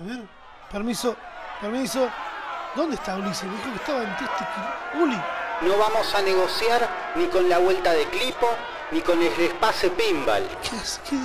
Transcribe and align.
A 0.00 0.04
ver, 0.04 0.20
permiso, 0.70 1.16
permiso. 1.60 2.08
¿Dónde 2.74 2.96
está 2.96 3.16
Ulises? 3.16 3.44
Me 3.44 3.56
dijo 3.56 3.70
que 3.70 3.76
estaba 3.76 4.02
en 4.02 4.10
este 4.10 4.98
Uli. 5.00 5.20
No 5.62 5.78
vamos 5.78 6.12
a 6.14 6.20
negociar 6.22 6.88
ni 7.14 7.26
con 7.26 7.48
la 7.48 7.58
vuelta 7.58 7.92
de 7.92 8.04
Clipo, 8.06 8.48
ni 8.90 9.00
con 9.00 9.22
el 9.22 9.32
espacio 9.40 9.92
Pinball. 9.92 10.42
¿Qué 10.68 10.76
es? 10.76 11.00
¿Qué, 11.08 11.16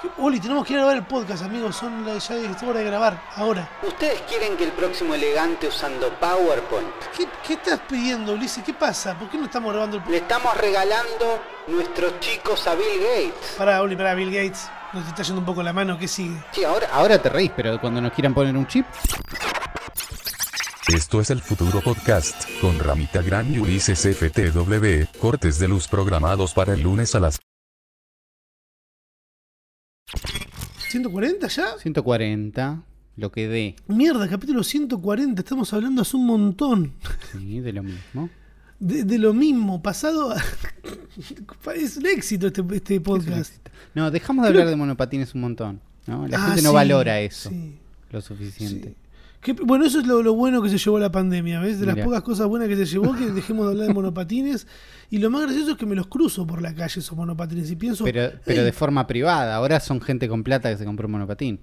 qué- 0.00 0.08
Uli, 0.18 0.38
tenemos 0.38 0.64
que 0.64 0.74
ir 0.74 0.78
a 0.78 0.82
grabar 0.82 0.96
el 0.98 1.04
podcast, 1.04 1.42
amigos. 1.42 1.74
Son 1.76 2.06
la, 2.06 2.18
ya 2.18 2.36
es 2.36 2.62
hora 2.62 2.78
de 2.78 2.84
grabar, 2.84 3.20
ahora. 3.36 3.68
¿Ustedes 3.82 4.20
quieren 4.22 4.56
que 4.56 4.64
el 4.64 4.70
próximo 4.72 5.14
elegante 5.14 5.66
usando 5.66 6.08
PowerPoint? 6.20 6.88
¿Qué, 7.16 7.26
qué 7.44 7.54
estás 7.54 7.80
pidiendo, 7.88 8.34
Ulises? 8.34 8.62
¿Qué 8.62 8.72
pasa? 8.72 9.18
¿Por 9.18 9.28
qué 9.28 9.38
no 9.38 9.46
estamos 9.46 9.72
grabando 9.72 9.96
el 9.96 10.02
Le 10.04 10.20
podcast? 10.20 10.22
estamos 10.30 10.56
regalando 10.58 11.40
nuestros 11.66 12.20
chicos 12.20 12.64
a 12.68 12.76
Bill 12.76 13.00
Gates. 13.00 13.54
Pará, 13.58 13.82
Uli, 13.82 13.96
pará, 13.96 14.14
Bill 14.14 14.30
Gates. 14.32 14.70
Nos 14.92 15.08
está 15.08 15.22
yendo 15.22 15.40
un 15.40 15.46
poco 15.46 15.62
la 15.62 15.72
mano. 15.72 15.98
¿Qué 15.98 16.06
sigue? 16.06 16.36
Sí, 16.52 16.64
ahora, 16.64 16.88
Ahora 16.92 17.20
te 17.20 17.28
reís, 17.30 17.50
pero 17.56 17.80
cuando 17.80 18.00
nos 18.00 18.12
quieran 18.12 18.34
poner 18.34 18.56
un 18.56 18.66
chip, 18.66 18.84
Esto 20.88 21.20
es 21.20 21.30
el 21.30 21.40
futuro 21.40 21.80
podcast, 21.80 22.46
con 22.60 22.78
Ramita 22.78 23.22
Gran 23.22 23.52
y 23.54 23.58
Ulises 23.58 24.00
FTW, 24.00 25.18
cortes 25.18 25.58
de 25.58 25.68
luz 25.68 25.88
programados 25.88 26.52
para 26.52 26.74
el 26.74 26.82
lunes 26.82 27.14
a 27.14 27.20
las 27.20 27.40
¿140 30.90 31.48
ya? 31.48 31.78
140, 31.78 32.82
lo 33.16 33.32
que 33.32 33.48
dé. 33.48 33.76
Mierda, 33.86 34.28
capítulo 34.28 34.62
140. 34.62 35.40
Estamos 35.40 35.72
hablando 35.72 36.02
hace 36.02 36.16
un 36.18 36.26
montón. 36.26 36.92
Sí, 37.32 37.60
de 37.60 37.72
lo 37.72 37.82
mismo. 37.82 38.28
De, 38.84 39.04
de 39.04 39.18
lo 39.18 39.32
mismo, 39.32 39.80
pasado. 39.82 40.32
a- 40.32 40.42
es 41.74 41.96
un 41.96 42.06
éxito 42.06 42.46
este, 42.48 42.62
este 42.72 43.00
podcast. 43.00 43.54
No, 43.94 44.10
dejamos 44.10 44.42
de 44.42 44.48
hablar 44.48 44.68
de 44.68 44.76
monopatines 44.76 45.34
un 45.34 45.42
montón. 45.42 45.80
¿no? 46.06 46.26
La 46.26 46.38
Ah, 46.38 46.46
gente 46.48 46.62
no 46.62 46.70
sí, 46.70 46.74
valora 46.74 47.20
eso 47.20 47.50
sí, 47.50 47.78
lo 48.10 48.20
suficiente. 48.20 48.88
sí. 48.90 48.96
Que- 49.40 49.52
bueno, 49.54 49.84
eso 49.84 50.00
es 50.00 50.06
lo, 50.06 50.22
lo 50.22 50.34
bueno 50.34 50.62
que 50.62 50.68
se 50.68 50.78
llevó 50.78 50.98
la 50.98 51.10
pandemia, 51.12 51.60
¿ves? 51.60 51.80
De 51.80 51.86
las 51.86 51.96
pocas 51.98 52.22
cosas 52.22 52.46
buenas 52.46 52.68
que 52.68 52.76
se 52.76 52.86
llevó, 52.86 53.14
que 53.14 53.26
dejemos 53.30 53.66
de 53.66 53.72
hablar 53.72 53.88
de 53.88 53.94
monopatines. 53.94 54.66
Y 55.10 55.18
lo 55.18 55.30
más 55.30 55.42
gracioso 55.42 55.72
es 55.72 55.76
que 55.76 55.86
me 55.86 55.94
los 55.96 56.06
cruzo 56.06 56.46
por 56.46 56.62
la 56.62 56.74
calle 56.74 57.00
esos 57.00 57.16
monopatines 57.16 57.70
y 57.70 57.76
pienso. 57.76 58.04
Pero, 58.04 58.32
pero 58.44 58.60
"Ey, 58.60 58.64
de 58.64 58.72
forma 58.72 59.06
privada. 59.06 59.54
Ahora 59.56 59.78
son 59.80 60.00
gente 60.00 60.28
con 60.28 60.42
plata 60.44 60.70
que 60.70 60.76
se 60.76 60.84
compró 60.84 61.06
un 61.06 61.12
monopatín. 61.12 61.60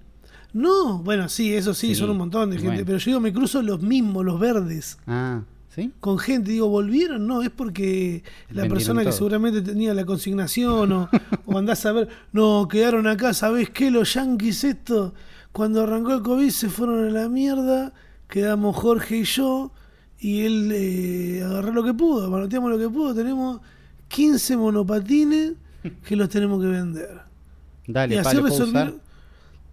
No, 0.52 0.98
bueno, 1.02 1.28
sí, 1.28 1.54
eso 1.54 1.72
sí, 1.74 1.88
Sí, 1.88 1.94
son 1.96 2.10
un 2.10 2.18
montón 2.18 2.50
de 2.50 2.56
gente. 2.56 2.68
bueno. 2.68 2.84
Pero 2.86 2.98
yo 2.98 3.04
digo, 3.06 3.20
me 3.20 3.32
cruzo 3.32 3.62
los 3.62 3.80
mismos, 3.82 4.24
los 4.24 4.38
verdes. 4.40 4.98
Ah, 5.06 5.42
¿sí? 5.74 5.92
con 6.00 6.18
gente, 6.18 6.52
digo, 6.52 6.68
¿volvieron? 6.68 7.26
No, 7.26 7.42
es 7.42 7.50
porque 7.50 8.22
la 8.50 8.62
Vendieron 8.62 8.70
persona 8.70 9.04
que 9.04 9.12
seguramente 9.12 9.62
tenía 9.62 9.94
la 9.94 10.04
consignación 10.04 10.92
o, 10.92 11.08
o 11.46 11.58
andás 11.58 11.84
a 11.86 11.92
ver, 11.92 12.08
no, 12.32 12.68
quedaron 12.68 13.06
acá, 13.06 13.32
¿sabés 13.34 13.70
qué? 13.70 13.90
Los 13.90 14.14
yanquis 14.14 14.64
esto, 14.64 15.14
cuando 15.52 15.82
arrancó 15.82 16.14
el 16.14 16.22
COVID 16.22 16.50
se 16.50 16.68
fueron 16.68 17.08
a 17.08 17.10
la 17.10 17.28
mierda, 17.28 17.92
quedamos 18.28 18.76
Jorge 18.76 19.18
y 19.18 19.24
yo, 19.24 19.72
y 20.18 20.42
él 20.42 20.70
eh, 20.72 21.42
agarró 21.44 21.72
lo 21.72 21.82
que 21.82 21.94
pudo, 21.94 22.30
manoteamos 22.30 22.70
lo 22.70 22.78
que 22.78 22.88
pudo, 22.88 23.14
tenemos 23.14 23.60
15 24.08 24.56
monopatines 24.56 25.54
que 26.06 26.16
los 26.16 26.28
tenemos 26.28 26.60
que 26.60 26.68
vender. 26.68 27.20
Dale, 27.86 28.16
y. 28.16 29.00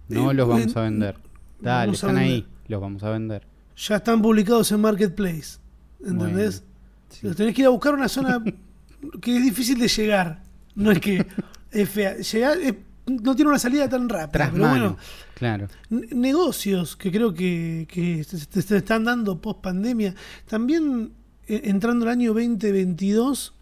No 0.10 0.32
Eh, 0.32 0.34
los 0.34 0.48
vamos 0.48 0.76
eh, 0.76 0.80
a 0.80 0.82
vender. 0.84 1.16
Dale, 1.60 1.92
están 1.92 2.16
vender. 2.16 2.24
ahí. 2.24 2.48
Los 2.68 2.82
vamos 2.82 3.04
a 3.04 3.10
vender. 3.10 3.46
Ya 3.76 3.98
están 3.98 4.22
publicados 4.22 4.72
en 4.72 4.82
Marketplace, 4.82 5.60
¿entendés? 6.06 6.64
Sí. 7.10 7.26
Los 7.28 7.36
tenés 7.36 7.54
que 7.56 7.62
ir 7.62 7.68
a 7.68 7.72
buscar 7.72 7.94
una 7.94 8.08
zona 8.10 8.44
que 9.22 9.38
es 9.38 9.44
difícil 9.44 9.80
de 9.80 9.88
llegar. 9.88 10.44
No 10.76 10.92
es 10.92 11.00
que 11.00 11.26
es 11.72 11.90
fea. 11.90 12.18
Llegar 12.18 12.58
es- 12.60 12.76
no 13.08 13.36
tiene 13.36 13.50
una 13.50 13.60
salida 13.60 13.88
tan 13.88 14.10
rápida. 14.10 14.32
Tras 14.32 14.50
pero 14.52 14.64
mano. 14.66 14.80
bueno, 14.80 14.98
Claro. 15.36 15.68
negocios 15.90 16.96
que 16.98 17.12
creo 17.12 17.34
que, 17.34 17.88
que 17.90 18.24
se, 18.24 18.76
están 18.78 19.06
dando 19.06 19.40
post 19.40 19.62
pandemia. 19.62 20.14
También 20.48 21.14
eh, 21.48 21.62
entrando 21.66 22.04
el 22.06 22.12
año 22.12 22.34
2022, 22.34 23.54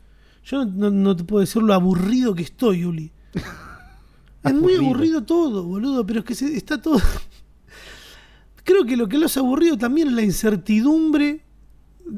yo 0.46 0.66
no, 0.66 0.90
no 0.90 1.16
te 1.16 1.24
puedo 1.26 1.42
decir 1.42 1.62
lo 1.62 1.74
aburrido 1.76 2.34
que 2.34 2.44
estoy, 2.44 2.86
Uli. 2.86 3.12
Es 4.44 4.54
muy 4.54 4.76
Aburrido. 4.76 5.24
todo, 5.24 5.64
boludo, 5.64 6.06
pero 6.06 6.20
es 6.20 6.26
que 6.26 6.36
se- 6.36 6.56
está 6.56 6.80
todo. 6.82 7.02
Creo 8.64 8.86
que 8.86 8.98
lo 8.98 9.08
que 9.08 9.18
lo 9.18 9.28
hace 9.28 9.40
aburrido 9.40 9.78
también 9.78 10.08
es 10.10 10.14
la 10.14 10.22
incertidumbre 10.24 11.45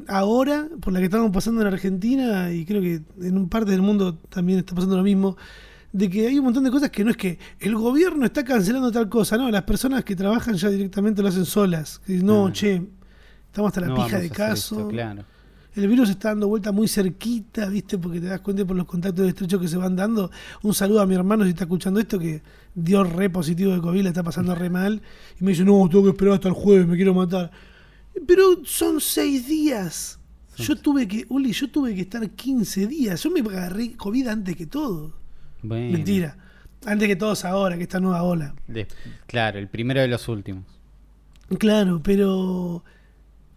ahora 0.06 0.68
por 0.80 0.92
la 0.92 0.98
que 0.98 1.06
estamos 1.06 1.30
pasando 1.30 1.60
en 1.62 1.66
Argentina 1.68 2.52
y 2.52 2.64
creo 2.64 2.80
que 2.82 3.02
en 3.26 3.36
un 3.36 3.48
parte 3.48 3.70
del 3.70 3.82
mundo 3.82 4.14
también 4.28 4.58
está 4.58 4.74
pasando 4.74 4.96
lo 4.96 5.02
mismo 5.02 5.36
de 5.92 6.10
que 6.10 6.26
hay 6.26 6.38
un 6.38 6.44
montón 6.44 6.64
de 6.64 6.70
cosas 6.70 6.90
que 6.90 7.02
no 7.04 7.10
es 7.10 7.16
que 7.16 7.38
el 7.60 7.74
gobierno 7.74 8.26
está 8.26 8.44
cancelando 8.44 8.92
tal 8.92 9.08
cosa, 9.08 9.38
no, 9.38 9.50
las 9.50 9.62
personas 9.62 10.04
que 10.04 10.14
trabajan 10.14 10.54
ya 10.54 10.68
directamente 10.68 11.22
lo 11.22 11.28
hacen 11.28 11.46
solas. 11.46 12.00
Que 12.04 12.12
dicen, 12.12 12.26
no, 12.26 12.46
Ah. 12.48 12.52
che, 12.52 12.82
estamos 13.46 13.68
hasta 13.70 13.80
la 13.80 13.86
No 13.88 13.94
pija 13.94 14.18
de 14.20 14.28
caso. 14.28 14.76
esto, 14.76 14.88
claro. 14.88 15.24
El 15.74 15.86
virus 15.88 16.10
está 16.10 16.28
dando 16.30 16.48
vuelta 16.48 16.72
muy 16.72 16.88
cerquita, 16.88 17.66
¿viste? 17.68 17.96
Porque 17.98 18.20
te 18.20 18.26
das 18.26 18.40
cuenta 18.40 18.64
por 18.66 18.76
los 18.76 18.84
contactos 18.86 19.26
estrechos 19.28 19.60
que 19.60 19.68
se 19.68 19.76
van 19.76 19.94
dando. 19.96 20.30
Un 20.62 20.74
saludo 20.74 21.00
a 21.00 21.06
mi 21.06 21.14
hermano 21.14 21.44
si 21.44 21.50
está 21.50 21.64
escuchando 21.64 22.00
esto, 22.00 22.18
que 22.18 22.42
dio 22.74 23.04
re 23.04 23.30
positivo 23.30 23.72
de 23.72 23.80
COVID, 23.80 24.02
la 24.02 24.08
está 24.08 24.22
pasando 24.22 24.54
re 24.54 24.68
mal. 24.70 25.00
Y 25.40 25.44
me 25.44 25.52
dice, 25.52 25.64
no, 25.64 25.88
tengo 25.88 26.04
que 26.04 26.10
esperar 26.10 26.34
hasta 26.34 26.48
el 26.48 26.54
jueves, 26.54 26.86
me 26.86 26.96
quiero 26.96 27.14
matar. 27.14 27.50
Pero 28.26 28.64
son 28.64 29.00
seis 29.00 29.46
días. 29.46 30.18
Yo 30.56 30.74
tuve 30.74 31.06
que, 31.06 31.24
Uli, 31.28 31.52
yo 31.52 31.70
tuve 31.70 31.94
que 31.94 32.00
estar 32.00 32.28
15 32.28 32.86
días. 32.88 33.22
Yo 33.22 33.30
me 33.30 33.40
agarré 33.40 33.92
COVID 33.96 34.26
antes 34.26 34.56
que 34.56 34.66
todo. 34.66 35.12
Bueno. 35.62 35.92
Mentira. 35.92 36.36
Antes 36.84 37.06
que 37.08 37.16
todos 37.16 37.44
ahora, 37.44 37.76
que 37.76 37.84
esta 37.84 38.00
nueva 38.00 38.22
ola. 38.24 38.54
De- 38.66 38.88
claro, 39.26 39.58
el 39.58 39.68
primero 39.68 40.00
de 40.00 40.08
los 40.08 40.28
últimos. 40.28 40.64
Claro, 41.58 42.00
pero. 42.02 42.82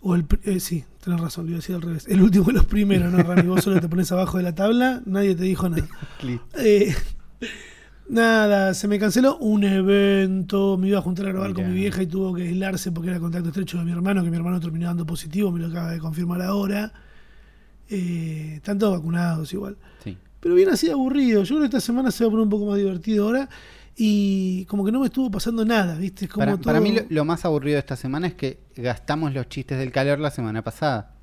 O 0.04 0.16
el, 0.16 0.26
eh, 0.44 0.60
sí, 0.60 0.84
tenés 1.04 1.20
razón, 1.22 1.46
lo 1.46 1.52
iba 1.52 1.58
a 1.58 1.62
decir 1.62 1.76
al 1.76 1.82
revés. 1.84 2.08
El 2.08 2.22
último 2.22 2.46
de 2.46 2.54
los 2.54 2.66
primeros, 2.66 3.12
¿no, 3.12 3.20
Rami? 3.22 3.48
Vos 3.48 3.64
solo 3.64 3.80
te 3.80 3.88
pones 3.88 4.12
abajo 4.12 4.38
de 4.38 4.44
la 4.44 4.56
tabla, 4.56 5.02
nadie 5.06 5.36
te 5.36 5.44
dijo 5.44 5.70
nada. 5.70 5.88
Eh, 6.58 6.94
nada, 8.12 8.74
se 8.74 8.88
me 8.88 9.00
canceló 9.00 9.38
un 9.38 9.64
evento. 9.64 10.78
Me 10.78 10.90
iba 10.90 11.00
a 11.00 11.02
juntar 11.02 11.26
a 11.28 11.30
grabar 11.32 11.54
con 11.54 11.68
mi 11.68 11.74
vieja 11.76 12.02
y 12.04 12.08
tuvo 12.08 12.34
que 12.34 12.44
aislarse 12.44 12.92
porque 12.92 13.10
era 13.10 13.20
contacto 13.20 13.50
estrecho 13.50 13.78
de 13.80 13.86
mi 13.86 13.92
hermano, 13.92 14.24
que 14.24 14.30
mi 14.30 14.38
hermano 14.38 14.60
terminó 14.60 14.88
dando 14.88 15.06
positivo, 15.06 15.52
me 15.52 15.60
lo 15.60 15.68
acaba 15.68 15.92
de 15.92 16.00
confirmar 16.00 16.42
ahora. 16.42 16.92
Eh, 17.90 18.54
están 18.58 18.78
todos 18.80 18.98
vacunados 18.98 19.52
igual. 19.54 19.78
Sí. 20.04 20.18
Pero 20.40 20.56
bien 20.56 20.70
así 20.70 20.90
aburrido. 20.90 21.44
Yo 21.44 21.50
creo 21.56 21.60
que 21.62 21.66
esta 21.66 21.82
semana 21.82 22.12
se 22.12 22.24
va 22.24 22.30
a 22.30 22.32
poner 22.32 22.44
un 22.44 22.50
poco 22.50 22.66
más 22.66 22.78
divertido 22.78 23.26
ahora. 23.26 23.50
Y 23.98 24.66
como 24.66 24.86
que 24.86 24.92
no 24.92 25.02
me 25.02 25.08
estuvo 25.08 25.30
pasando 25.30 25.66
nada, 25.66 25.96
¿viste? 25.98 26.26
Es 26.26 26.32
como 26.32 26.46
Para, 26.46 26.58
para 26.58 26.80
todo- 26.80 26.82
mí 26.90 26.96
lo, 26.96 27.02
lo 27.10 27.26
más 27.26 27.44
aburrido 27.44 27.76
de 27.76 27.80
esta 27.80 27.98
semana 27.98 28.28
es 28.28 28.34
que 28.36 28.60
gastamos 28.78 29.34
los 29.34 29.50
chistes 29.50 29.78
del 29.78 29.92
calor 29.92 30.20
la 30.20 30.32
semana 30.32 30.64
pasada. 30.64 31.16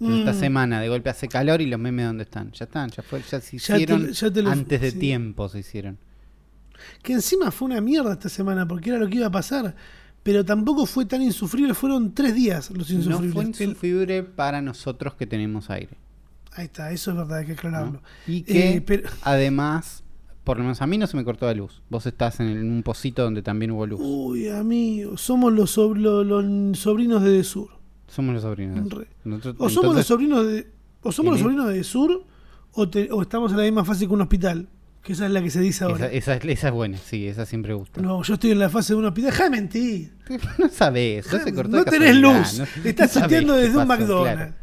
Entonces, 0.00 0.20
Esta 0.20 0.32
Mm. 0.32 0.40
semana 0.40 0.80
de 0.80 0.88
golpe 0.88 1.10
hace 1.10 1.28
calor 1.28 1.60
y 1.60 1.66
los 1.66 1.78
memes 1.78 2.06
dónde 2.06 2.24
están. 2.24 2.50
Ya 2.52 2.64
están, 2.64 2.90
ya 2.90 3.02
fue, 3.02 3.20
ya 3.30 3.40
se 3.40 3.58
Ya 3.58 3.76
te- 3.76 3.82
hicieron 3.82 4.10
ya 4.12 4.30
te 4.32 4.42
lo- 4.42 4.50
antes 4.50 4.80
de 4.80 4.90
sí. 4.90 4.98
tiempo 4.98 5.48
se 5.48 5.58
hicieron. 5.60 5.98
Que 7.02 7.12
encima 7.14 7.50
fue 7.50 7.66
una 7.66 7.80
mierda 7.80 8.12
esta 8.12 8.28
semana, 8.28 8.66
porque 8.66 8.90
era 8.90 8.98
lo 8.98 9.08
que 9.08 9.16
iba 9.16 9.26
a 9.26 9.30
pasar. 9.32 9.74
Pero 10.22 10.44
tampoco 10.44 10.86
fue 10.86 11.04
tan 11.04 11.20
insufrible, 11.22 11.74
fueron 11.74 12.14
tres 12.14 12.34
días 12.34 12.70
los 12.70 12.88
No 12.90 12.96
insufribles. 12.96 13.32
fue 13.34 13.42
El- 13.42 13.48
insufrible 13.48 14.22
para 14.22 14.62
nosotros 14.62 15.14
que 15.14 15.26
tenemos 15.26 15.68
aire. 15.70 15.98
Ahí 16.52 16.64
está, 16.66 16.90
eso 16.92 17.10
es 17.10 17.16
verdad, 17.16 17.38
hay 17.38 17.44
que 17.46 17.52
¿no? 17.52 17.58
aclararlo. 17.58 18.02
Y 18.26 18.42
que 18.42 18.76
Eh, 18.76 18.80
pero- 18.80 19.08
además, 19.22 20.02
por 20.44 20.56
lo 20.56 20.62
menos 20.62 20.80
a 20.80 20.86
mí 20.86 20.96
no 20.98 21.06
se 21.06 21.16
me 21.16 21.24
cortó 21.24 21.46
la 21.46 21.54
luz. 21.54 21.82
Vos 21.90 22.06
estás 22.06 22.40
en, 22.40 22.48
un 22.72 22.82
pocito 22.82 23.22
donde 23.22 23.42
también 23.42 23.70
hubo 23.72 23.86
luz. 23.86 24.00
Uy, 24.02 24.48
amigo, 24.48 25.16
somos 25.18 25.52
los, 25.52 25.76
los 25.76 26.78
sobrinos 26.78 27.22
de 27.22 27.30
Desur. 27.30 27.68
Somos 28.06 28.34
los 28.34 28.42
sobrinos. 28.42 28.76
Nosotros- 29.24 29.56
O 29.58 29.68
somos 29.68 29.94
los 29.96 30.06
sobrinos 30.06 30.46
de. 30.46 30.68
O 31.02 31.12
somos 31.12 31.32
los 31.32 31.40
sobrinos 31.40 31.66
de 31.68 31.74
Desur, 31.74 32.24
o, 32.72 32.88
te- 32.88 33.10
o 33.12 33.20
estamos 33.20 33.50
en 33.50 33.58
la 33.58 33.64
misma 33.64 33.84
fase 33.84 34.06
que 34.06 34.12
un 34.14 34.20
hospital. 34.22 34.68
Que 35.04 35.12
esa 35.12 35.26
es 35.26 35.32
la 35.32 35.42
que 35.42 35.50
se 35.50 35.60
dice 35.60 35.84
ahora. 35.84 36.06
esa, 36.06 36.34
esa, 36.34 36.48
esa 36.50 36.68
es 36.68 36.72
buena, 36.74 36.96
sí, 36.98 37.28
esa 37.28 37.44
siempre 37.46 37.74
gusta. 37.74 38.00
No, 38.00 38.22
yo 38.22 38.34
estoy 38.34 38.52
en 38.52 38.58
la 38.58 38.70
fase 38.70 38.94
de 38.94 38.98
un 38.98 39.04
hospital. 39.04 39.32
¡Ja, 39.32 39.50
mentir! 39.50 40.14
No 40.58 40.68
sabés, 40.70 41.30
no 41.32 41.38
se 41.40 41.52
cortó 41.54 41.76
No 41.76 41.84
tenés 41.84 42.16
luz. 42.16 42.58
no- 42.58 42.66
Estás 42.88 43.12
qué 43.28 43.40
desde 43.42 43.76
un 43.76 43.86
McDonald's. 43.86 44.34
claro. 44.34 44.54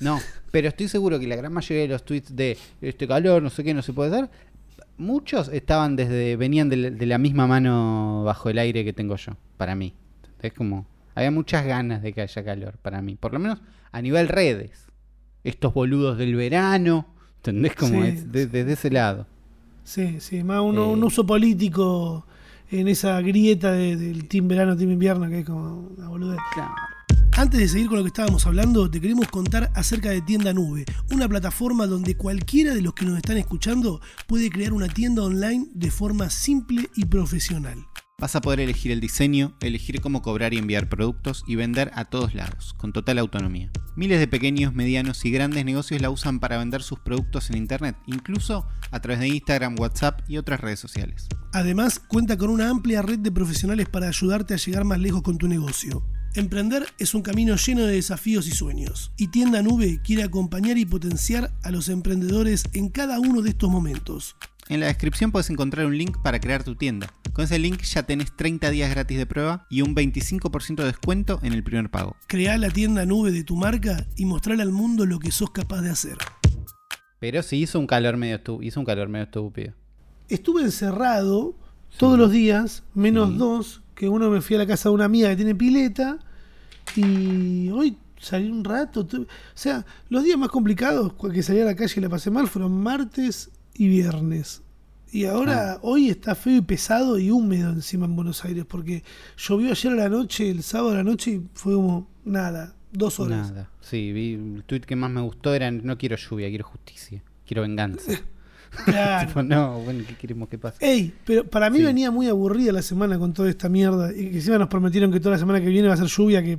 No, 0.00 0.20
pero 0.50 0.66
estoy 0.68 0.88
seguro 0.88 1.20
que 1.20 1.28
la 1.28 1.36
gran 1.36 1.52
mayoría 1.52 1.82
de 1.82 1.88
los 1.88 2.04
tweets 2.04 2.34
de 2.34 2.58
este 2.80 3.06
calor, 3.06 3.40
no 3.42 3.50
sé 3.50 3.62
qué, 3.62 3.72
no 3.72 3.82
se 3.82 3.92
puede 3.92 4.10
hacer, 4.16 4.30
muchos 4.96 5.48
estaban 5.48 5.94
desde, 5.94 6.34
venían 6.36 6.68
de, 6.68 6.76
la- 6.76 6.90
de 6.90 7.06
la 7.06 7.18
misma 7.18 7.46
mano 7.46 8.22
bajo 8.24 8.50
el 8.50 8.58
aire 8.58 8.84
que 8.84 8.92
tengo 8.92 9.14
yo, 9.16 9.36
para 9.56 9.76
mí. 9.76 9.94
Es 10.42 10.52
como, 10.52 10.86
había 11.14 11.30
muchas 11.30 11.64
ganas 11.64 12.02
de 12.02 12.12
que 12.12 12.20
haya 12.22 12.44
calor 12.44 12.76
para 12.82 13.00
mí, 13.00 13.14
por 13.14 13.32
lo 13.32 13.38
menos 13.38 13.60
a 13.92 14.02
nivel 14.02 14.26
redes. 14.28 14.86
Estos 15.44 15.72
boludos 15.72 16.18
del 16.18 16.34
verano, 16.34 17.06
¿entendés? 17.36 17.74
Como 17.76 18.02
Sí, 18.02 18.08
es 18.08 18.32
de- 18.32 18.46
desde 18.48 18.72
ese 18.72 18.90
lado. 18.90 19.28
Sí, 19.84 20.16
sí, 20.20 20.42
más 20.42 20.60
un, 20.60 20.76
Eh. 20.76 20.80
un 20.80 21.04
uso 21.04 21.26
político 21.26 22.26
en 22.70 22.88
esa 22.88 23.20
grieta 23.20 23.70
de- 23.72 23.96
del 23.96 24.26
team 24.26 24.48
verano, 24.48 24.76
team 24.76 24.90
invierno, 24.92 25.28
que 25.28 25.40
es 25.40 25.46
como 25.46 25.88
una 25.96 26.08
boludez. 26.08 26.38
Claro. 26.54 26.72
Antes 27.36 27.58
de 27.60 27.68
seguir 27.68 27.88
con 27.88 27.96
lo 27.98 28.04
que 28.04 28.08
estábamos 28.08 28.46
hablando, 28.46 28.88
te 28.88 29.00
queremos 29.00 29.26
contar 29.28 29.70
acerca 29.74 30.10
de 30.10 30.22
Tienda 30.22 30.52
Nube, 30.52 30.84
una 31.12 31.28
plataforma 31.28 31.86
donde 31.86 32.16
cualquiera 32.16 32.72
de 32.74 32.80
los 32.80 32.94
que 32.94 33.04
nos 33.04 33.16
están 33.16 33.36
escuchando 33.38 34.00
puede 34.28 34.50
crear 34.50 34.72
una 34.72 34.86
tienda 34.88 35.22
online 35.24 35.66
de 35.74 35.90
forma 35.90 36.30
simple 36.30 36.88
y 36.94 37.04
profesional. 37.06 37.78
Vas 38.20 38.36
a 38.36 38.40
poder 38.40 38.60
elegir 38.60 38.92
el 38.92 39.00
diseño, 39.00 39.56
elegir 39.60 40.00
cómo 40.00 40.22
cobrar 40.22 40.54
y 40.54 40.58
enviar 40.58 40.88
productos 40.88 41.42
y 41.48 41.56
vender 41.56 41.90
a 41.94 42.04
todos 42.04 42.32
lados, 42.32 42.72
con 42.78 42.92
total 42.92 43.18
autonomía. 43.18 43.72
Miles 43.96 44.20
de 44.20 44.28
pequeños, 44.28 44.72
medianos 44.72 45.24
y 45.24 45.32
grandes 45.32 45.64
negocios 45.64 46.00
la 46.00 46.10
usan 46.10 46.38
para 46.38 46.56
vender 46.58 46.82
sus 46.82 47.00
productos 47.00 47.50
en 47.50 47.56
Internet, 47.56 47.96
incluso 48.06 48.68
a 48.92 49.00
través 49.00 49.18
de 49.18 49.28
Instagram, 49.28 49.76
WhatsApp 49.78 50.20
y 50.28 50.36
otras 50.36 50.60
redes 50.60 50.78
sociales. 50.78 51.26
Además, 51.52 51.98
cuenta 51.98 52.38
con 52.38 52.50
una 52.50 52.70
amplia 52.70 53.02
red 53.02 53.18
de 53.18 53.32
profesionales 53.32 53.88
para 53.88 54.08
ayudarte 54.08 54.54
a 54.54 54.58
llegar 54.58 54.84
más 54.84 55.00
lejos 55.00 55.22
con 55.22 55.36
tu 55.36 55.48
negocio. 55.48 56.04
Emprender 56.36 56.86
es 56.98 57.14
un 57.14 57.22
camino 57.22 57.56
lleno 57.56 57.82
de 57.84 57.94
desafíos 57.94 58.46
y 58.46 58.52
sueños, 58.52 59.12
y 59.16 59.28
Tienda 59.28 59.62
Nube 59.62 60.00
quiere 60.02 60.22
acompañar 60.22 60.78
y 60.78 60.84
potenciar 60.84 61.52
a 61.62 61.70
los 61.70 61.88
emprendedores 61.88 62.64
en 62.72 62.88
cada 62.90 63.18
uno 63.20 63.42
de 63.42 63.50
estos 63.50 63.70
momentos. 63.70 64.36
En 64.68 64.80
la 64.80 64.86
descripción 64.86 65.30
puedes 65.30 65.50
encontrar 65.50 65.84
un 65.86 65.96
link 65.98 66.16
para 66.22 66.40
crear 66.40 66.64
tu 66.64 66.74
tienda. 66.74 67.12
Con 67.34 67.44
ese 67.44 67.58
link 67.58 67.82
ya 67.82 68.04
tenés 68.04 68.34
30 68.34 68.70
días 68.70 68.90
gratis 68.90 69.18
de 69.18 69.26
prueba 69.26 69.66
y 69.68 69.82
un 69.82 69.94
25% 69.94 70.76
de 70.76 70.84
descuento 70.84 71.38
en 71.42 71.52
el 71.52 71.62
primer 71.62 71.90
pago. 71.90 72.16
Crea 72.28 72.56
la 72.56 72.70
tienda 72.70 73.04
nube 73.04 73.30
de 73.30 73.44
tu 73.44 73.56
marca 73.56 74.06
y 74.16 74.24
mostrarle 74.24 74.62
al 74.62 74.72
mundo 74.72 75.04
lo 75.04 75.18
que 75.18 75.32
sos 75.32 75.50
capaz 75.50 75.82
de 75.82 75.90
hacer. 75.90 76.16
Pero 77.20 77.42
sí 77.42 77.56
hizo 77.58 77.78
un 77.78 77.86
calor 77.86 78.16
medio, 78.16 78.40
hizo 78.62 78.80
un 78.80 78.86
calor 78.86 79.08
medio 79.08 79.24
estúpido. 79.24 79.74
Estuve 80.28 80.62
encerrado 80.62 81.54
todos 81.98 82.18
los 82.18 82.30
días, 82.30 82.84
menos 82.94 83.30
Sí. 83.30 83.36
dos, 83.36 83.82
que 83.94 84.08
uno 84.08 84.30
me 84.30 84.40
fui 84.40 84.56
a 84.56 84.60
la 84.60 84.66
casa 84.66 84.88
de 84.88 84.94
una 84.94 85.04
amiga 85.04 85.28
que 85.28 85.36
tiene 85.36 85.54
pileta 85.54 86.18
y 86.96 87.68
hoy 87.70 87.98
salí 88.18 88.50
un 88.50 88.64
rato. 88.64 89.06
O 89.12 89.26
sea, 89.54 89.84
los 90.08 90.24
días 90.24 90.38
más 90.38 90.48
complicados 90.48 91.12
que 91.32 91.42
salí 91.42 91.60
a 91.60 91.64
la 91.66 91.76
calle 91.76 91.92
y 91.96 92.00
la 92.00 92.08
pasé 92.08 92.30
mal 92.30 92.48
fueron 92.48 92.82
martes 92.82 93.50
y 93.74 93.88
viernes. 93.88 94.62
Y 95.12 95.26
ahora, 95.26 95.78
hoy 95.82 96.08
está 96.10 96.34
feo 96.34 96.56
y 96.56 96.60
pesado 96.60 97.18
y 97.18 97.30
húmedo 97.30 97.70
encima 97.70 98.06
en 98.06 98.16
Buenos 98.16 98.44
Aires, 98.44 98.64
porque 98.68 99.04
llovió 99.36 99.70
ayer 99.70 99.92
a 99.92 99.96
la 99.96 100.08
noche, 100.08 100.50
el 100.50 100.62
sábado 100.64 100.90
a 100.90 100.94
la 100.96 101.04
noche, 101.04 101.30
y 101.32 101.42
fue 101.54 101.74
como 101.74 102.08
nada, 102.24 102.74
dos 102.92 103.20
horas. 103.20 103.50
Nada. 103.52 103.70
Sí, 103.80 104.12
vi 104.12 104.32
el 104.34 104.64
tweet 104.66 104.80
que 104.80 104.96
más 104.96 105.10
me 105.12 105.20
gustó 105.20 105.54
era 105.54 105.70
no 105.70 105.96
quiero 105.98 106.16
lluvia, 106.16 106.48
quiero 106.48 106.64
justicia, 106.64 107.22
quiero 107.46 107.62
venganza. 107.62 108.12
Claro. 108.86 109.28
Tipo, 109.28 109.40
no, 109.44 109.78
bueno, 109.82 110.02
¿qué 110.08 110.16
queremos 110.16 110.48
que 110.48 110.58
pase? 110.58 110.84
Ey, 110.84 111.14
pero 111.24 111.48
para 111.48 111.70
mí 111.70 111.78
Sí. 111.78 111.84
venía 111.84 112.10
muy 112.10 112.26
aburrida 112.26 112.72
la 112.72 112.82
semana 112.82 113.16
con 113.20 113.32
toda 113.32 113.48
esta 113.48 113.68
mierda. 113.68 114.10
Y 114.12 114.30
que 114.30 114.36
encima 114.38 114.58
nos 114.58 114.66
prometieron 114.66 115.12
que 115.12 115.20
toda 115.20 115.36
la 115.36 115.38
semana 115.38 115.60
que 115.60 115.68
viene 115.68 115.86
va 115.86 115.94
a 115.94 115.96
ser 115.96 116.08
lluvia, 116.08 116.42
que 116.42 116.58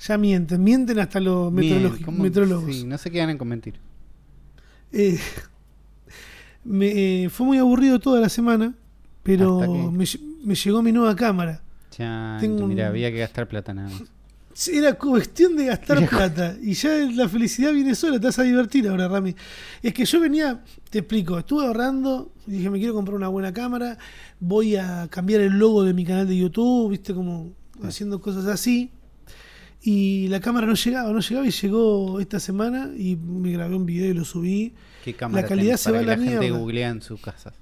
ya 0.00 0.18
mienten, 0.18 0.64
mienten 0.64 0.98
hasta 0.98 1.20
los 1.20 1.52
meteorólogos. 1.52 2.74
Sí, 2.74 2.84
no 2.84 2.98
se 2.98 3.12
quedan 3.12 3.38
con 3.38 3.46
mentir. 3.46 3.78
Eh, 4.90 5.20
me, 6.66 7.24
eh, 7.24 7.28
fue 7.30 7.46
muy 7.46 7.58
aburrido 7.58 7.98
toda 7.98 8.20
la 8.20 8.28
semana, 8.28 8.74
pero 9.22 9.90
me, 9.92 10.04
me 10.44 10.54
llegó 10.54 10.82
mi 10.82 10.92
nueva 10.92 11.14
cámara. 11.16 11.62
Ya, 11.98 12.36
Tengo 12.40 12.62
un- 12.64 12.68
mira, 12.68 12.88
había 12.88 13.10
que 13.10 13.18
gastar 13.18 13.48
plata 13.48 13.72
nada 13.74 13.88
más. 13.90 14.02
Era 14.68 14.94
cuestión 14.94 15.54
de 15.56 15.66
gastar 15.66 15.98
Era- 15.98 16.08
plata. 16.08 16.56
Y 16.62 16.72
ya 16.72 16.90
la 17.14 17.28
felicidad 17.28 17.72
viene 17.72 17.94
sola, 17.94 18.18
te 18.18 18.26
vas 18.26 18.38
a 18.38 18.42
divertir 18.42 18.88
ahora, 18.88 19.06
Rami. 19.08 19.34
Es 19.82 19.92
que 19.92 20.04
yo 20.06 20.18
venía, 20.20 20.62
te 20.88 21.00
explico, 21.00 21.38
estuve 21.38 21.66
ahorrando, 21.66 22.32
dije, 22.46 22.70
me 22.70 22.78
quiero 22.78 22.94
comprar 22.94 23.16
una 23.16 23.28
buena 23.28 23.52
cámara, 23.52 23.98
voy 24.40 24.76
a 24.76 25.08
cambiar 25.10 25.42
el 25.42 25.58
logo 25.58 25.82
de 25.84 25.92
mi 25.92 26.04
canal 26.06 26.26
de 26.26 26.36
YouTube, 26.38 26.90
viste, 26.90 27.12
como 27.14 27.50
haciendo 27.82 28.20
cosas 28.20 28.46
así. 28.46 28.90
Y 29.88 30.26
la 30.26 30.40
cámara 30.40 30.66
no 30.66 30.74
llegaba, 30.74 31.12
no 31.12 31.20
llegaba 31.20 31.46
y 31.46 31.52
llegó 31.52 32.18
esta 32.18 32.40
semana 32.40 32.90
y 32.98 33.14
me 33.14 33.52
grabé 33.52 33.76
un 33.76 33.86
video 33.86 34.10
y 34.10 34.14
lo 34.14 34.24
subí. 34.24 34.74
¿Qué 35.04 35.14
cámara 35.14 35.46
calidad 35.46 35.64
tenés 35.64 35.80
se 35.80 35.92
va 35.92 35.98
a 36.00 36.02
la 36.02 36.16
la 36.16 36.24
gente 36.24 36.50
googlea 36.50 36.88
en 36.88 37.02
sus 37.02 37.20
casas? 37.20 37.54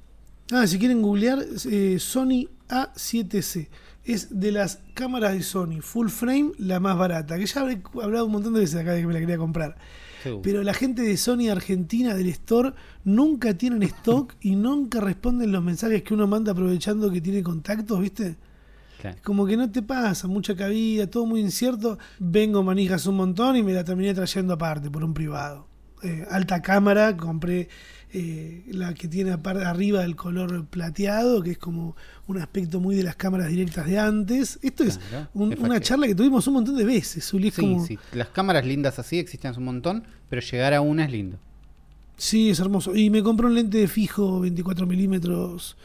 Ah, 0.50 0.66
si 0.66 0.78
quieren 0.78 1.02
googlear, 1.02 1.44
eh, 1.70 1.98
Sony 1.98 2.48
A7C. 2.70 3.68
Es 4.04 4.40
de 4.40 4.52
las 4.52 4.80
cámaras 4.94 5.34
de 5.34 5.42
Sony, 5.42 5.82
full 5.82 6.08
frame, 6.08 6.52
la 6.56 6.80
más 6.80 6.96
barata. 6.96 7.36
Que 7.38 7.44
ya 7.44 7.60
habré 7.60 7.82
hablado 8.02 8.24
un 8.24 8.32
montón 8.32 8.54
de 8.54 8.60
veces 8.60 8.80
acá 8.80 8.92
de 8.92 9.02
que 9.02 9.06
me 9.06 9.12
la 9.12 9.20
quería 9.20 9.36
comprar. 9.36 9.76
Seguro. 10.22 10.40
Pero 10.40 10.62
la 10.62 10.72
gente 10.72 11.02
de 11.02 11.18
Sony 11.18 11.50
Argentina 11.50 12.14
del 12.14 12.30
store 12.30 12.72
nunca 13.04 13.52
tienen 13.52 13.82
stock 13.82 14.34
y 14.40 14.56
nunca 14.56 14.98
responden 14.98 15.52
los 15.52 15.62
mensajes 15.62 16.02
que 16.02 16.14
uno 16.14 16.26
manda 16.26 16.52
aprovechando 16.52 17.10
que 17.10 17.20
tiene 17.20 17.42
contactos, 17.42 18.00
¿viste? 18.00 18.38
Claro. 19.04 19.18
Como 19.22 19.44
que 19.44 19.54
no 19.58 19.70
te 19.70 19.82
pasa, 19.82 20.28
mucha 20.28 20.56
cabida, 20.56 21.06
todo 21.06 21.26
muy 21.26 21.40
incierto. 21.40 21.98
Vengo 22.18 22.62
manijas 22.62 23.04
un 23.06 23.16
montón 23.16 23.54
y 23.54 23.62
me 23.62 23.74
la 23.74 23.84
terminé 23.84 24.14
trayendo 24.14 24.54
aparte 24.54 24.90
por 24.90 25.04
un 25.04 25.12
privado. 25.12 25.66
Eh, 26.02 26.24
alta 26.30 26.62
cámara, 26.62 27.14
compré 27.14 27.68
eh, 28.14 28.64
la 28.68 28.94
que 28.94 29.06
tiene 29.08 29.32
arriba 29.32 30.04
el 30.04 30.16
color 30.16 30.64
plateado, 30.66 31.42
que 31.42 31.50
es 31.50 31.58
como 31.58 31.96
un 32.26 32.38
aspecto 32.38 32.80
muy 32.80 32.94
de 32.94 33.02
las 33.02 33.16
cámaras 33.16 33.48
directas 33.50 33.86
de 33.86 33.98
antes. 33.98 34.58
Esto 34.62 34.84
es 34.84 34.96
Claro, 34.96 35.28
un- 35.34 35.52
es 35.52 35.58
una 35.58 35.80
charla 35.80 36.06
que 36.06 36.14
tuvimos 36.14 36.46
un 36.46 36.54
montón 36.54 36.76
de 36.76 36.84
veces, 36.84 37.26
Zuli, 37.28 37.48
es 37.48 37.54
Sí, 37.56 37.60
como- 37.60 37.84
sí. 37.86 37.98
Las 38.12 38.28
cámaras 38.28 38.64
lindas 38.64 38.98
así 38.98 39.18
existen 39.18 39.52
un 39.58 39.64
montón, 39.64 40.04
pero 40.30 40.40
llegar 40.40 40.72
a 40.72 40.80
una 40.80 41.04
es 41.04 41.10
lindo. 41.12 41.38
Sí, 42.16 42.48
es 42.50 42.58
hermoso. 42.60 42.94
Y 42.96 43.10
me 43.10 43.22
compré 43.22 43.46
un 43.48 43.54
lente 43.54 43.76
de 43.78 43.88
fijo 43.88 44.40
24 44.40 44.86
milímetros. 44.86 45.76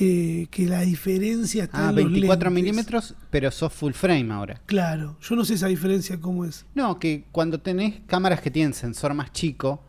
Eh, 0.00 0.46
que 0.50 0.66
la 0.66 0.80
diferencia 0.80 1.64
está 1.64 1.78
Ah, 1.86 1.90
en 1.90 1.96
los 1.96 2.04
24 2.06 2.50
lentes. 2.50 2.64
milímetros, 2.64 3.14
pero 3.30 3.50
sos 3.50 3.72
full 3.72 3.92
frame 3.92 4.32
ahora. 4.32 4.60
Claro, 4.66 5.16
yo 5.20 5.36
no 5.36 5.44
sé 5.44 5.54
esa 5.54 5.68
diferencia 5.68 6.20
cómo 6.20 6.44
es. 6.44 6.66
No, 6.74 6.98
que 6.98 7.24
cuando 7.32 7.60
tenés 7.60 8.00
cámaras 8.06 8.40
que 8.40 8.50
tienen 8.50 8.74
sensor 8.74 9.14
más 9.14 9.32
chico, 9.32 9.82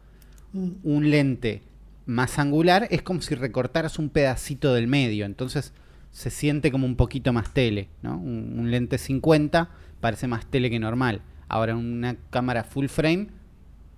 Mm. 0.54 0.70
un 0.84 1.10
lente 1.10 1.64
más 2.06 2.40
angular 2.40 2.88
es 2.92 3.02
como 3.02 3.22
si 3.22 3.36
recortaras 3.36 4.00
un 4.00 4.10
pedacito 4.10 4.74
del 4.74 4.88
medio. 4.88 5.26
Entonces 5.26 5.74
se 6.12 6.30
siente 6.30 6.72
como 6.72 6.86
un 6.86 6.96
poquito 6.96 7.34
más 7.34 7.54
tele, 7.54 7.90
¿no? 8.04 8.18
Un, 8.18 8.56
un 8.60 8.72
lente 8.72 8.98
50 8.98 9.70
parece 10.00 10.28
más 10.28 10.46
tele 10.46 10.70
que 10.70 10.80
normal. 10.80 11.22
Ahora 11.50 11.76
una 11.76 12.16
cámara 12.30 12.64
full 12.64 12.86
frame, 12.88 13.28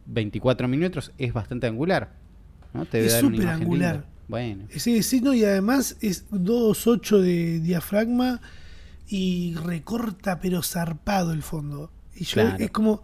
24 0.07 0.67
milímetros, 0.67 1.11
es 1.17 1.33
bastante 1.33 1.67
angular. 1.67 2.13
¿no? 2.73 2.85
Te 2.85 3.05
Es 3.05 3.13
súper 3.19 3.47
angular. 3.49 3.95
linda. 3.95 4.05
Bueno, 4.27 4.65
Sí, 4.75 5.03
sí, 5.03 5.21
no, 5.21 5.33
y 5.33 5.43
además 5.45 5.97
es 6.01 6.29
2.8 6.31 7.19
de 7.19 7.59
diafragma 7.61 8.41
y 9.07 9.55
recorta 9.55 10.39
pero 10.39 10.61
zarpado 10.63 11.31
el 11.31 11.43
fondo. 11.43 11.91
Y 12.15 12.25
yo 12.25 12.33
Claro. 12.33 12.55
es 12.59 12.71
como... 12.71 13.01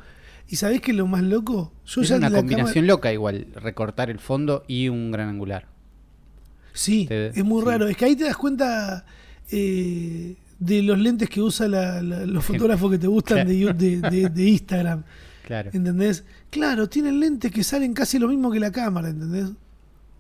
¿Y 0.50 0.58
sabés 0.58 0.82
qué 0.82 0.92
es 0.92 0.98
lo 0.98 1.08
más 1.08 1.24
loco? 1.24 1.72
Yo 1.86 2.02
es 2.02 2.10
ya 2.10 2.18
una 2.18 2.30
combinación 2.30 2.86
loca 2.86 3.12
igual, 3.14 3.48
recortar 3.56 4.10
el 4.10 4.20
fondo 4.20 4.66
y 4.68 4.90
un 4.90 5.12
gran 5.12 5.30
angular. 5.30 5.68
Sí, 6.74 7.06
Te- 7.08 7.28
es 7.28 7.44
muy 7.46 7.62
sí. 7.64 7.68
raro. 7.70 7.88
Es 7.88 7.96
que 7.96 8.06
ahí 8.06 8.16
te 8.16 8.26
das 8.26 8.36
cuenta 8.38 9.06
eh, 9.52 10.36
de 10.60 10.82
los 10.84 10.98
lentes 11.00 11.30
que 11.30 11.42
usa 11.42 11.68
la- 11.68 12.02
la- 12.02 12.26
los 12.26 12.44
fotógrafos 12.44 12.92
que 12.92 12.98
te 12.98 13.08
gustan 13.08 13.48
de, 13.48 13.60
Claro. 13.62 13.78
de- 13.78 13.98
de- 14.02 14.30
de 14.30 14.44
Instagram. 14.50 15.04
Claro. 15.46 15.70
¿Entendés? 15.74 16.24
Claro, 16.50 16.88
tienen 16.90 17.20
lentes 17.20 17.52
que 17.52 17.64
salen 17.64 17.94
casi 17.94 18.20
lo 18.20 18.28
mismo 18.28 18.52
que 18.52 18.60
la 18.60 18.72
cámara, 18.72 19.10
¿entendés? 19.10 19.52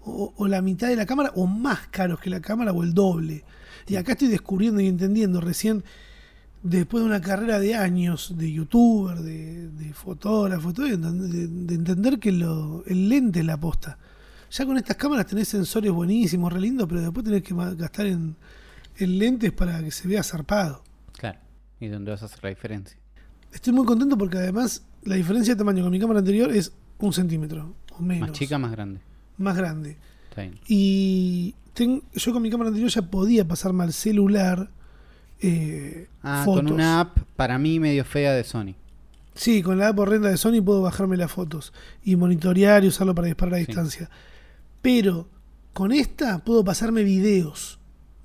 O, 0.06 0.34
o 0.36 0.48
la 0.48 0.62
mitad 0.62 0.88
de 0.90 0.96
la 0.96 1.06
cámara, 1.06 1.32
o 1.36 1.48
más 1.48 1.88
caros 1.88 2.20
que 2.20 2.30
la 2.30 2.42
cámara, 2.42 2.72
o 2.74 2.84
el 2.84 2.94
doble. 2.94 3.44
Y 3.88 3.96
acá 3.96 4.14
estoy 4.14 4.28
descubriendo 4.28 4.80
y 4.82 4.88
entendiendo 4.88 5.40
recién, 5.42 5.84
después 6.62 7.02
de 7.04 7.08
una 7.10 7.22
carrera 7.22 7.60
de 7.60 7.76
años 7.76 8.34
de 8.38 8.52
youtuber, 8.52 9.20
de, 9.20 9.70
de 9.70 9.94
fotógrafo, 9.94 10.72
de, 10.74 10.98
de- 10.98 11.48
de 11.48 11.76
entender 11.76 12.20
que 12.20 12.32
lo- 12.32 12.84
el 12.86 13.10
lente 13.10 13.40
es 13.40 13.46
la 13.46 13.58
posta. 13.60 13.98
Ya 14.52 14.66
con 14.66 14.78
estas 14.78 14.96
cámaras 14.98 15.26
tenés 15.26 15.48
sensores 15.48 15.92
buenísimos, 15.92 16.52
re 16.54 16.60
lindos, 16.62 16.88
pero 16.88 17.02
después 17.02 17.24
tenés 17.26 17.42
que 17.44 17.54
gastar 17.76 18.06
en, 18.06 18.36
en 18.98 19.18
lentes 19.20 19.52
para 19.52 19.82
que 19.84 19.90
se 19.92 20.08
vea 20.08 20.22
zarpado. 20.24 20.84
Claro. 21.14 21.40
¿Y 21.80 21.88
dónde 21.88 22.12
vas 22.12 22.22
a 22.24 22.26
hacer 22.26 22.40
la 22.44 22.50
diferencia? 22.50 22.98
Estoy 23.52 23.74
muy 23.74 23.86
contento 23.86 24.18
porque 24.18 24.38
además 24.38 24.84
la 25.04 25.16
diferencia 25.16 25.54
de 25.56 25.58
tamaño 25.58 25.82
con 25.84 25.92
mi 25.92 26.00
cámara 26.00 26.20
anterior 26.20 26.52
es 26.52 26.72
un 27.00 27.12
centímetro 27.14 27.74
o 27.98 28.02
menos. 28.02 28.30
Más 28.30 28.38
chica, 28.38 28.58
más 28.58 28.72
grande. 28.72 29.00
Más 29.38 29.56
grande. 29.58 29.98
Y 30.68 31.54
ten- 31.74 32.02
yo 32.14 32.34
con 32.34 32.42
mi 32.42 32.50
cámara 32.50 32.70
anterior 32.70 32.90
ya 32.92 33.02
podía 33.04 33.48
pasarme 33.48 33.84
al 33.84 33.94
celular 33.94 34.70
eh, 35.42 36.08
Ah, 36.22 36.44
fotos. 36.46 36.64
con 36.64 36.74
una 36.74 37.02
app 37.02 37.18
para 37.36 37.58
mí 37.58 37.80
medio 37.80 38.06
fea 38.06 38.32
de 38.34 38.44
Sony. 38.44 38.76
Sí, 39.36 39.62
con 39.62 39.78
la 39.78 39.90
app 39.90 40.00
horrenda 40.00 40.30
de 40.30 40.38
Sony 40.38 40.62
puedo 40.64 40.82
bajarme 40.82 41.18
las 41.18 41.32
fotos 41.32 41.74
y 42.04 42.16
monitorear 42.16 42.84
y 42.84 42.88
usarlo 42.88 43.14
para 43.14 43.28
disparar 43.28 43.56
a 43.56 43.58
Sí. 43.58 43.66
distancia. 43.66 44.10
Pero 44.82 45.28
con 45.74 45.92
esta 45.92 46.40
puedo 46.40 46.64
pasarme 46.64 47.04
videos. 47.04 47.80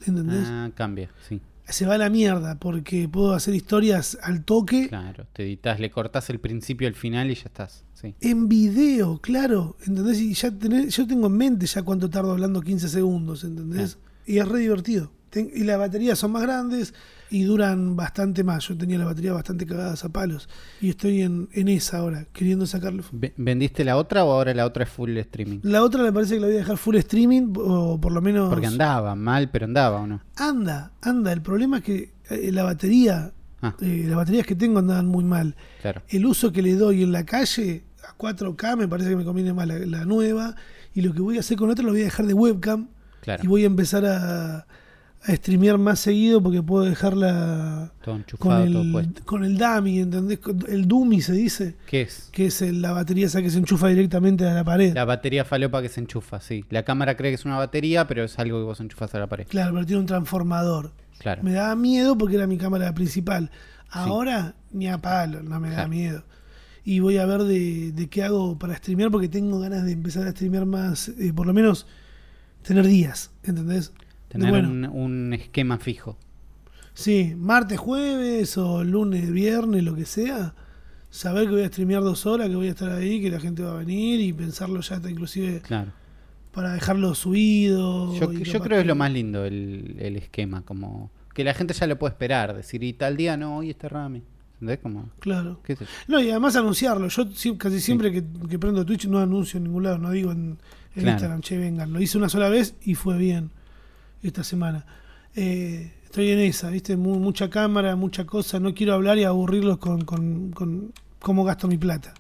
¿Entendés? 0.07 0.45
Ah, 0.47 0.71
cambia, 0.77 1.11
sí. 1.29 1.41
Se 1.69 1.87
va 1.87 1.95
a 1.95 1.99
la 1.99 2.09
mierda 2.09 2.59
porque 2.59 3.09
puedo 3.09 3.35
hacer 3.35 3.55
historias 3.55 4.19
al 4.23 4.45
toque. 4.45 4.89
Claro, 4.89 5.27
te 5.33 5.45
editas, 5.45 5.81
le 5.81 5.91
cortás 5.91 6.31
el 6.31 6.41
principio 6.41 6.89
al 6.89 6.95
final 6.95 7.31
y 7.31 7.35
ya 7.35 7.45
estás. 7.45 7.85
Sí. 7.95 8.15
En 8.21 8.49
video, 8.49 9.21
claro, 9.21 9.77
¿entendés? 9.87 10.21
Y 10.21 10.33
ya 10.35 10.51
tenés, 10.51 10.97
yo 10.97 11.07
tengo 11.07 11.27
en 11.27 11.37
mente 11.37 11.67
ya 11.67 11.83
cuánto 11.83 12.09
tardo 12.09 12.33
hablando 12.33 12.61
15 12.63 12.89
segundos, 12.89 13.45
¿entendés? 13.45 13.99
Y 14.25 14.39
es 14.39 14.49
re 14.49 14.61
divertido. 14.61 15.13
Ten- 15.31 15.51
y 15.55 15.65
las 15.65 15.79
baterías 15.79 16.19
son 16.19 16.33
más 16.33 16.43
grandes 16.43 16.95
y 17.31 17.43
duran 17.43 17.95
bastante 17.97 18.43
más. 18.45 18.67
Yo 18.69 18.77
tenía 18.77 18.99
la 18.99 19.05
batería 19.05 19.33
bastante 19.33 19.67
cagadas 19.67 20.05
a 20.05 20.09
palos. 20.09 20.49
Y 20.81 20.89
estoy 20.91 21.23
en, 21.23 21.49
en 21.53 21.69
esa 21.69 21.99
ahora, 21.99 22.27
queriendo 22.33 22.67
sacarle. 22.67 23.03
Ve- 23.13 23.35
¿Vendiste 23.37 23.85
la 23.85 23.97
otra 23.97 24.25
o 24.25 24.33
ahora 24.33 24.55
la 24.55 24.65
otra 24.65 24.85
es 24.85 24.91
full 24.91 25.17
streaming? 25.19 25.59
La 25.63 25.83
otra 25.83 26.03
me 26.03 26.13
parece 26.13 26.35
que 26.35 26.41
la 26.41 26.47
voy 26.47 26.57
a 26.57 26.59
dejar 26.61 26.77
full 26.79 26.97
streaming, 26.97 27.53
o 27.57 28.01
por 28.01 28.13
lo 28.13 28.21
menos. 28.23 28.49
Porque 28.49 28.67
andaba 28.67 29.15
mal, 29.15 29.51
pero 29.51 29.67
andaba 29.67 30.01
o 30.01 30.07
no. 30.07 30.23
Anda, 30.37 30.93
anda. 31.03 31.33
El 31.33 31.43
problema 31.43 31.79
es 31.79 31.85
que 31.85 32.13
eh, 32.31 32.51
la 32.53 32.63
batería, 32.63 33.33
Ah, 33.61 33.75
eh, 33.81 34.05
las 34.07 34.15
baterías 34.17 34.47
que 34.47 34.55
tengo 34.55 34.79
andaban 34.79 35.07
muy 35.07 35.25
mal. 35.25 35.57
claro. 35.83 36.03
El 36.09 36.25
uso 36.27 36.53
que 36.53 36.63
le 36.63 36.75
doy 36.77 37.03
en 37.03 37.11
la 37.11 37.27
calle 37.27 37.83
a 38.09 38.17
4K 38.17 38.77
me 38.77 38.87
parece 38.87 39.11
que 39.11 39.17
me 39.17 39.25
conviene 39.25 39.53
más 39.53 39.67
la, 39.67 39.79
la 39.81 40.05
nueva. 40.05 40.55
Y 40.95 41.01
lo 41.03 41.13
que 41.13 41.21
voy 41.21 41.37
a 41.37 41.41
hacer 41.41 41.57
con 41.59 41.69
otra 41.69 41.85
lo 41.85 41.91
voy 41.91 42.03
a 42.03 42.05
dejar 42.05 42.27
de 42.27 42.35
webcam. 42.35 42.89
Claro. 43.21 43.43
Y 43.43 43.49
voy 43.49 43.65
a 43.65 43.67
empezar 43.67 44.07
a, 44.07 44.67
a 45.25 45.35
streamear 45.35 45.79
más 45.79 46.01
seguido 46.01 46.43
porque 46.43 46.63
puedo 46.63 46.85
dejarla 46.85 47.93
Todo 48.03 48.15
con 48.15 48.73
todo 48.73 48.99
el, 49.01 49.15
con 49.25 49.45
el 49.45 49.59
dummy, 49.59 50.01
¿entendés? 50.01 50.39
El 50.69 50.87
dummy 50.87 51.21
se 51.21 51.33
dice, 51.33 51.77
¿Qué 51.87 52.03
es? 52.03 52.29
que 52.33 52.47
es 52.47 52.61
la 52.63 52.93
batería 52.93 53.27
esa 53.27 53.43
que 53.43 53.51
se 53.51 53.59
enchufa 53.59 53.89
directamente 53.89 54.47
a 54.47 54.55
la 54.55 54.65
pared. 54.65 54.95
La 54.95 55.05
batería 55.05 55.45
falopa 55.45 55.83
que 55.83 55.89
se 55.89 56.01
enchufa, 56.01 56.41
sí. 56.41 56.65
La 56.71 56.85
cámara 56.85 57.17
cree 57.17 57.31
que 57.31 57.35
es 57.35 57.45
una 57.45 57.57
batería, 57.57 58.07
pero 58.07 58.25
es 58.25 58.39
algo 58.39 58.59
que 58.59 58.65
vos 58.65 58.81
enchufas 58.81 59.15
a 59.15 59.19
la 59.19 59.27
pared. 59.27 59.47
Claro, 59.49 59.73
pero 59.75 59.87
tiene 59.87 60.01
un 60.01 60.07
transformador. 60.07 60.93
Claro. 61.19 61.43
Me 61.43 61.53
daba 61.53 61.75
miedo 61.75 62.17
porque 62.17 62.37
era 62.37 62.47
mi 62.47 62.57
cámara 62.59 62.95
principal. 62.95 63.51
Ahora 63.91 64.55
ni 64.71 64.89
a 64.89 64.99
palo, 64.99 65.43
no 65.43 65.59
me 65.61 65.71
da 65.71 65.89
miedo. 65.89 66.23
Y 66.85 67.01
voy 67.01 67.19
a 67.19 67.27
ver 67.27 67.43
de, 67.43 67.93
de 67.93 68.09
qué 68.09 68.23
hago 68.23 68.59
para 68.59 68.77
streamear 68.77 69.11
porque 69.11 69.29
tengo 69.29 69.59
ganas 69.61 69.85
de 69.85 69.93
empezar 69.93 70.27
a 70.27 70.31
streamear 70.31 70.65
más, 70.65 71.09
eh, 71.09 71.33
por 71.35 71.47
lo 71.47 71.53
menos 71.53 71.87
tener 72.63 72.87
días, 72.87 73.31
¿entendés? 73.43 73.93
Tener 74.29 74.51
bueno, 74.51 74.69
un, 74.71 74.85
un 74.87 75.33
esquema 75.35 75.79
fijo. 75.79 76.19
Sí, 76.95 77.35
martes, 77.37 77.79
jueves 77.79 78.59
o 78.59 78.83
lunes, 78.85 79.31
viernes, 79.31 79.83
lo 79.85 79.95
que 79.95 80.05
sea. 80.05 80.55
Saber 81.11 81.45
que 81.47 81.53
voy 81.53 81.63
a 81.63 81.69
streamear 81.69 82.03
dos 82.03 82.27
horas, 82.27 82.49
que 82.49 82.57
voy 82.57 82.67
a 82.67 82.71
estar 82.71 82.91
ahí, 82.91 83.23
que 83.23 83.31
la 83.31 83.41
gente 83.41 83.63
va 83.63 83.73
a 83.73 83.79
venir 83.79 84.21
y 84.21 84.33
pensarlo 84.33 84.81
ya 84.81 84.97
hasta 84.97 85.11
inclusive 85.11 85.61
Claro. 85.63 85.93
para 86.53 86.73
dejarlo 86.75 87.15
subido. 87.15 88.15
Yo, 88.15 88.29
creo 88.61 88.77
que 88.77 88.81
es 88.81 88.87
lo 88.87 88.95
más 88.95 89.11
lindo 89.13 89.45
el, 89.45 89.97
el 89.99 90.17
esquema, 90.17 90.63
como 90.63 91.11
que 91.35 91.45
la 91.45 91.55
gente 91.55 91.73
ya 91.73 91.87
lo 91.87 91.99
puede 91.99 92.13
esperar, 92.13 92.55
decir, 92.55 92.83
y 92.83 92.93
tal 92.93 93.17
día 93.17 93.37
no, 93.37 93.59
hoy 93.59 93.71
está 93.71 93.89
Rami. 93.89 94.23
¿Entendés? 94.55 94.79
Como, 94.81 95.09
Claro. 95.21 95.61
qué. 95.63 95.77
No, 96.09 96.21
y 96.21 96.31
además 96.31 96.57
anunciarlo. 96.57 97.07
Yo 97.09 97.27
casi 97.57 97.81
siempre 97.81 98.11
que, 98.11 98.25
que 98.51 98.59
prendo 98.59 98.85
Twitch 98.85 99.07
no 99.07 99.21
anuncio 99.21 99.59
en 99.59 99.65
ningún 99.65 99.85
lado, 99.85 99.99
no 99.99 100.11
digo 100.11 100.33
en, 100.33 100.59
en 100.97 101.03
Claro. 101.03 101.11
Instagram, 101.13 101.41
che, 101.43 101.57
vengan. 101.59 101.93
Lo 101.93 102.01
hice 102.01 102.19
una 102.19 102.29
sola 102.29 102.49
vez 102.49 102.75
y 102.83 102.97
fue 102.97 103.17
bien 103.17 103.53
esta 104.23 104.43
semana. 104.45 104.85
Eh, 105.35 105.93
estoy 106.05 106.31
en 106.31 106.39
esa, 106.41 106.71
¿viste? 106.71 106.97
Mu- 106.97 107.19
mucha 107.19 107.49
cámara, 107.51 107.95
mucha 107.97 108.25
cosa. 108.27 108.59
No 108.61 108.75
quiero 108.75 108.95
hablar 108.95 109.19
y 109.19 109.25
aburrirlos 109.25 109.79
con, 109.79 110.05
con, 110.05 110.51
con 110.53 110.93
cómo 111.21 111.45
gasto 111.45 111.69
mi 111.69 111.79
plata. 111.79 112.15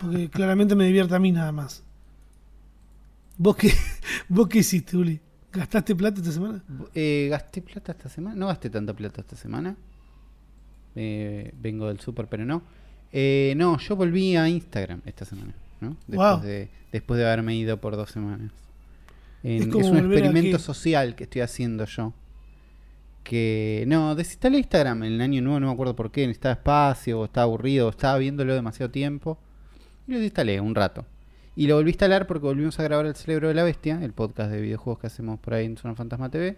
Porque 0.00 0.28
claramente 0.32 0.74
me 0.74 0.86
divierte 0.86 1.14
a 1.14 1.18
mí 1.18 1.32
nada 1.32 1.52
más. 1.52 1.82
¿Vos 3.36 3.56
qué, 3.56 3.72
¿Vos 4.28 4.48
qué 4.48 4.58
hiciste, 4.58 4.96
Uli? 4.96 5.20
¿Gastaste 5.52 5.94
plata 5.94 6.20
esta 6.20 6.32
semana? 6.32 6.62
Eh, 6.94 7.28
¿Gasté 7.30 7.62
plata 7.62 7.92
esta 7.92 8.08
semana? 8.08 8.34
No 8.36 8.46
gasté 8.48 8.70
tanta 8.70 8.92
plata 8.94 9.20
esta 9.20 9.36
semana. 9.36 9.76
Eh, 10.96 11.52
vengo 11.60 11.88
del 11.88 12.00
súper, 12.00 12.26
pero 12.26 12.44
no. 12.44 12.62
Eh, 13.12 13.54
no, 13.56 13.78
yo 13.78 13.94
volví 13.94 14.34
a 14.36 14.48
Instagram 14.48 15.00
esta 15.06 15.24
semana, 15.24 15.54
¿no? 15.80 15.96
Después, 16.08 16.16
Wow. 16.32 16.40
de, 16.40 16.70
después 16.90 17.18
de 17.18 17.26
haberme 17.26 17.54
ido 17.56 17.80
por 17.80 17.96
dos 17.96 18.10
semanas. 18.10 18.50
En- 19.44 19.68
Es 19.68 19.86
un 19.90 19.98
experimento 19.98 20.58
social 20.58 21.14
que 21.14 21.24
estoy 21.24 21.42
haciendo 21.42 21.84
yo. 21.84 22.12
Que 23.22 23.84
no, 23.86 24.14
desinstalé 24.14 24.58
Instagram 24.58 25.04
en 25.04 25.12
el 25.14 25.20
año 25.20 25.40
nuevo, 25.40 25.58
no 25.60 25.66
me 25.68 25.72
acuerdo 25.72 25.96
por 25.96 26.10
qué, 26.10 26.26
necesitaba 26.26 26.54
espacio, 26.54 27.20
o 27.20 27.24
estaba 27.24 27.44
aburrido, 27.44 27.86
o 27.86 27.90
estaba 27.90 28.18
viéndolo 28.18 28.54
demasiado 28.54 28.90
tiempo. 28.90 29.38
Y 30.06 30.12
lo 30.12 30.18
desinstalé 30.18 30.60
un 30.60 30.74
rato. 30.74 31.06
Y 31.56 31.66
lo 31.66 31.76
volví 31.76 31.88
a 31.90 31.92
instalar 31.92 32.26
porque 32.26 32.46
volvimos 32.46 32.78
a 32.80 32.82
grabar 32.82 33.06
El 33.06 33.14
Cerebro 33.14 33.48
de 33.48 33.54
la 33.54 33.62
Bestia, 33.62 34.00
el 34.02 34.12
podcast 34.12 34.50
de 34.50 34.60
videojuegos 34.60 35.00
que 35.00 35.06
hacemos 35.06 35.38
por 35.40 35.54
ahí 35.54 35.64
en 35.66 35.76
Zona 35.76 35.94
Fantasma 35.94 36.28
TV. 36.30 36.56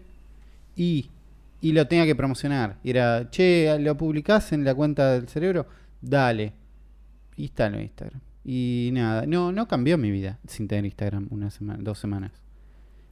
Y, 0.75 1.11
y 1.61 1.73
lo 1.73 1.87
tenía 1.87 2.05
que 2.07 2.17
promocionar. 2.17 2.79
Y 2.83 2.91
era, 2.91 3.31
che, 3.31 3.79
¿lo 3.79 3.97
publicás 3.97 4.53
en 4.53 4.65
la 4.65 4.75
cuenta 4.75 5.13
del 5.13 5.29
cerebro? 5.29 5.67
Dale. 6.01 6.53
Y 7.37 7.45
está 7.47 7.67
en 7.67 7.81
Instagram. 7.83 8.21
Y 8.45 8.91
nada, 8.93 9.27
no, 9.27 9.53
no 9.53 9.69
cambió 9.69 9.99
mi 9.99 10.11
vida 10.11 10.39
sin 10.49 10.67
tener 10.67 10.85
Instagram 10.87 11.29
una 11.31 11.51
semana, 11.51 11.79
dos 11.83 11.99
semanas. 11.99 12.33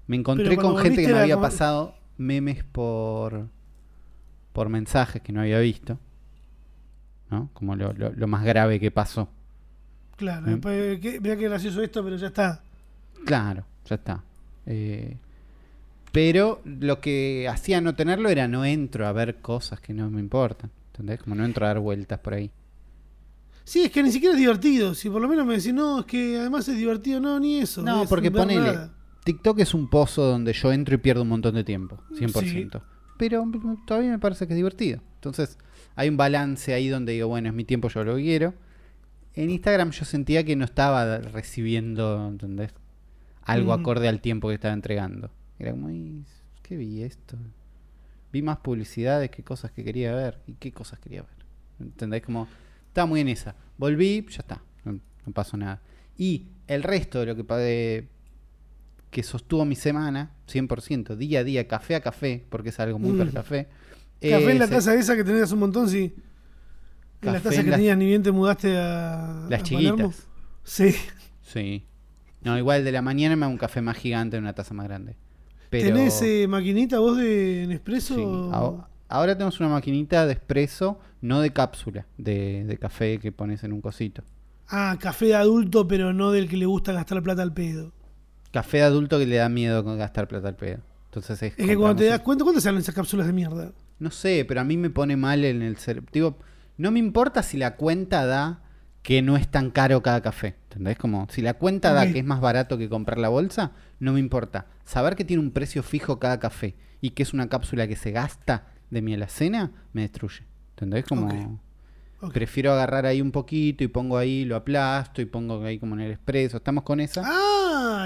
Me 0.06 0.16
encontré 0.16 0.56
con 0.56 0.76
gente 0.78 1.02
que 1.06 1.12
me 1.12 1.20
había 1.20 1.40
pasado 1.40 1.94
memes 2.18 2.62
por 2.64 3.48
por 4.52 4.68
mensajes 4.68 5.20
que 5.22 5.32
no 5.32 5.40
había 5.40 5.58
visto. 5.58 5.98
¿No? 7.30 7.50
Como 7.54 7.74
lo, 7.74 7.92
lo- 7.92 8.12
lo 8.12 8.26
más 8.28 8.44
grave 8.44 8.78
que 8.78 8.90
pasó. 8.90 9.28
Claro, 10.16 10.46
después, 10.46 11.00
¿qué? 11.00 11.18
mirá 11.20 11.36
qué 11.36 11.48
gracioso 11.48 11.82
esto, 11.82 12.04
pero 12.04 12.16
ya 12.16 12.28
está. 12.28 12.62
Claro, 13.24 13.64
ya 13.86 13.96
está. 13.96 14.22
Eh, 14.66 15.16
pero 16.12 16.60
lo 16.64 17.00
que 17.00 17.48
hacía 17.50 17.80
no 17.80 17.94
tenerlo 17.96 18.28
era 18.28 18.46
no 18.46 18.64
entro 18.64 19.06
a 19.08 19.12
ver 19.12 19.36
cosas 19.40 19.80
que 19.80 19.92
no 19.92 20.08
me 20.10 20.20
importan. 20.20 20.70
¿Entendés? 20.92 21.20
Como 21.22 21.34
no 21.34 21.44
entro 21.44 21.64
a 21.64 21.68
dar 21.70 21.80
vueltas 21.80 22.20
por 22.20 22.34
ahí. 22.34 22.52
Sí, 23.64 23.82
es 23.84 23.90
que 23.90 24.02
ni 24.02 24.12
siquiera 24.12 24.34
es 24.34 24.38
divertido. 24.40 24.94
Si 24.94 25.10
por 25.10 25.20
lo 25.20 25.26
menos 25.26 25.44
me 25.44 25.56
decís, 25.56 25.74
no, 25.74 26.00
es 26.00 26.06
que 26.06 26.38
además 26.38 26.68
es 26.68 26.76
divertido, 26.76 27.18
no, 27.18 27.40
ni 27.40 27.58
eso. 27.58 27.82
No, 27.82 28.04
porque 28.04 28.30
ponele. 28.30 28.60
nada. 28.60 28.92
TikTok 29.24 29.58
es 29.60 29.74
un 29.74 29.88
pozo 29.88 30.22
donde 30.24 30.52
yo 30.52 30.72
entro 30.72 30.94
y 30.94 30.98
pierdo 30.98 31.22
un 31.22 31.28
montón 31.28 31.54
de 31.54 31.64
tiempo, 31.64 31.98
100%. 32.12 32.82
Pero 33.18 33.42
m- 33.42 33.78
todavía 33.86 34.10
me 34.10 34.18
parece 34.18 34.46
que 34.46 34.52
es 34.52 34.56
divertido. 34.56 35.00
Entonces, 35.16 35.58
hay 35.96 36.08
un 36.08 36.16
balance 36.16 36.74
ahí 36.74 36.88
donde 36.88 37.12
digo, 37.12 37.28
bueno, 37.28 37.48
es 37.48 37.54
mi 37.54 37.64
tiempo, 37.64 37.88
yo 37.88 38.04
lo 38.04 38.16
quiero. 38.16 38.54
En 39.34 39.50
Instagram 39.50 39.90
yo 39.90 40.04
sentía 40.04 40.44
que 40.44 40.56
no 40.56 40.64
estaba 40.64 41.18
recibiendo, 41.18 42.28
¿entendés? 42.28 42.72
Algo 43.42 43.76
Mm. 43.76 43.80
acorde 43.80 44.08
al 44.08 44.20
tiempo 44.20 44.48
que 44.48 44.54
estaba 44.54 44.74
entregando. 44.74 45.30
Era 45.58 45.70
como, 45.72 45.88
"Ay, 45.88 46.24
¿qué 46.62 46.76
vi 46.76 47.02
esto? 47.02 47.36
Vi 48.32 48.42
más 48.42 48.58
publicidades 48.58 49.30
que 49.30 49.42
cosas 49.42 49.70
que 49.70 49.84
quería 49.84 50.14
ver. 50.14 50.40
¿Y 50.46 50.54
qué 50.54 50.72
cosas 50.72 50.98
quería 50.98 51.22
ver? 51.22 51.30
¿Entendés? 51.80 52.22
Como, 52.22 52.48
estaba 52.88 53.06
muy 53.06 53.20
en 53.20 53.28
esa. 53.28 53.54
Volví, 53.78 54.26
ya 54.28 54.38
está. 54.40 54.62
No, 54.84 54.92
no 55.26 55.32
pasó 55.32 55.56
nada. 55.56 55.80
Y 56.18 56.46
el 56.66 56.82
resto 56.82 57.20
de 57.20 57.26
lo 57.26 57.36
que 57.36 57.44
que 59.14 59.22
sostuvo 59.22 59.64
mi 59.64 59.76
semana, 59.76 60.32
100%, 60.48 61.14
día 61.16 61.38
a 61.40 61.44
día, 61.44 61.68
café 61.68 61.94
a 61.94 62.00
café, 62.00 62.44
porque 62.50 62.70
es 62.70 62.80
algo 62.80 62.98
muy 62.98 63.12
Mm. 63.12 63.18
per 63.18 63.30
café. 63.32 63.68
Café 64.20 64.50
en 64.50 64.58
la 64.58 64.64
es- 64.64 64.70
taza 64.70 64.92
esa 64.96 65.14
que 65.14 65.22
tenías 65.22 65.52
un 65.52 65.60
montón, 65.60 65.88
sí. 65.88 66.16
En 67.22 67.32
la 67.32 67.40
taza 67.40 67.54
en 67.60 67.64
que 67.64 67.70
las- 67.70 67.78
tenías 67.78 67.96
ni 67.96 68.06
bien 68.06 68.24
te 68.24 68.32
mudaste 68.32 68.76
a. 68.76 69.46
Las 69.48 69.60
a 69.60 69.64
Palermo. 69.64 69.96
chiquitas. 69.98 70.26
Sí. 70.64 70.94
Sí. 71.42 71.86
No, 72.42 72.58
igual 72.58 72.82
de 72.84 72.90
la 72.90 73.02
mañana 73.02 73.36
me 73.36 73.44
hago 73.44 73.52
un 73.52 73.58
café 73.58 73.80
más 73.82 73.96
gigante 73.96 74.36
en 74.36 74.42
una 74.42 74.52
taza 74.52 74.74
más 74.74 74.86
grande. 74.88 75.16
Pero, 75.70 75.94
¿Tenés 75.94 76.20
eh, 76.22 76.46
maquinita 76.48 76.98
vos 76.98 77.16
de 77.16 77.66
Nespresso? 77.68 78.16
sí. 78.16 78.22
Ahora, 78.52 78.88
ahora 79.08 79.34
tenemos 79.36 79.60
una 79.60 79.68
maquinita 79.68 80.26
de 80.26 80.32
espresso, 80.32 80.98
no 81.20 81.40
de 81.40 81.52
cápsula, 81.52 82.06
de, 82.18 82.64
de 82.64 82.78
café 82.78 83.18
que 83.20 83.30
pones 83.30 83.62
en 83.62 83.72
un 83.72 83.80
cosito. 83.80 84.24
Ah, 84.68 84.96
café 84.98 85.26
de 85.26 85.34
adulto, 85.36 85.86
pero 85.86 86.12
no 86.12 86.32
del 86.32 86.48
que 86.48 86.56
le 86.56 86.66
gusta 86.66 86.92
gastar 86.92 87.22
plata 87.22 87.42
al 87.42 87.54
pedo. 87.54 87.92
Café 88.54 88.76
de 88.76 88.82
adulto 88.84 89.18
que 89.18 89.26
le 89.26 89.34
da 89.34 89.48
miedo 89.48 89.82
gastar 89.96 90.28
plata 90.28 90.46
al 90.46 90.54
pedo. 90.54 90.78
Entonces 91.06 91.42
es, 91.42 91.58
Es 91.58 91.66
que 91.66 91.76
cuando 91.76 91.96
te 91.96 92.04
das 92.04 92.20
cuenta, 92.20 92.44
¿cuánto 92.44 92.60
salen 92.60 92.78
esas 92.78 92.94
cápsulas 92.94 93.26
de 93.26 93.32
mierda? 93.32 93.72
No 93.98 94.12
sé, 94.12 94.44
pero 94.46 94.60
a 94.60 94.64
mí 94.64 94.76
me 94.76 94.90
pone 94.90 95.16
mal 95.16 95.44
en 95.44 95.60
el 95.60 95.76
cerebro. 95.76 96.08
Digo, 96.12 96.38
no 96.76 96.92
me 96.92 97.00
importa 97.00 97.42
si 97.42 97.56
la 97.56 97.74
cuenta 97.74 98.24
da 98.26 98.62
que 99.02 99.22
no 99.22 99.36
es 99.36 99.48
tan 99.48 99.72
caro 99.72 100.04
cada 100.04 100.22
café. 100.22 100.54
¿Entendés? 100.70 100.96
Como 100.98 101.26
si 101.30 101.42
la 101.42 101.54
cuenta 101.54 101.92
da 101.92 102.12
que 102.12 102.20
es 102.20 102.24
más 102.24 102.40
barato 102.40 102.78
que 102.78 102.88
comprar 102.88 103.18
la 103.18 103.28
bolsa, 103.28 103.72
no 103.98 104.12
me 104.12 104.20
importa. 104.20 104.66
Saber 104.84 105.16
que 105.16 105.24
tiene 105.24 105.42
un 105.42 105.50
precio 105.50 105.82
fijo 105.82 106.20
cada 106.20 106.38
café 106.38 106.76
y 107.00 107.10
que 107.10 107.24
es 107.24 107.34
una 107.34 107.48
cápsula 107.48 107.88
que 107.88 107.96
se 107.96 108.12
gasta 108.12 108.68
de 108.88 109.02
mi 109.02 109.14
alacena, 109.14 109.72
me 109.92 110.02
destruye. 110.02 110.44
¿Entendés? 110.70 111.06
Como 111.06 111.58
prefiero 112.32 112.72
agarrar 112.72 113.06
ahí 113.06 113.20
un 113.20 113.32
poquito 113.32 113.84
y 113.84 113.88
pongo 113.88 114.16
ahí, 114.16 114.44
lo 114.44 114.56
aplasto 114.56 115.20
y 115.20 115.24
pongo 115.24 115.62
ahí 115.64 115.78
como 115.78 115.94
en 115.94 116.02
el 116.02 116.12
expreso. 116.12 116.58
¿Estamos 116.58 116.84
con 116.84 117.00
esa? 117.00 117.22
Ah, 117.24 117.43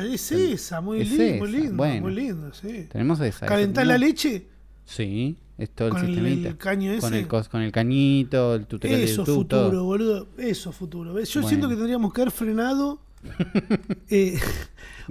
es 0.03 0.33
esa, 0.33 0.81
muy 0.81 1.01
Es 1.03 1.11
lindo, 1.11 1.39
muy 1.39 1.49
esa, 1.51 1.59
lindo, 1.59 1.77
bueno. 1.77 2.01
muy 2.03 2.15
lindo, 2.15 2.53
sí. 2.55 2.87
Tenemos 2.91 3.21
esa. 3.21 3.47
¿Calentás 3.47 3.85
esa 3.85 3.93
la 3.93 3.99
leche? 3.99 4.47
Sí, 4.85 5.37
es 5.59 5.71
todo 5.71 5.89
el 5.89 5.95
Con 5.95 6.05
el- 6.07 6.15
sistemita. 6.15 6.49
el 6.49 6.57
caño 6.57 6.91
Con 7.01 7.15
ese. 7.15 7.21
el, 7.21 7.27
con 7.49 7.63
el 7.63 7.73
cañito, 7.73 8.55
el 8.55 8.67
tutorial 8.67 9.01
de 9.01 9.05
Eso 9.05 9.23
YouTube, 9.23 9.35
futuro, 9.43 9.71
todo. 9.71 9.85
boludo. 9.85 10.29
Eso 10.39 10.73
futuro. 10.73 11.11
Yo 11.21 11.41
Bueno. 11.41 11.49
siento 11.49 11.69
que 11.69 11.75
tendríamos 11.75 12.13
que 12.13 12.21
haber 12.23 12.33
frenado. 12.33 13.01
Eh, 14.11 14.39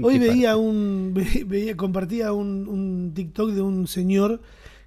hoy 0.01 0.17
¿Qué 0.19 0.27
veía 0.29 0.55
un. 0.57 1.11
ve- 1.13 1.43
veía, 1.45 1.75
compartía 1.75 2.31
un, 2.33 2.67
un 2.67 3.11
TikTok 3.13 3.51
de 3.51 3.61
un 3.61 3.87
señor 3.87 4.41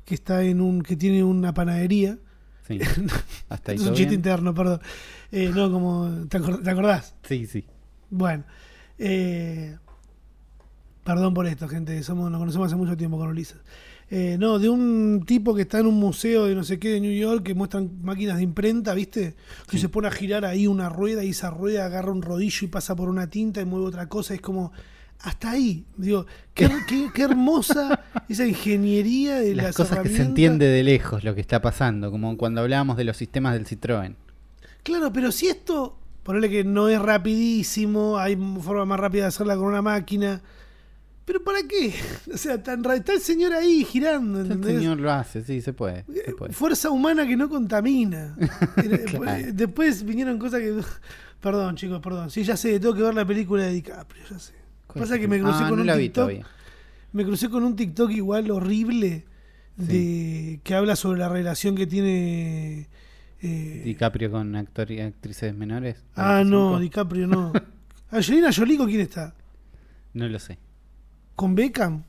que 0.04 0.14
está 0.14 0.42
en 0.42 0.60
un. 0.60 0.82
que 0.82 0.96
tiene 0.96 1.22
una 1.22 1.52
panadería. 1.54 2.18
Sí. 2.66 2.78
Hasta 3.48 3.72
ahí 3.72 3.76
es 3.78 3.82
un 3.82 3.88
chiste 3.94 4.10
bien. 4.10 4.14
interno, 4.20 4.54
perdón. 4.54 4.80
Eh, 5.30 5.50
no, 5.54 5.70
como. 5.70 6.26
¿te, 6.28 6.38
acor- 6.40 6.62
te 6.62 6.70
acordás? 6.70 7.14
Sí, 7.28 7.46
sí. 7.46 7.64
Bueno. 8.08 8.44
eh, 8.98 9.76
perdón 11.04 11.34
por 11.34 11.46
esto, 11.46 11.68
gente. 11.68 12.02
Somos, 12.02 12.30
nos 12.30 12.38
conocemos 12.40 12.66
hace 12.66 12.76
mucho 12.76 12.96
tiempo 12.96 13.18
con 13.18 13.28
Ulises. 13.28 13.58
Eh, 14.12 14.36
no, 14.40 14.58
de 14.58 14.68
un 14.68 15.22
tipo 15.24 15.54
que 15.54 15.62
está 15.62 15.78
en 15.78 15.86
un 15.86 15.94
museo 15.94 16.46
de 16.46 16.54
no 16.56 16.64
sé 16.64 16.80
qué 16.80 16.88
de 16.88 17.00
New 17.00 17.12
York 17.16 17.44
que 17.44 17.54
muestran 17.54 17.90
máquinas 18.02 18.38
de 18.38 18.42
imprenta, 18.42 18.92
¿viste? 18.92 19.36
Que 19.68 19.78
se 19.78 19.88
pone 19.88 20.08
a 20.08 20.10
girar 20.10 20.44
ahí 20.44 20.66
una 20.66 20.88
rueda 20.88 21.22
y 21.22 21.30
esa 21.30 21.50
rueda 21.50 21.84
agarra 21.86 22.10
un 22.10 22.20
rodillo 22.22 22.64
y 22.64 22.66
pasa 22.68 22.96
por 22.96 23.08
una 23.08 23.28
tinta 23.30 23.60
y 23.60 23.64
mueve 23.66 23.86
otra 23.86 24.08
cosa. 24.08 24.34
Es 24.34 24.40
como, 24.40 24.72
hasta 25.20 25.52
ahí. 25.52 25.84
Digo, 25.96 26.26
qué, 26.54 26.68
qué- 26.88 27.08
qué 27.14 27.22
hermosa 27.22 28.00
esa 28.28 28.44
ingeniería 28.46 29.36
de 29.36 29.54
Las 29.54 29.66
las, 29.66 29.76
cosas 29.76 30.00
que 30.00 30.08
se 30.08 30.22
entiende 30.22 30.66
de 30.66 30.82
lejos 30.82 31.22
lo 31.22 31.36
que 31.36 31.40
está 31.40 31.62
pasando, 31.62 32.10
como 32.10 32.36
cuando 32.36 32.62
hablábamos 32.62 32.96
de 32.96 33.04
los 33.04 33.16
sistemas 33.16 33.52
del 33.54 33.64
Citroën. 33.64 34.16
Claro, 34.82 35.12
pero 35.12 35.30
si 35.30 35.46
esto, 35.46 35.96
ponerle 36.24 36.50
que 36.50 36.64
no 36.64 36.88
es 36.88 37.00
rapidísimo, 37.00 38.18
hay 38.18 38.36
forma 38.60 38.84
más 38.86 38.98
rápida 38.98 39.22
de 39.22 39.28
hacerla 39.28 39.54
con 39.56 39.66
una 39.66 39.82
máquina. 39.82 40.40
¿Pero 41.30 41.44
para 41.44 41.62
qué? 41.62 41.94
O 42.34 42.36
sea, 42.36 42.60
tan 42.60 42.84
está 42.90 43.12
el 43.12 43.20
señor 43.20 43.52
ahí 43.52 43.84
girando, 43.84 44.40
El 44.40 44.46
¿entendés? 44.46 44.78
señor 44.80 44.98
lo 44.98 45.12
hace, 45.12 45.44
sí, 45.44 45.60
se 45.60 45.72
puede. 45.72 46.04
se 46.24 46.32
puede. 46.32 46.52
Fuerza 46.52 46.90
humana 46.90 47.24
que 47.24 47.36
no 47.36 47.48
contamina. 47.48 48.36
Eh, 48.78 49.04
Claro. 49.06 49.46
Después 49.52 50.02
vinieron 50.04 50.38
cosas 50.40 50.58
que. 50.60 50.80
Perdón, 51.40 51.76
chicos, 51.76 52.00
perdón. 52.00 52.30
Sí, 52.30 52.42
ya 52.42 52.56
sé, 52.56 52.80
tengo 52.80 52.94
que 52.94 53.02
ver 53.02 53.14
la 53.14 53.24
película 53.24 53.62
de 53.62 53.72
DiCaprio, 53.74 54.24
ya 54.28 54.38
sé. 54.40 54.54
Pasa 54.92 55.18
que 55.20 55.28
me 55.28 55.38
crucé 55.38 55.60
Ah, 55.62 55.68
con 55.68 55.76
no 55.76 55.82
un 55.82 55.86
la 55.86 55.96
TikTok. 55.96 56.14
todavía. 56.14 56.46
Me 57.12 57.24
crucé 57.24 57.48
con 57.48 57.62
un 57.62 57.76
TikTok 57.76 58.10
igual 58.10 58.50
horrible 58.50 59.24
de 59.76 60.58
que 60.64 60.74
habla 60.74 60.96
sobre 60.96 61.20
la 61.20 61.28
relación 61.28 61.76
que 61.76 61.86
tiene. 61.86 62.88
eh, 63.40 63.82
DiCaprio 63.84 64.30
con 64.32 64.56
actor 64.56 64.90
y 64.90 65.00
actrices 65.00 65.54
menores. 65.54 66.02
ah, 66.16 66.42
no, 66.44 66.72
25. 66.76 66.80
DiCaprio 66.80 67.26
no. 67.28 67.52
Angelina 68.10 68.50
Jolie, 68.52 68.76
¿con 68.76 68.88
quién 68.88 69.00
está? 69.02 69.32
No 70.12 70.26
lo 70.28 70.38
sé. 70.40 70.58
¿Con 71.36 71.54
Beckham? 71.54 72.04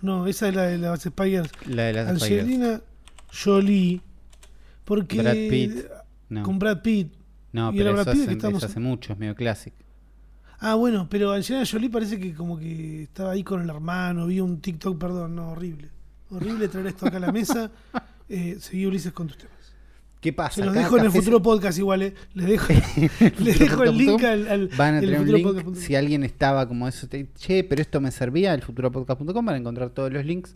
No, 0.00 0.26
esa 0.26 0.48
es 0.48 0.54
la 0.54 0.62
de 0.62 0.78
las 0.78 1.02
Spiders. 1.02 1.50
La 1.66 1.84
de 1.84 1.92
las 1.92 2.18
Spiders. 2.20 2.42
Angelina 2.42 2.80
Jolie. 3.44 4.00
Porque. 4.84 5.18
Brad 5.22 5.34
Pitt. 5.34 5.84
No, 6.28 6.42
Con 6.42 6.58
Brad 6.58 6.82
Pitt. 6.82 7.12
no 7.52 7.72
y 7.72 7.76
pero 7.78 7.90
era 7.90 8.02
eso 8.02 8.04
Brad 8.04 8.12
Pitt 8.14 8.22
hace, 8.22 8.28
que 8.28 8.32
estamos- 8.34 8.62
eso 8.62 8.66
hace 8.66 8.80
mucho, 8.80 9.12
es 9.12 9.18
medio 9.18 9.34
clásico. 9.34 9.76
Ah, 10.58 10.74
bueno, 10.76 11.08
pero 11.10 11.32
Angelina 11.32 11.64
Jolie 11.66 11.90
parece 11.90 12.18
que 12.20 12.34
como 12.34 12.58
que 12.58 13.02
estaba 13.04 13.32
ahí 13.32 13.42
con 13.44 13.60
el 13.62 13.68
hermano. 13.70 14.26
Vi 14.26 14.40
un 14.40 14.60
TikTok, 14.60 14.98
perdón, 14.98 15.34
no, 15.34 15.50
horrible. 15.50 15.90
Horrible 16.30 16.68
traer 16.68 16.86
esto 16.88 17.06
acá 17.06 17.16
a 17.18 17.20
la 17.20 17.32
mesa. 17.32 17.70
Eh, 18.28 18.56
seguí 18.60 18.86
Ulises 18.86 19.12
con 19.12 19.26
tus 19.26 19.36
temas. 19.36 19.52
¿Qué 20.22 20.32
pasa? 20.32 20.54
Se 20.54 20.60
los 20.64 20.72
Cada 20.72 20.84
dejo 20.86 20.98
en 20.98 21.04
el 21.04 21.12
se- 21.12 21.18
futuro 21.18 21.42
podcast 21.42 21.76
igual, 21.78 22.00
eh. 22.02 22.14
Les 22.34 22.46
dejo, 22.46 22.72
les 23.40 23.58
dejo 23.58 23.82
el 23.82 23.98
link 23.98 24.22
al, 24.24 24.48
al 24.48 24.68
Van 24.78 24.94
a 24.94 25.00
tener 25.00 25.20
un 25.20 25.30
link. 25.32 25.44
podcast. 25.44 25.74
Si 25.76 25.94
alguien 25.96 26.22
estaba 26.24 26.66
como 26.68 26.86
eso, 26.88 27.08
te, 27.08 27.26
che, 27.36 27.64
pero 27.64 27.82
esto 27.82 28.00
me 28.00 28.10
servía, 28.10 28.54
el 28.54 28.62
futuropodcast.com 28.62 29.44
van 29.44 29.56
a 29.56 29.58
encontrar 29.58 29.90
todos 29.90 30.10
los 30.12 30.24
links. 30.24 30.54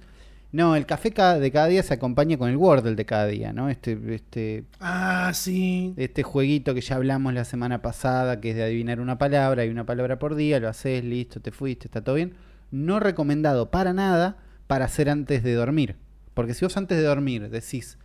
No, 0.52 0.76
el 0.76 0.87
café 0.87 1.11
ca- 1.11 1.38
de 1.40 1.50
cada 1.50 1.66
día 1.66 1.82
se 1.82 1.92
acompaña 1.92 2.38
con 2.38 2.49
el 2.49 2.56
Wordle 2.56 2.94
de 2.94 3.04
cada 3.04 3.26
día, 3.26 3.52
¿no? 3.52 3.68
Este, 3.68 3.99
este, 4.14 4.62
Ah, 4.78 5.32
sí. 5.35 5.92
este 5.96 6.23
jueguito 6.23 6.73
que 6.73 6.80
ya 6.80 6.94
hablamos 6.94 7.35
la 7.35 7.44
semana 7.44 7.82
pasada, 7.82 8.40
que 8.40 8.50
es 8.50 8.56
de 8.56 8.62
adivinar 8.62 9.00
una 9.00 9.18
palabra, 9.18 9.62
hay 9.62 9.68
una 9.68 9.85
palabra 9.85 10.20
por 10.20 10.37
día, 10.37 10.61
lo 10.61 10.68
haces, 10.68 11.04
listo, 11.04 11.40
te 11.40 11.50
fuiste, 11.50 11.88
está 11.88 12.02
todo 12.04 12.14
bien. 12.14 12.35
No 12.70 13.00
recomendado 13.00 13.73
para 13.73 13.92
nada 13.92 14.37
para 14.68 14.85
hacer 14.85 15.11
antes 15.11 15.42
de 15.42 15.54
dormir. 15.54 15.96
Porque 16.35 16.54
si 16.54 16.64
vos 16.64 16.76
antes 16.76 16.96
de 16.96 17.04
dormir 17.04 17.50
decís, 17.50 17.99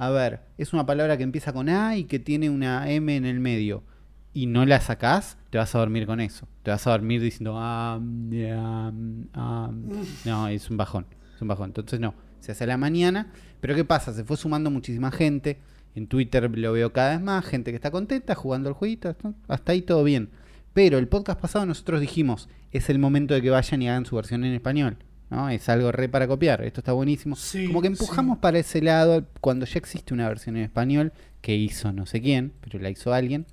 a 0.00 0.08
ver, 0.08 0.40
es 0.56 0.72
una 0.72 0.86
palabra 0.86 1.18
que 1.18 1.22
empieza 1.22 1.52
con 1.52 1.68
A 1.68 1.96
y 1.96 2.04
que 2.04 2.18
tiene 2.18 2.48
una 2.48 2.90
M 2.90 3.14
en 3.14 3.26
el 3.26 3.38
medio, 3.38 3.84
y 4.32 4.46
no 4.46 4.64
la 4.64 4.80
sacás, 4.80 5.36
te 5.50 5.58
vas 5.58 5.74
a 5.74 5.78
dormir 5.78 6.06
con 6.06 6.20
eso. 6.20 6.48
Te 6.62 6.70
vas 6.70 6.86
a 6.86 6.90
dormir 6.92 7.20
diciendo, 7.20 7.54
ah, 7.58 7.98
mm, 8.00 8.32
ah, 8.56 8.90
mm, 8.92 9.22
ah, 9.34 9.70
mm". 9.70 10.02
no, 10.24 10.48
es 10.48 10.70
un 10.70 10.78
bajón, 10.78 11.06
es 11.34 11.42
un 11.42 11.48
bajón. 11.48 11.68
Entonces 11.68 12.00
no, 12.00 12.14
se 12.38 12.52
hace 12.52 12.64
a 12.64 12.68
la 12.68 12.78
mañana, 12.78 13.30
pero 13.60 13.74
¿qué 13.74 13.84
pasa? 13.84 14.14
Se 14.14 14.24
fue 14.24 14.38
sumando 14.38 14.70
muchísima 14.70 15.10
gente. 15.10 15.58
En 15.94 16.06
Twitter 16.06 16.50
lo 16.56 16.72
veo 16.72 16.94
cada 16.94 17.10
vez 17.10 17.20
más, 17.20 17.44
gente 17.44 17.70
que 17.70 17.76
está 17.76 17.90
contenta 17.90 18.34
jugando 18.34 18.70
el 18.70 18.74
jueguito, 18.74 19.14
hasta 19.48 19.72
ahí 19.72 19.82
todo 19.82 20.02
bien. 20.02 20.30
Pero 20.72 20.96
el 20.96 21.08
podcast 21.08 21.40
pasado 21.40 21.66
nosotros 21.66 22.00
dijimos, 22.00 22.48
es 22.70 22.88
el 22.88 23.00
momento 23.00 23.34
de 23.34 23.42
que 23.42 23.50
vayan 23.50 23.82
y 23.82 23.88
hagan 23.90 24.06
su 24.06 24.16
versión 24.16 24.44
en 24.44 24.54
español. 24.54 24.96
¿No? 25.30 25.48
Es 25.48 25.68
algo 25.68 25.92
re 25.92 26.08
para 26.08 26.26
copiar, 26.28 26.62
esto 26.62 26.80
está 26.80 26.92
buenísimo. 26.92 27.36
Sí, 27.36 27.66
Como 27.66 27.80
que 27.80 27.86
empujamos 27.88 28.38
para 28.38 28.58
ese 28.58 28.82
lado 28.82 29.24
cuando 29.40 29.64
ya 29.66 29.78
existe 29.78 30.12
una 30.12 30.28
versión 30.28 30.56
en 30.56 30.64
español 30.64 31.12
que 31.40 31.54
hizo 31.56 31.92
no 31.92 32.04
sé 32.06 32.20
quién, 32.20 32.52
pero 32.60 32.78
la 32.78 32.90
hizo 32.90 33.12
alguien. 33.14 33.46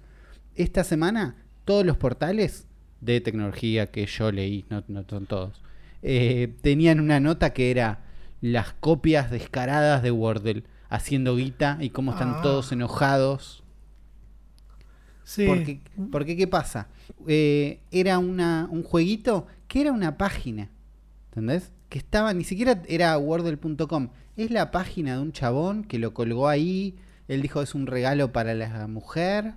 Esta 0.56 0.84
semana 0.84 1.36
todos 1.66 1.86
los 1.86 1.98
portales 1.98 2.66
de 3.02 3.22
tecnología 3.22 3.88
que 3.92 4.06
yo 4.08 4.32
leí, 4.32 4.66
no, 4.70 4.84
no 4.88 5.06
son 5.08 5.26
todos, 5.28 5.62
eh, 6.02 6.54
tenían 6.62 7.00
una 7.00 7.20
nota 7.20 7.54
que 7.54 7.70
era 7.72 8.00
las 8.42 8.74
copias 8.74 9.30
descaradas 9.32 10.02
de 10.04 10.12
Wordle 10.12 10.64
haciendo 10.90 11.36
guita 11.36 11.78
y 11.82 11.90
cómo 11.92 12.12
están 12.12 12.36
Ah. 12.38 12.42
todos 12.42 12.72
enojados. 12.72 13.64
Sí. 15.24 15.46
Porque, 15.46 15.82
porque 16.12 16.38
¿qué 16.38 16.48
pasa? 16.48 16.88
Eh, 17.28 17.80
era 17.92 18.18
una, 18.20 18.68
un 18.72 18.84
jueguito 18.84 19.48
que 19.68 19.82
era 19.82 19.92
una 19.92 20.18
página. 20.18 20.70
¿Entendés? 21.38 21.72
Que 21.90 22.00
estaba, 22.00 22.34
ni 22.34 22.44
siquiera 22.44 22.82
era 22.88 23.16
wordle.com. 23.16 24.10
Es 24.38 24.50
la 24.50 24.72
página 24.72 25.14
de 25.14 25.22
un 25.22 25.32
chabón 25.32 25.84
que 25.84 26.00
lo 26.00 26.12
colgó 26.12 26.48
ahí. 26.48 26.96
Él 27.28 27.44
dijo 27.44 27.62
es 27.62 27.76
un 27.76 27.86
regalo 27.86 28.32
para 28.32 28.54
la 28.56 28.88
mujer. 28.88 29.54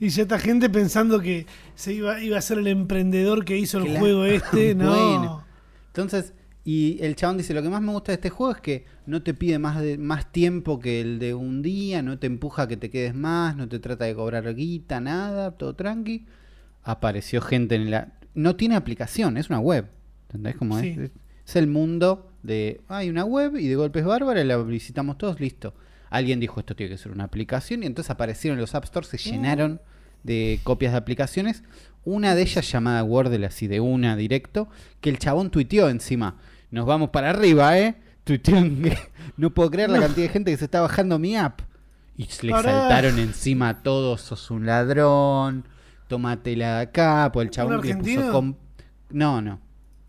Y 0.00 0.08
ya 0.10 0.22
está 0.22 0.38
gente 0.38 0.70
pensando 0.70 1.20
que 1.20 1.44
se 1.74 1.92
iba, 1.92 2.22
iba 2.22 2.38
a 2.38 2.40
ser 2.40 2.58
el 2.58 2.68
emprendedor 2.68 3.44
que 3.44 3.58
hizo 3.58 3.78
el 3.78 3.98
juego 3.98 4.24
este. 4.24 4.74
No. 4.76 4.90
Bueno. 4.90 5.44
Entonces, 5.88 6.32
y 6.64 7.02
el 7.02 7.16
chabón 7.16 7.38
dice, 7.38 7.54
lo 7.54 7.62
que 7.62 7.68
más 7.68 7.82
me 7.82 7.90
gusta 7.90 8.12
de 8.12 8.16
este 8.16 8.30
juego 8.30 8.54
es 8.54 8.60
que 8.60 8.84
no 9.06 9.22
te 9.22 9.34
pide 9.34 9.58
más, 9.58 9.80
de, 9.80 9.98
más 9.98 10.30
tiempo 10.30 10.78
que 10.78 11.00
el 11.00 11.18
de 11.18 11.34
un 11.34 11.60
día, 11.60 12.02
no 12.02 12.18
te 12.18 12.28
empuja 12.28 12.62
a 12.62 12.68
que 12.68 12.76
te 12.76 12.88
quedes 12.88 13.14
más, 13.14 13.56
no 13.56 13.68
te 13.68 13.80
trata 13.80 14.04
de 14.04 14.14
cobrar 14.14 14.54
guita, 14.54 15.00
nada, 15.00 15.50
todo 15.50 15.74
tranqui. 15.74 16.26
Apareció 16.84 17.40
gente 17.40 17.74
en 17.74 17.90
la... 17.90 18.12
No 18.38 18.56
tiene 18.56 18.76
aplicación, 18.76 19.36
es 19.36 19.48
una 19.50 19.58
web. 19.60 19.86
¿Entendés 20.28 20.56
cómo 20.56 20.78
Sí. 20.78 20.88
es? 20.98 21.10
es? 21.44 21.56
el 21.56 21.66
mundo 21.66 22.30
de... 22.42 22.80
Hay 22.88 23.08
una 23.10 23.24
web 23.24 23.56
y 23.56 23.68
de 23.68 23.74
golpes 23.76 24.04
bárbara, 24.04 24.44
la 24.44 24.58
visitamos 24.58 25.16
todos, 25.18 25.40
listo. 25.40 25.74
Alguien 26.10 26.40
dijo 26.40 26.60
esto 26.60 26.76
tiene 26.76 26.90
que 26.90 26.98
ser 26.98 27.10
una 27.12 27.24
aplicación 27.24 27.82
y 27.82 27.86
entonces 27.86 28.10
aparecieron 28.10 28.58
los 28.60 28.74
App 28.74 28.84
Stores, 28.84 29.08
se 29.08 29.18
llenaron 29.18 29.80
de 30.22 30.60
copias 30.62 30.92
de 30.92 30.98
aplicaciones. 30.98 31.62
Una 32.04 32.34
de 32.34 32.42
ellas 32.42 32.70
llamada 32.70 33.02
Wordle, 33.02 33.44
así 33.46 33.66
de 33.66 33.80
una 33.80 34.14
directo, 34.16 34.68
que 35.00 35.10
el 35.10 35.18
chabón 35.18 35.50
tuiteó 35.50 35.88
encima. 35.88 36.36
Nos 36.70 36.86
vamos 36.86 37.10
para 37.10 37.30
arriba, 37.30 37.78
¿eh? 37.78 37.96
No 39.36 39.50
puedo 39.50 39.70
creer 39.70 39.90
la 39.90 40.00
cantidad 40.00 40.26
de 40.26 40.32
gente 40.32 40.50
que 40.50 40.56
se 40.56 40.64
está 40.66 40.80
bajando 40.80 41.18
mi 41.18 41.36
app. 41.36 41.60
Y 42.16 42.28
le 42.42 42.50
Pará. 42.50 42.72
saltaron 42.72 43.18
encima 43.18 43.68
a 43.68 43.82
todos, 43.82 44.20
sos 44.22 44.50
un 44.50 44.66
ladrón, 44.66 45.64
tómatela 46.08 46.76
de 46.76 46.82
acá, 46.82 47.30
pues 47.32 47.46
el 47.46 47.50
chabón 47.50 47.80
le 47.80 47.94
puso... 47.96 48.32
com- 48.32 48.54
No, 49.10 49.40
no. 49.40 49.60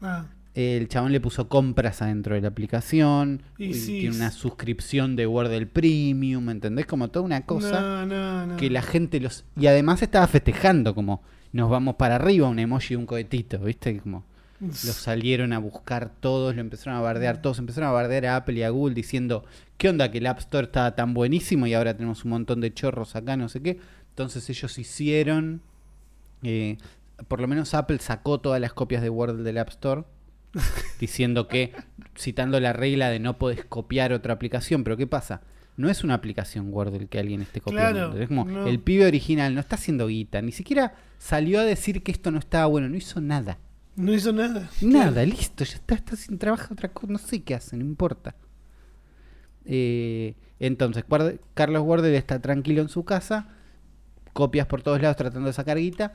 Ah, 0.02 0.26
El 0.56 0.88
chabón 0.88 1.12
le 1.12 1.20
puso 1.22 1.48
compras 1.48 2.02
adentro 2.02 2.36
de 2.36 2.42
la 2.42 2.48
aplicación. 2.48 3.42
Y 3.58 3.74
sí, 3.74 4.00
tiene 4.02 4.16
una 4.16 4.32
suscripción 4.32 5.16
de 5.16 5.28
Wordle 5.28 5.68
Premium, 5.68 6.46
¿me 6.46 6.52
¿entendés? 6.54 6.86
Como 6.86 7.10
toda 7.10 7.26
una 7.26 7.46
cosa 7.46 7.80
no, 7.82 8.06
no, 8.06 8.48
no. 8.48 8.58
que 8.58 8.70
la 8.70 8.82
gente 8.82 9.20
los... 9.20 9.46
Y 9.58 9.68
además 9.68 10.02
estaba 10.02 10.26
festejando 10.28 10.96
como 10.96 11.22
nos 11.52 11.70
vamos 11.70 11.96
para 11.96 12.16
arriba, 12.16 12.48
un 12.48 12.60
emoji 12.60 12.94
y 12.94 12.98
un 12.98 13.06
cohetito, 13.06 13.60
¿viste? 13.60 14.00
Como 14.00 14.24
los 14.60 14.80
salieron 14.96 15.54
a 15.54 15.60
buscar 15.60 16.12
todos, 16.20 16.54
lo 16.54 16.62
empezaron 16.62 16.98
a 17.00 17.02
bardear 17.02 17.42
todos, 17.42 17.60
empezaron 17.60 17.90
a 17.90 17.94
bardear 17.94 18.26
a 18.26 18.36
Apple 18.36 18.56
y 18.60 18.64
a 18.64 18.70
Google 18.70 18.94
diciendo, 18.94 19.46
¿qué 19.78 19.88
onda 19.90 20.12
que 20.12 20.18
el 20.18 20.28
App 20.28 20.40
Store 20.40 20.66
estaba 20.66 20.96
tan 20.96 21.14
buenísimo 21.14 21.66
y 21.66 21.74
ahora 21.74 21.94
tenemos 21.96 22.26
un 22.26 22.32
montón 22.32 22.60
de 22.60 22.74
chorros 22.74 23.16
acá, 23.16 23.38
no 23.38 23.48
sé 23.50 23.62
qué? 23.62 23.80
Entonces 24.10 24.50
ellos 24.50 24.78
hicieron, 24.78 25.62
eh, 26.44 26.78
por 27.28 27.42
lo 27.42 27.48
menos 27.48 27.74
Apple 27.74 28.00
sacó 28.00 28.40
todas 28.40 28.62
las 28.62 28.74
copias 28.74 29.02
de 29.02 29.10
Word 29.10 29.44
del 29.44 29.58
App 29.58 29.70
Store, 29.70 30.04
diciendo 31.00 31.48
que, 31.48 31.74
citando 32.18 32.60
la 32.60 32.74
regla 32.74 33.10
de 33.10 33.20
no 33.20 33.38
podés 33.38 33.66
copiar 33.66 34.14
otra 34.14 34.34
aplicación, 34.34 34.84
pero 34.84 34.98
¿qué 34.98 35.08
pasa? 35.08 35.42
No 35.78 35.90
es 35.90 36.04
una 36.04 36.16
aplicación 36.16 36.74
Word 36.74 36.96
el 36.96 37.08
que 37.08 37.20
alguien 37.20 37.42
esté 37.42 37.62
copiando. 37.62 38.12
Claro, 38.12 38.18
es 38.22 38.28
como 38.28 38.46
no. 38.46 38.68
el 38.68 38.80
pibe 38.80 39.06
original 39.06 39.54
no 39.54 39.62
está 39.62 39.76
haciendo 39.76 40.08
guita, 40.08 40.42
ni 40.42 40.52
siquiera 40.52 40.96
salió 41.18 41.60
a 41.60 41.64
decir 41.64 42.04
que 42.04 42.12
esto 42.12 42.32
no 42.32 42.40
estaba 42.40 42.66
bueno, 42.66 42.90
no 42.90 42.98
hizo 42.98 43.22
nada. 43.22 43.60
No 43.96 44.14
hizo 44.14 44.32
nada. 44.32 44.70
Nada, 44.82 45.26
listo, 45.26 45.64
ya 45.64 45.76
está, 45.76 45.96
está 45.96 46.16
sin 46.16 46.38
trabajo 46.38 46.74
otra 46.74 46.90
cosa, 46.90 47.12
no 47.12 47.18
sé 47.18 47.44
qué 47.44 47.56
hace, 47.56 47.76
no 47.76 47.84
importa. 47.84 48.36
Eh, 49.66 50.36
entonces, 50.60 51.04
Carlos 51.54 51.84
Wardel 51.84 52.16
está 52.16 52.42
tranquilo 52.42 52.82
en 52.82 52.90
su 52.90 53.04
casa, 53.06 53.50
copias 54.34 54.68
por 54.68 54.82
todos 54.82 55.02
lados 55.02 55.18
tratando 55.18 55.48
de 55.48 55.54
sacar 55.54 55.78
guita. 55.78 56.14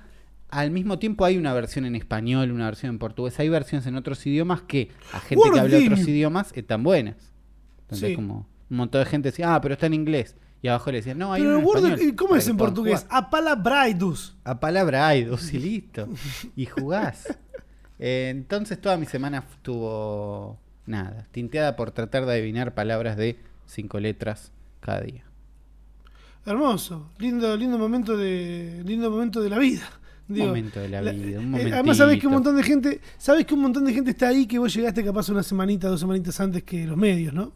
Al 0.50 0.70
mismo 0.70 0.98
tiempo 0.98 1.24
hay 1.24 1.36
una 1.36 1.52
versión 1.52 1.84
en 1.84 1.96
español, 1.96 2.52
una 2.52 2.66
versión 2.66 2.90
en 2.90 2.98
portugués, 2.98 3.38
hay 3.40 3.48
versiones 3.48 3.86
en 3.86 3.96
otros 3.96 4.24
idiomas 4.26 4.62
que 4.62 4.90
a 5.12 5.18
gente 5.20 5.42
que 5.52 5.58
habla 5.60 5.78
otros 5.78 6.06
idiomas 6.08 6.52
están 6.54 6.82
buenas. 6.82 7.16
Entonces, 7.82 8.10
Sí. 8.10 8.14
como 8.14 8.46
un 8.70 8.76
montón 8.76 9.00
de 9.02 9.06
gente 9.06 9.30
decía, 9.30 9.54
ah, 9.54 9.60
pero 9.60 9.74
está 9.74 9.86
en 9.86 9.94
inglés. 9.94 10.36
Y 10.62 10.68
abajo 10.68 10.90
le 10.90 10.98
decían, 10.98 11.18
no, 11.18 11.32
hay 11.32 11.42
Pero 11.42 11.58
en 11.58 11.64
español, 11.66 11.98
¿y 12.02 12.12
¿cómo 12.14 12.36
es 12.36 12.48
en 12.48 12.56
portugués? 12.56 13.02
jugar". 13.02 13.24
A 13.24 13.30
palabraidus. 13.30 14.34
A 14.44 14.60
palabra 14.60 15.08
hay 15.08 15.24
dos 15.24 15.52
y 15.52 15.58
listo. 15.58 16.08
Y 16.56 16.66
jugás. 16.66 17.36
Eh, 17.98 18.28
entonces 18.30 18.80
toda 18.80 18.96
mi 18.96 19.06
semana 19.06 19.44
estuvo 19.50 20.58
nada, 20.86 21.26
tinteada 21.32 21.76
por 21.76 21.90
tratar 21.90 22.24
de 22.26 22.32
adivinar 22.32 22.74
palabras 22.74 23.16
de 23.16 23.38
cinco 23.66 24.00
letras 24.00 24.52
cada 24.80 25.00
día. 25.02 25.24
Hermoso, 26.46 27.10
lindo, 27.18 27.56
lindo 27.56 27.78
momento 27.78 28.16
de, 28.16 28.82
lindo 28.84 29.10
momento 29.10 29.40
de 29.40 29.48
la 29.50 29.58
vida. 29.58 29.88
Digo, 30.26 30.46
momento 30.46 30.80
de 30.80 30.88
la 30.88 31.02
la- 31.02 31.12
vida, 31.12 31.38
un 31.38 31.44
eh, 31.44 31.48
momentito. 31.48 31.74
además 31.74 31.96
sabes 31.98 32.18
que 32.20 32.26
un 32.26 32.32
montón 32.32 32.56
de 32.56 32.62
gente, 32.62 33.00
sabes 33.18 33.44
que 33.44 33.54
un 33.54 33.60
montón 33.60 33.84
de 33.84 33.92
gente 33.92 34.10
está 34.12 34.28
ahí 34.28 34.46
que 34.46 34.58
vos 34.58 34.72
llegaste 34.74 35.04
capaz 35.04 35.28
una 35.28 35.42
semanita, 35.42 35.88
dos 35.88 36.00
semanitas 36.00 36.40
antes 36.40 36.62
que 36.62 36.86
los 36.86 36.96
medios, 36.96 37.34
¿no? 37.34 37.52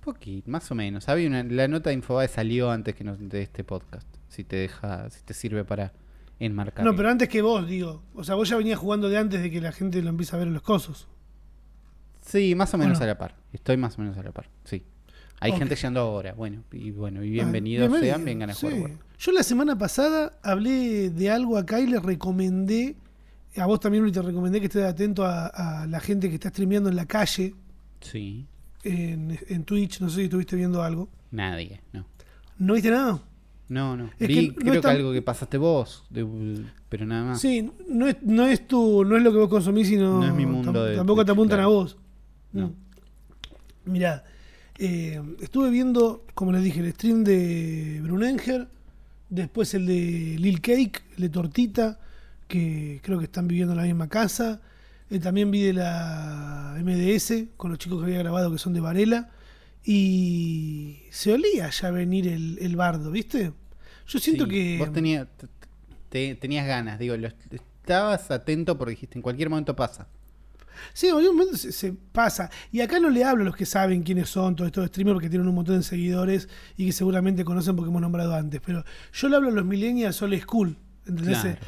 Poquito, 0.00 0.50
más 0.50 0.70
o 0.70 0.74
menos. 0.74 1.06
Había 1.08 1.28
una, 1.28 1.42
la 1.42 1.68
nota 1.68 1.90
de 1.90 1.94
Infobae 1.94 2.28
salió 2.28 2.70
antes 2.70 2.94
que 2.94 3.04
nos, 3.04 3.18
de 3.18 3.42
este 3.42 3.62
podcast. 3.62 4.06
Si 4.28 4.42
te 4.44 4.56
deja, 4.56 5.10
si 5.10 5.22
te 5.22 5.34
sirve 5.34 5.64
para 5.66 5.92
enmarcar. 6.40 6.82
No, 6.84 6.96
pero 6.96 7.10
antes 7.10 7.28
que 7.28 7.42
vos, 7.42 7.66
digo. 7.68 8.02
O 8.14 8.24
sea, 8.24 8.34
vos 8.36 8.48
ya 8.48 8.56
venías 8.56 8.78
jugando 8.78 9.10
de 9.10 9.18
antes 9.18 9.42
de 9.42 9.50
que 9.50 9.60
la 9.60 9.72
gente 9.72 10.00
lo 10.00 10.08
empiece 10.08 10.34
a 10.34 10.38
ver 10.38 10.48
en 10.48 10.54
los 10.54 10.62
cosos. 10.62 11.08
Sí, 12.22 12.54
más 12.54 12.72
o 12.74 12.78
menos 12.78 12.98
Bueno. 12.98 13.04
a 13.04 13.14
la 13.14 13.18
par. 13.18 13.36
Estoy 13.52 13.76
más 13.76 13.98
o 13.98 14.02
menos 14.02 14.16
a 14.16 14.22
la 14.22 14.32
par. 14.32 14.48
Sí. 14.64 14.82
Hay 15.40 15.52
Ok. 15.52 15.58
gente 15.58 15.76
llegando 15.76 16.00
ahora. 16.00 16.34
Bueno, 16.34 16.62
y 16.72 16.90
bueno, 16.90 17.22
y 17.22 17.28
Ah, 17.28 17.44
bienvenidos 17.44 17.88
bienvenido, 17.88 18.14
sean, 18.14 18.24
vengan 18.24 18.50
a 18.50 18.54
jugar. 18.54 18.76
sí. 18.90 18.96
Yo 19.20 19.32
la 19.32 19.42
semana 19.42 19.76
pasada 19.78 20.32
hablé 20.42 21.10
de 21.10 21.30
algo 21.30 21.56
acá 21.58 21.80
y 21.80 21.86
le 21.86 22.00
recomendé, 22.00 22.96
a 23.56 23.66
vos 23.66 23.80
también 23.80 24.02
Uli, 24.04 24.12
te 24.12 24.22
recomendé 24.22 24.60
que 24.60 24.66
estés 24.66 24.84
atento 24.84 25.24
a, 25.24 25.46
a 25.82 25.86
la 25.86 26.00
gente 26.00 26.28
que 26.28 26.34
está 26.36 26.48
streameando 26.50 26.88
en 26.88 26.96
la 26.96 27.06
calle, 27.06 27.54
Sí. 28.00 28.46
en, 28.84 29.38
en 29.48 29.64
Twitch, 29.64 30.00
no 30.00 30.08
sé 30.08 30.16
si 30.16 30.22
estuviste 30.24 30.54
viendo 30.56 30.82
algo. 30.82 31.08
Nadie, 31.30 31.80
no. 31.92 32.04
¿No 32.58 32.74
viste 32.74 32.90
nada? 32.90 33.20
No, 33.68 33.96
no. 33.96 34.10
Es 34.18 34.28
Vi, 34.28 34.50
que 34.54 34.64
no 34.64 34.70
creo 34.70 34.82
que 34.82 34.88
algo 34.88 35.12
que 35.12 35.22
pasaste 35.22 35.58
vos, 35.58 36.04
de- 36.10 36.64
pero 36.88 37.04
nada 37.06 37.24
más. 37.24 37.40
Sí, 37.40 37.70
no 37.88 38.06
es, 38.08 38.16
no 38.22 38.46
es 38.46 38.66
tu, 38.66 39.04
no 39.04 39.16
es 39.16 39.22
lo 39.22 39.30
que 39.32 39.38
vos 39.38 39.48
consumís, 39.48 39.88
sino 39.88 40.18
No 40.20 40.26
es 40.26 40.32
mi 40.34 40.46
mundo 40.46 40.84
de 40.84 40.96
tampoco 40.96 41.24
te 41.24 41.32
apuntan 41.32 41.58
claro. 41.58 41.70
a 41.70 41.74
vos. 41.74 41.96
No. 42.52 42.68
Mm. 42.68 43.90
Mirá, 43.92 44.24
eh, 44.78 45.20
estuve 45.40 45.70
viendo, 45.70 46.24
como 46.34 46.52
les 46.52 46.62
dije, 46.62 46.80
el 46.80 46.92
stream 46.92 47.24
de 47.24 48.00
Brunenger, 48.02 48.68
después 49.28 49.74
el 49.74 49.86
de 49.86 50.36
Lil 50.38 50.60
Cake, 50.60 51.02
el 51.16 51.22
de 51.22 51.28
Tortita, 51.28 51.98
que 52.46 53.00
creo 53.02 53.18
que 53.18 53.24
están 53.26 53.48
viviendo 53.48 53.72
en 53.72 53.78
la 53.78 53.84
misma 53.84 54.08
casa. 54.08 54.60
Eh, 55.10 55.18
también 55.18 55.50
vi 55.50 55.62
de 55.62 55.72
la 55.74 56.76
MDS, 56.82 57.48
con 57.56 57.70
los 57.70 57.78
chicos 57.78 57.98
que 57.98 58.04
había 58.06 58.18
grabado 58.18 58.50
que 58.52 58.58
son 58.58 58.72
de 58.74 58.80
Varela. 58.80 59.30
Y 59.84 61.00
se 61.10 61.32
olía 61.32 61.70
ya 61.70 61.90
venir 61.90 62.28
el, 62.28 62.58
el 62.60 62.76
bardo, 62.76 63.10
¿viste? 63.10 63.52
Yo 64.06 64.18
siento 64.18 64.44
Sí, 64.44 64.50
que... 64.50 64.76
Vos 64.78 64.92
tenías, 64.92 65.26
te- 65.36 65.48
te- 66.08 66.34
tenías 66.34 66.66
ganas, 66.66 66.98
digo, 66.98 67.16
lo- 67.16 67.28
estabas 67.50 68.30
atento 68.30 68.76
porque 68.76 68.90
dijiste, 68.92 69.18
en 69.18 69.22
cualquier 69.22 69.48
momento 69.50 69.74
pasa. 69.76 70.06
Sí, 70.92 71.06
en 71.08 71.16
algún 71.16 71.36
momento 71.36 71.56
se, 71.56 71.72
se 71.72 71.92
pasa. 71.92 72.50
Y 72.72 72.80
acá 72.80 72.98
no 73.00 73.10
le 73.10 73.24
hablo 73.24 73.42
a 73.42 73.46
los 73.46 73.56
que 73.56 73.66
saben 73.66 74.02
quiénes 74.02 74.28
son 74.28 74.56
todos 74.56 74.68
estos 74.68 74.86
streamers 74.88 75.14
porque 75.14 75.28
tienen 75.30 75.48
un 75.48 75.54
montón 75.54 75.76
de 75.76 75.82
seguidores 75.82 76.48
y 76.76 76.86
que 76.86 76.92
seguramente 76.92 77.44
conocen 77.44 77.76
porque 77.76 77.90
hemos 77.90 78.02
nombrado 78.02 78.34
antes. 78.34 78.60
Pero 78.64 78.84
yo 79.12 79.28
le 79.28 79.36
hablo 79.36 79.48
a 79.48 79.52
los 79.52 79.64
millennials 79.64 80.20
old 80.22 80.40
school. 80.40 80.76
¿Entendés? 81.06 81.38
Claro. 81.40 81.58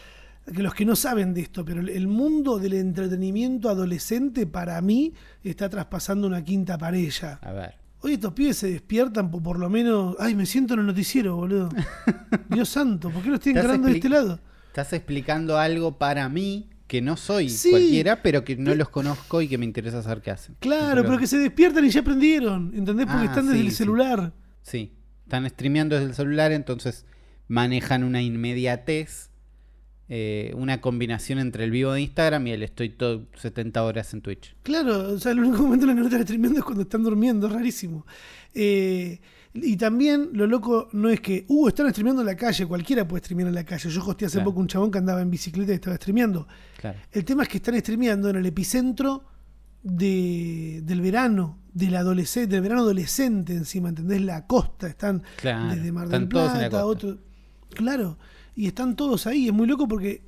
Que 0.54 0.62
los 0.62 0.74
que 0.74 0.84
no 0.84 0.96
saben 0.96 1.32
de 1.34 1.42
esto, 1.42 1.64
pero 1.64 1.80
el- 1.80 2.08
mundo 2.08 2.58
del 2.58 2.72
entretenimiento 2.72 3.68
adolescente 3.68 4.46
para 4.46 4.80
mí 4.80 5.12
está 5.44 5.68
traspasando 5.68 6.26
una 6.26 6.42
quinta 6.44 6.76
pared 6.78 7.08
ya. 7.10 7.38
A 7.42 7.52
ver. 7.52 7.74
Hoy 8.02 8.14
estos 8.14 8.32
pibes 8.32 8.56
se 8.56 8.70
despiertan 8.70 9.30
por, 9.30 9.42
por 9.42 9.58
lo 9.58 9.68
menos. 9.68 10.16
Ay, 10.18 10.34
me 10.34 10.46
siento 10.46 10.74
en 10.74 10.80
el 10.80 10.86
noticiero, 10.86 11.36
boludo. 11.36 11.68
Dios 12.48 12.68
santo, 12.68 13.10
¿por 13.10 13.22
qué 13.22 13.28
lo 13.28 13.34
estoy 13.36 13.52
encarando 13.52 13.86
de 13.88 13.94
este 13.94 14.08
lado? 14.08 14.40
Estás 14.68 14.92
explicando 14.94 15.58
algo 15.58 15.98
para 15.98 16.28
mí 16.28 16.68
que 16.90 17.00
no 17.00 17.16
soy 17.16 17.48
Sí. 17.48 17.70
cualquiera, 17.70 18.20
pero 18.20 18.42
que 18.42 18.56
no 18.56 18.74
los 18.74 18.88
conozco 18.88 19.40
y 19.40 19.46
que 19.46 19.56
me 19.58 19.64
interesa 19.64 20.02
saber 20.02 20.22
qué 20.22 20.32
hacen. 20.32 20.56
Claro, 20.58 21.04
pero 21.04 21.18
que 21.18 21.28
se 21.28 21.38
despiertan 21.38 21.84
y 21.84 21.90
ya 21.90 22.00
aprendieron, 22.00 22.72
¿entendés? 22.74 23.06
Porque 23.06 23.22
Ah, 23.28 23.30
están 23.30 23.46
desde 23.46 23.60
sí, 23.60 23.64
el 23.66 23.70
sí. 23.70 23.76
celular. 23.76 24.32
Sí, 24.62 24.92
están 25.22 25.48
streameando 25.48 25.94
desde 25.94 26.08
el 26.08 26.14
celular, 26.16 26.50
entonces 26.50 27.06
manejan 27.46 28.02
una 28.02 28.20
inmediatez, 28.22 29.30
eh, 30.08 30.52
una 30.56 30.80
combinación 30.80 31.38
entre 31.38 31.62
el 31.62 31.70
vivo 31.70 31.92
de 31.92 32.00
Instagram 32.00 32.44
y 32.48 32.50
el 32.50 32.64
estoy 32.64 32.88
todo 32.88 33.28
70 33.36 33.84
horas 33.84 34.12
en 34.12 34.22
Twitch. 34.22 34.56
Claro, 34.64 35.12
o 35.12 35.18
sea, 35.20 35.30
el 35.30 35.38
único 35.38 35.62
momento 35.62 35.84
en 35.84 35.90
el 35.90 35.94
que 35.94 36.00
no 36.00 36.06
están 36.08 36.22
streameando 36.24 36.58
es 36.58 36.64
cuando 36.64 36.82
están 36.82 37.04
durmiendo, 37.04 37.46
es 37.46 37.52
rarísimo. 37.52 38.04
Eh, 38.52 39.20
y 39.54 39.76
también 39.76 40.30
lo 40.32 40.48
loco 40.48 40.88
no 40.92 41.08
es 41.08 41.20
que, 41.20 41.44
uh, 41.46 41.68
están 41.68 41.88
streameando 41.90 42.22
en 42.22 42.26
la 42.26 42.36
calle, 42.36 42.66
cualquiera 42.66 43.06
puede 43.06 43.20
streamear 43.22 43.48
en 43.48 43.54
la 43.54 43.64
calle. 43.64 43.88
Yo 43.88 44.04
hosté 44.04 44.24
hace 44.26 44.38
Claro. 44.38 44.50
poco 44.50 44.58
un 44.60 44.66
chabón 44.66 44.90
que 44.90 44.98
andaba 44.98 45.22
en 45.22 45.30
bicicleta 45.30 45.70
y 45.70 45.76
estaba 45.76 45.94
streameando. 45.96 46.48
Claro. 46.80 46.98
El 47.12 47.26
tema 47.26 47.42
es 47.42 47.50
que 47.50 47.58
están 47.58 47.78
streameando 47.78 48.30
en 48.30 48.36
el 48.36 48.46
epicentro 48.46 49.22
de, 49.82 50.80
del 50.82 51.02
verano, 51.02 51.58
del 51.74 51.94
adolescente, 51.94 52.54
del 52.54 52.62
verano 52.62 52.80
adolescente 52.80 53.52
encima, 53.52 53.90
¿entendés? 53.90 54.22
La 54.22 54.46
costa, 54.46 54.86
están 54.86 55.22
Claro, 55.36 55.74
desde 55.74 55.92
Mar 55.92 56.08
del 56.08 56.26
Plata, 56.26 56.86
otro. 56.86 57.18
Claro, 57.68 58.16
y 58.56 58.66
están 58.66 58.96
todos 58.96 59.26
ahí, 59.26 59.48
es 59.48 59.52
muy 59.52 59.66
loco 59.66 59.86
porque 59.86 60.22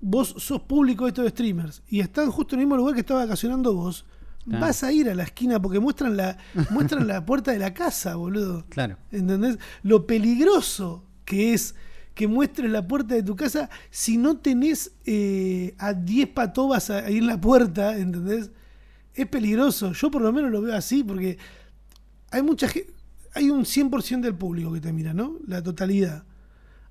vos 0.00 0.34
sos 0.38 0.62
público 0.62 1.04
de 1.04 1.10
estos 1.10 1.28
streamers 1.28 1.82
y 1.90 2.00
están 2.00 2.30
justo 2.30 2.54
en 2.54 2.60
el 2.60 2.66
mismo 2.66 2.78
lugar 2.78 2.94
que 2.94 3.00
estaba 3.00 3.24
vacacionando 3.24 3.74
vos. 3.74 4.06
Claro. 4.48 4.64
Vas 4.64 4.82
a 4.82 4.92
ir 4.92 5.10
a 5.10 5.14
la 5.14 5.24
esquina 5.24 5.60
porque 5.60 5.78
muestran 5.78 6.16
la, 6.16 6.38
muestran 6.70 7.06
la 7.06 7.26
puerta 7.26 7.52
de 7.52 7.58
la 7.58 7.74
casa, 7.74 8.14
boludo. 8.14 8.64
Claro. 8.70 8.96
¿Entendés? 9.10 9.58
Lo 9.82 10.06
peligroso 10.06 11.04
que 11.26 11.52
es 11.52 11.74
que 12.16 12.26
muestres 12.26 12.70
la 12.70 12.88
puerta 12.88 13.14
de 13.14 13.22
tu 13.22 13.36
casa 13.36 13.68
si 13.90 14.16
no 14.16 14.38
tenés 14.38 14.90
eh, 15.04 15.74
a 15.76 15.92
10 15.92 16.28
patobas 16.28 16.88
ahí 16.88 17.18
en 17.18 17.26
la 17.26 17.38
puerta, 17.38 17.94
¿entendés? 17.94 18.50
Es 19.12 19.26
peligroso. 19.26 19.92
Yo 19.92 20.10
por 20.10 20.22
lo 20.22 20.32
menos 20.32 20.50
lo 20.50 20.62
veo 20.62 20.74
así 20.74 21.04
porque 21.04 21.36
hay 22.30 22.42
mucha 22.42 22.68
gente, 22.68 22.90
hay 23.34 23.50
un 23.50 23.64
100% 23.64 24.22
del 24.22 24.34
público 24.34 24.72
que 24.72 24.80
te 24.80 24.94
mira, 24.94 25.12
¿no? 25.12 25.36
La 25.46 25.62
totalidad. 25.62 26.24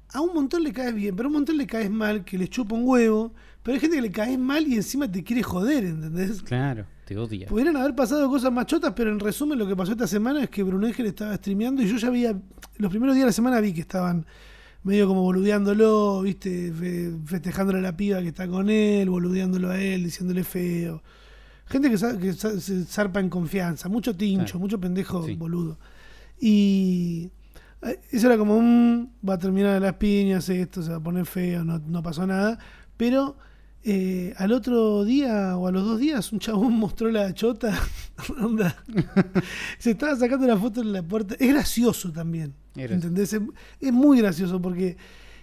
A 0.10 0.22
un 0.22 0.32
montón 0.36 0.64
le 0.64 0.72
caes 0.72 0.94
bien, 0.94 1.16
pero 1.16 1.26
a 1.26 1.30
un 1.30 1.38
montón 1.38 1.58
le 1.58 1.66
caes 1.66 1.90
mal, 1.90 2.24
que 2.24 2.38
le 2.38 2.48
chupa 2.48 2.76
un 2.76 2.88
huevo, 2.88 3.34
pero 3.64 3.74
hay 3.74 3.80
gente 3.82 3.96
que 3.96 4.04
le 4.04 4.12
caes 4.12 4.38
mal 4.38 4.68
y 4.68 4.76
encima 4.76 5.12
te 5.12 5.24
quiere 5.24 5.42
joder, 5.42 5.86
¿entendés? 5.86 6.44
Claro, 6.44 6.86
te 7.04 7.18
odia. 7.18 7.48
Pudieran 7.48 7.76
haber 7.78 7.96
pasado 7.96 8.30
cosas 8.30 8.52
más 8.52 8.68
chotas, 8.68 8.94
pero 8.96 9.12
en 9.12 9.20
resumen 9.20 9.58
lo 9.58 9.68
que 9.68 9.76
pasó 9.76 9.94
esta 9.94 10.06
semana 10.06 10.44
es 10.44 10.52
que 10.52 10.62
Brunegel 10.62 11.08
estaba 11.08 11.36
streameando 11.36 11.82
y 11.82 11.88
yo 11.88 11.98
ya 11.98 12.10
había, 12.10 12.40
los 12.78 12.92
primeros 12.92 13.16
días 13.16 13.24
de 13.24 13.30
la 13.30 13.34
semana 13.34 13.60
vi 13.60 13.74
que 13.74 13.82
estaban 13.82 14.24
medio 14.86 15.08
como 15.08 15.22
boludeándolo, 15.24 16.22
viste, 16.22 16.72
Fe- 16.72 17.12
festejándole 17.26 17.80
a 17.80 17.82
la 17.82 17.98
piba 17.98 18.22
que 18.22 18.30
está 18.30 18.48
con 18.48 18.70
él, 18.70 19.10
boludeándolo 19.10 19.70
a 19.72 19.82
él, 19.82 20.04
diciéndole 20.06 20.44
feo. 20.46 21.04
Gente 21.66 21.90
que, 21.90 21.98
que 22.20 22.34
se 22.34 22.86
zarpa 22.86 23.20
en 23.20 23.30
confianza, 23.30 23.90
mucho 23.90 24.16
tincho, 24.16 24.46
Claro. 24.46 24.60
mucho 24.60 24.80
pendejo 24.80 25.26
Sí. 25.26 25.36
boludo. 25.36 25.78
Y 26.40 27.32
eh, 27.82 28.00
eso 28.12 28.28
era 28.28 28.38
como 28.38 28.56
un, 28.58 29.12
va 29.28 29.34
a 29.34 29.40
terminar 29.40 29.82
las 29.82 29.94
piñas, 29.96 30.48
esto 30.50 30.82
se 30.84 30.92
va 30.92 30.98
a 30.98 31.04
poner 31.04 31.26
feo, 31.26 31.64
no, 31.64 31.80
no 31.80 32.04
pasó 32.04 32.26
nada. 32.28 32.60
Pero 32.98 33.36
eh, 33.88 34.34
al 34.38 34.52
otro 34.52 35.04
día 35.06 35.56
o 35.58 35.68
a 35.68 35.72
los 35.72 35.86
dos 35.86 36.00
días 36.00 36.32
un 36.34 36.40
chabón 36.40 36.74
mostró 36.80 37.10
la 37.12 37.34
chota. 37.34 37.78
onda, 38.42 38.76
se 39.78 39.92
estaba 39.92 40.16
sacando 40.16 40.48
la 40.48 40.58
foto 40.58 40.82
en 40.82 40.92
la 40.92 41.04
puerta. 41.04 41.36
Es 41.40 41.48
gracioso 41.50 42.12
también. 42.12 42.54
¿Entendés? 42.96 43.34
Es, 43.34 43.42
es 43.80 43.94
muy 43.94 44.18
gracioso 44.20 44.62
porque 44.62 44.98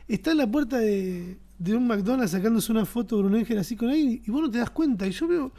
está 0.09 0.33
en 0.33 0.39
la 0.39 0.51
puerta 0.51 0.79
de, 0.79 1.39
de 1.59 1.77
un 1.77 1.87
McDonald's 1.87 2.33
sacándose 2.33 2.73
una 2.73 2.85
foto 2.85 3.17
de 3.17 3.23
Brunengel 3.23 3.59
así 3.59 3.77
con 3.77 3.89
ahí 3.89 4.23
y 4.27 4.31
vos 4.31 4.43
no 4.43 4.51
te 4.51 4.59
das 4.59 4.71
cuenta. 4.71 5.07
Y 5.07 5.13
yo 5.13 5.29
veo 5.29 5.53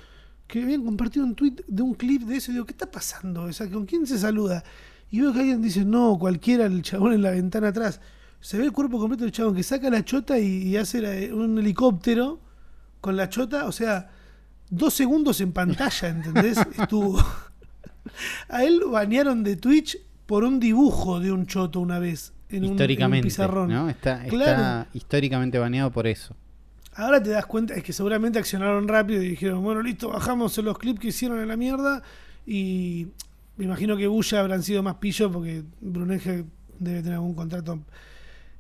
que 0.46 0.62
habían 0.62 0.84
compartido 0.84 1.26
un 1.26 1.36
tweet 1.36 1.56
de 1.68 1.82
un 1.82 1.94
clip 1.96 2.24
de 2.24 2.36
eso 2.36 2.52
y 2.52 2.56
digo, 2.56 2.66
¿qué 2.66 2.74
está 2.74 2.92
pasando? 2.92 3.44
O 3.44 3.54
sea, 3.54 3.70
¿con 3.72 3.86
quién 3.86 4.06
se 4.06 4.18
saluda? 4.20 4.64
Y 5.10 5.22
veo 5.22 5.32
que 5.32 5.40
alguien 5.40 5.62
dice, 5.62 5.86
no, 5.86 6.18
cualquiera, 6.20 6.66
el 6.66 6.82
chabón 6.82 7.14
en 7.14 7.22
la 7.22 7.32
ventana 7.32 7.70
atrás. 7.70 8.02
Se 8.42 8.58
ve 8.58 8.66
el 8.66 8.72
cuerpo 8.74 9.00
completo 9.00 9.24
del 9.24 9.32
chabón 9.32 9.56
que 9.56 9.64
saca 9.64 9.90
la 9.90 10.04
chota 10.04 10.38
y, 10.38 10.64
y 10.68 10.76
hace 10.76 11.02
la- 11.02 11.34
un 11.34 11.58
helicóptero 11.58 12.42
con 13.04 13.18
la 13.18 13.28
chota, 13.28 13.66
o 13.66 13.74
sea, 13.74 14.10
dos 14.70 14.94
segundos 14.94 15.42
en 15.42 15.52
pantalla, 15.52 16.08
¿entendés? 16.08 16.58
Estuvo. 16.80 17.20
A 18.48 18.64
él 18.64 18.80
banearon 18.90 19.44
de 19.44 19.58
Twitch 19.58 19.98
por 20.26 20.46
un 20.46 20.58
dibujo 20.58 21.20
de 21.20 21.34
un 21.34 21.46
choto 21.46 21.82
una 21.82 22.00
vez. 22.00 22.32
En 22.48 22.60
un- 22.60 22.64
en 22.64 22.70
un 22.70 22.72
históricamente, 22.76 23.28
pizarrón. 23.28 23.70
¿no? 23.70 23.90
Está, 23.90 24.88
históricamente 24.94 25.60
baneado 25.60 25.92
por 25.92 26.08
eso. 26.08 26.34
Ahora 26.96 27.22
te 27.22 27.32
das 27.32 27.46
cuenta, 27.46 27.74
es 27.74 27.84
que 27.84 27.92
seguramente 27.92 28.40
accionaron 28.40 28.88
rápido 28.88 29.22
y 29.22 29.28
dijeron, 29.30 29.62
bueno, 29.64 29.82
listo, 29.82 30.08
bajamos 30.10 30.58
los 30.60 30.78
clips 30.78 31.00
que 31.02 31.08
hicieron 31.10 31.42
en 31.42 31.50
la 31.50 31.58
mierda. 31.58 32.04
Y 32.46 33.08
me 33.58 33.66
imagino 33.66 33.98
que 33.98 34.08
Bulla 34.08 34.40
habrán 34.40 34.64
sido 34.64 34.82
más 34.82 34.96
pillos 34.96 35.30
porque 35.30 35.64
Brunege 35.82 36.46
debe 36.80 37.00
tener 37.02 37.16
algún 37.16 37.34
contrato 37.34 37.80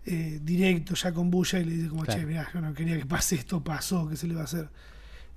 eh, 0.05 0.39
directo 0.43 0.95
ya 0.95 1.13
con 1.13 1.29
Bulla 1.31 1.59
y 1.59 1.65
le 1.65 1.71
dice 1.75 1.89
como, 1.89 2.03
Claro. 2.03 2.19
che, 2.19 2.25
mirá, 2.25 2.47
yo 2.53 2.61
no 2.61 2.73
quería 2.73 2.97
que 2.97 3.05
pase 3.05 3.35
esto, 3.35 3.63
pasó, 3.63 4.07
¿qué 4.09 4.15
se 4.17 4.27
le 4.27 4.35
va 4.35 4.41
a 4.41 4.45
hacer? 4.45 4.69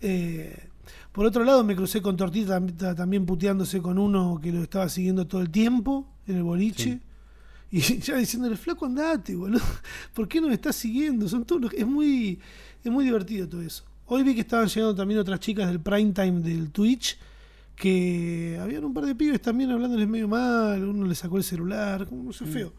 Eh, 0.00 0.68
por 1.12 1.24
otro 1.26 1.44
lado, 1.44 1.64
me 1.64 1.74
crucé 1.74 2.02
con 2.02 2.16
Tortita 2.16 2.61
tam- 2.61 2.94
también 2.94 3.24
puteándose 3.26 3.81
con 3.81 3.98
uno 3.98 4.38
que 4.42 4.52
lo 4.52 4.62
estaba 4.62 4.88
siguiendo 4.88 5.26
todo 5.26 5.40
el 5.40 5.50
tiempo 5.50 6.07
en 6.26 6.37
el 6.37 6.42
boliche. 6.42 7.00
Y 7.70 7.81
ya 8.00 8.16
diciéndole, 8.16 8.57
flaco, 8.57 8.87
andate, 8.87 9.35
boludo. 9.35 9.62
¿Por 10.14 10.29
qué 10.29 10.40
no 10.40 10.48
me 10.48 10.55
estás 10.55 10.76
siguiendo? 10.76 11.29
Son 11.29 11.44
todos 11.44 11.62
los- 11.62 11.72
Es 11.72 11.87
muy, 11.87 12.38
es 12.85 12.92
muy 12.92 13.05
divertido 13.05 13.48
todo 13.48 13.62
eso. 13.62 13.85
Hoy 14.07 14.22
vi 14.22 14.35
que 14.35 14.42
estaban 14.42 14.68
llegando 14.68 14.94
también 14.94 15.18
otras 15.18 15.40
chicas 15.40 15.66
del 15.68 15.81
prime 15.81 16.12
time 16.12 16.40
del 16.40 16.70
Twitch 16.70 17.18
que 17.74 18.59
habían 18.61 18.85
un 18.85 18.94
par 18.94 19.05
de 19.05 19.14
pibes 19.14 19.40
también 19.42 19.70
hablándoles 19.70 20.09
medio 20.09 20.29
mal, 20.29 20.83
uno 20.85 21.07
le 21.07 21.14
sacó 21.14 21.37
el 21.38 21.44
celular, 21.44 22.07
como 22.07 22.22
no 22.22 22.33
sé, 22.33 22.46
feo. 22.46 22.72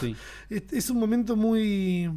Sí. 0.00 0.16
Es, 0.50 0.62
es 0.72 0.90
un 0.90 0.98
momento 0.98 1.36
muy 1.36 2.10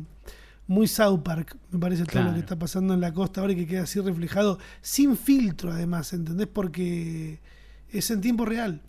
muy 0.68 0.88
South 0.88 1.22
Park, 1.24 1.58
me 1.72 1.80
parece 1.80 2.06
todo 2.06 2.22
lo 2.24 2.34
que 2.34 2.40
está 2.42 2.58
pasando 2.60 2.94
en 2.94 3.02
la 3.02 3.12
costa 3.12 3.42
ahora 3.42 3.54
y 3.54 3.56
que 3.56 3.66
queda 3.66 3.84
así 3.84 4.00
reflejado, 4.02 4.60
sin 4.82 5.18
filtro 5.18 5.72
además, 5.72 6.14
¿entendés? 6.14 6.46
Porque 6.48 7.40
es 7.90 8.12
en 8.12 8.22
tiempo 8.22 8.46
real. 8.46 8.84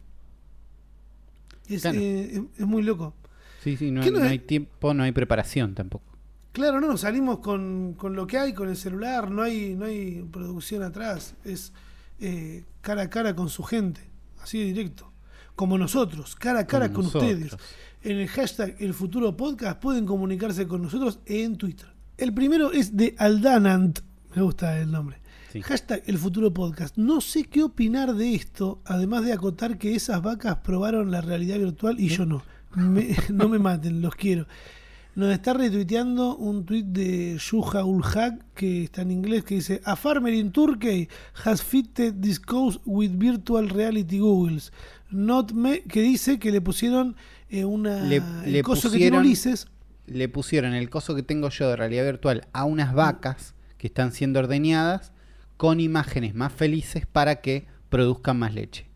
Es, 1.68 1.82
Claro. 1.82 1.98
eh, 1.98 2.44
es- 2.58 2.66
muy 2.66 2.82
loco. 2.82 3.14
Sí, 3.62 3.76
sí, 3.76 3.90
no, 3.90 4.02
hay 4.22 4.38
tiempo, 4.40 4.92
no 4.94 5.02
hay 5.04 5.12
preparación 5.12 5.74
tampoco. 5.74 6.04
Claro, 6.52 6.80
no, 6.80 6.96
salimos 6.96 7.38
con, 7.38 7.94
con 7.94 8.14
lo 8.14 8.26
que 8.26 8.36
hay, 8.38 8.52
con 8.54 8.68
el 8.68 8.76
celular, 8.76 9.30
no 9.30 9.42
hay, 9.42 9.74
no 9.76 9.84
hay 9.86 10.22
producción 10.30 10.82
atrás, 10.82 11.34
es 11.44 11.72
eh, 12.18 12.64
cara 12.80 13.02
a 13.02 13.10
cara 13.10 13.34
con 13.36 13.48
su 13.48 13.62
gente, 13.62 14.00
así 14.42 14.58
de 14.58 14.64
directo. 14.66 15.12
Como 15.54 15.78
nosotros, 15.78 16.34
cara 16.36 16.60
a 16.60 16.66
cara 16.66 16.86
Como 16.88 16.96
con 16.96 17.04
nosotros. 17.04 17.32
ustedes. 17.32 17.56
En 18.02 18.16
el 18.18 18.28
hashtag 18.28 18.76
El 18.78 18.94
Futuro 18.94 19.36
Podcast 19.36 19.80
pueden 19.80 20.06
comunicarse 20.06 20.66
con 20.66 20.82
nosotros 20.82 21.18
en 21.26 21.56
Twitter. 21.56 21.88
El 22.16 22.32
primero 22.32 22.72
es 22.72 22.96
de 22.96 23.14
Aldanant, 23.18 24.00
me 24.34 24.42
gusta 24.42 24.78
el 24.78 24.90
nombre. 24.90 25.18
Sí. 25.52 25.62
Hashtag 25.62 26.02
El 26.06 26.16
Futuro 26.18 26.52
Podcast. 26.54 26.96
No 26.96 27.20
sé 27.20 27.44
qué 27.44 27.62
opinar 27.62 28.14
de 28.14 28.34
esto, 28.34 28.80
además 28.84 29.24
de 29.24 29.32
acotar 29.32 29.78
que 29.78 29.94
esas 29.94 30.22
vacas 30.22 30.56
probaron 30.58 31.10
la 31.10 31.20
realidad 31.20 31.58
virtual 31.58 31.98
y 32.00 32.08
yo 32.08 32.24
no. 32.24 32.42
Me- 32.76 33.16
no 33.30 33.48
me 33.48 33.58
maten, 33.58 34.00
los 34.00 34.14
quiero. 34.14 34.46
Nos 35.16 35.32
está 35.32 35.52
retuiteando 35.54 36.36
un 36.36 36.64
tuit 36.64 36.86
de 36.86 37.36
Yuha 37.38 37.84
Ulhak, 37.84 38.44
que 38.54 38.84
está 38.84 39.02
en 39.02 39.10
inglés, 39.10 39.44
que 39.44 39.56
dice: 39.56 39.80
A 39.84 39.96
farmer 39.96 40.32
in 40.32 40.52
Turkey 40.52 41.08
has 41.44 41.62
fitted 41.62 42.20
this 42.20 42.38
coast 42.38 42.80
with 42.86 43.10
virtual 43.16 43.68
reality 43.68 44.18
googles. 44.18 44.72
Not 45.10 45.52
me, 45.52 45.82
que 45.82 46.02
dice 46.02 46.38
que 46.38 46.52
le 46.52 46.60
pusieron 46.60 47.16
eh, 47.48 47.64
una. 47.64 48.02
Le- 48.02 48.22
el 48.44 48.52
le 48.52 48.62
coso 48.62 48.90
que 48.90 48.98
tiene 48.98 49.18
Ulises. 49.18 49.66
Le 50.06 50.28
pusieron 50.28 50.74
el 50.74 50.88
coso 50.90 51.14
que 51.14 51.22
tengo 51.22 51.48
yo 51.50 51.68
de 51.68 51.76
realidad 51.76 52.04
virtual 52.04 52.46
a 52.52 52.64
unas 52.64 52.94
vacas 52.94 53.54
que 53.78 53.86
están 53.88 54.12
siendo 54.12 54.38
ordeñadas 54.40 55.12
con 55.56 55.78
imágenes 55.80 56.34
más 56.34 56.52
felices 56.52 57.06
para 57.06 57.40
que 57.40 57.66
produzcan 57.88 58.38
más 58.38 58.54
leche. 58.54 58.86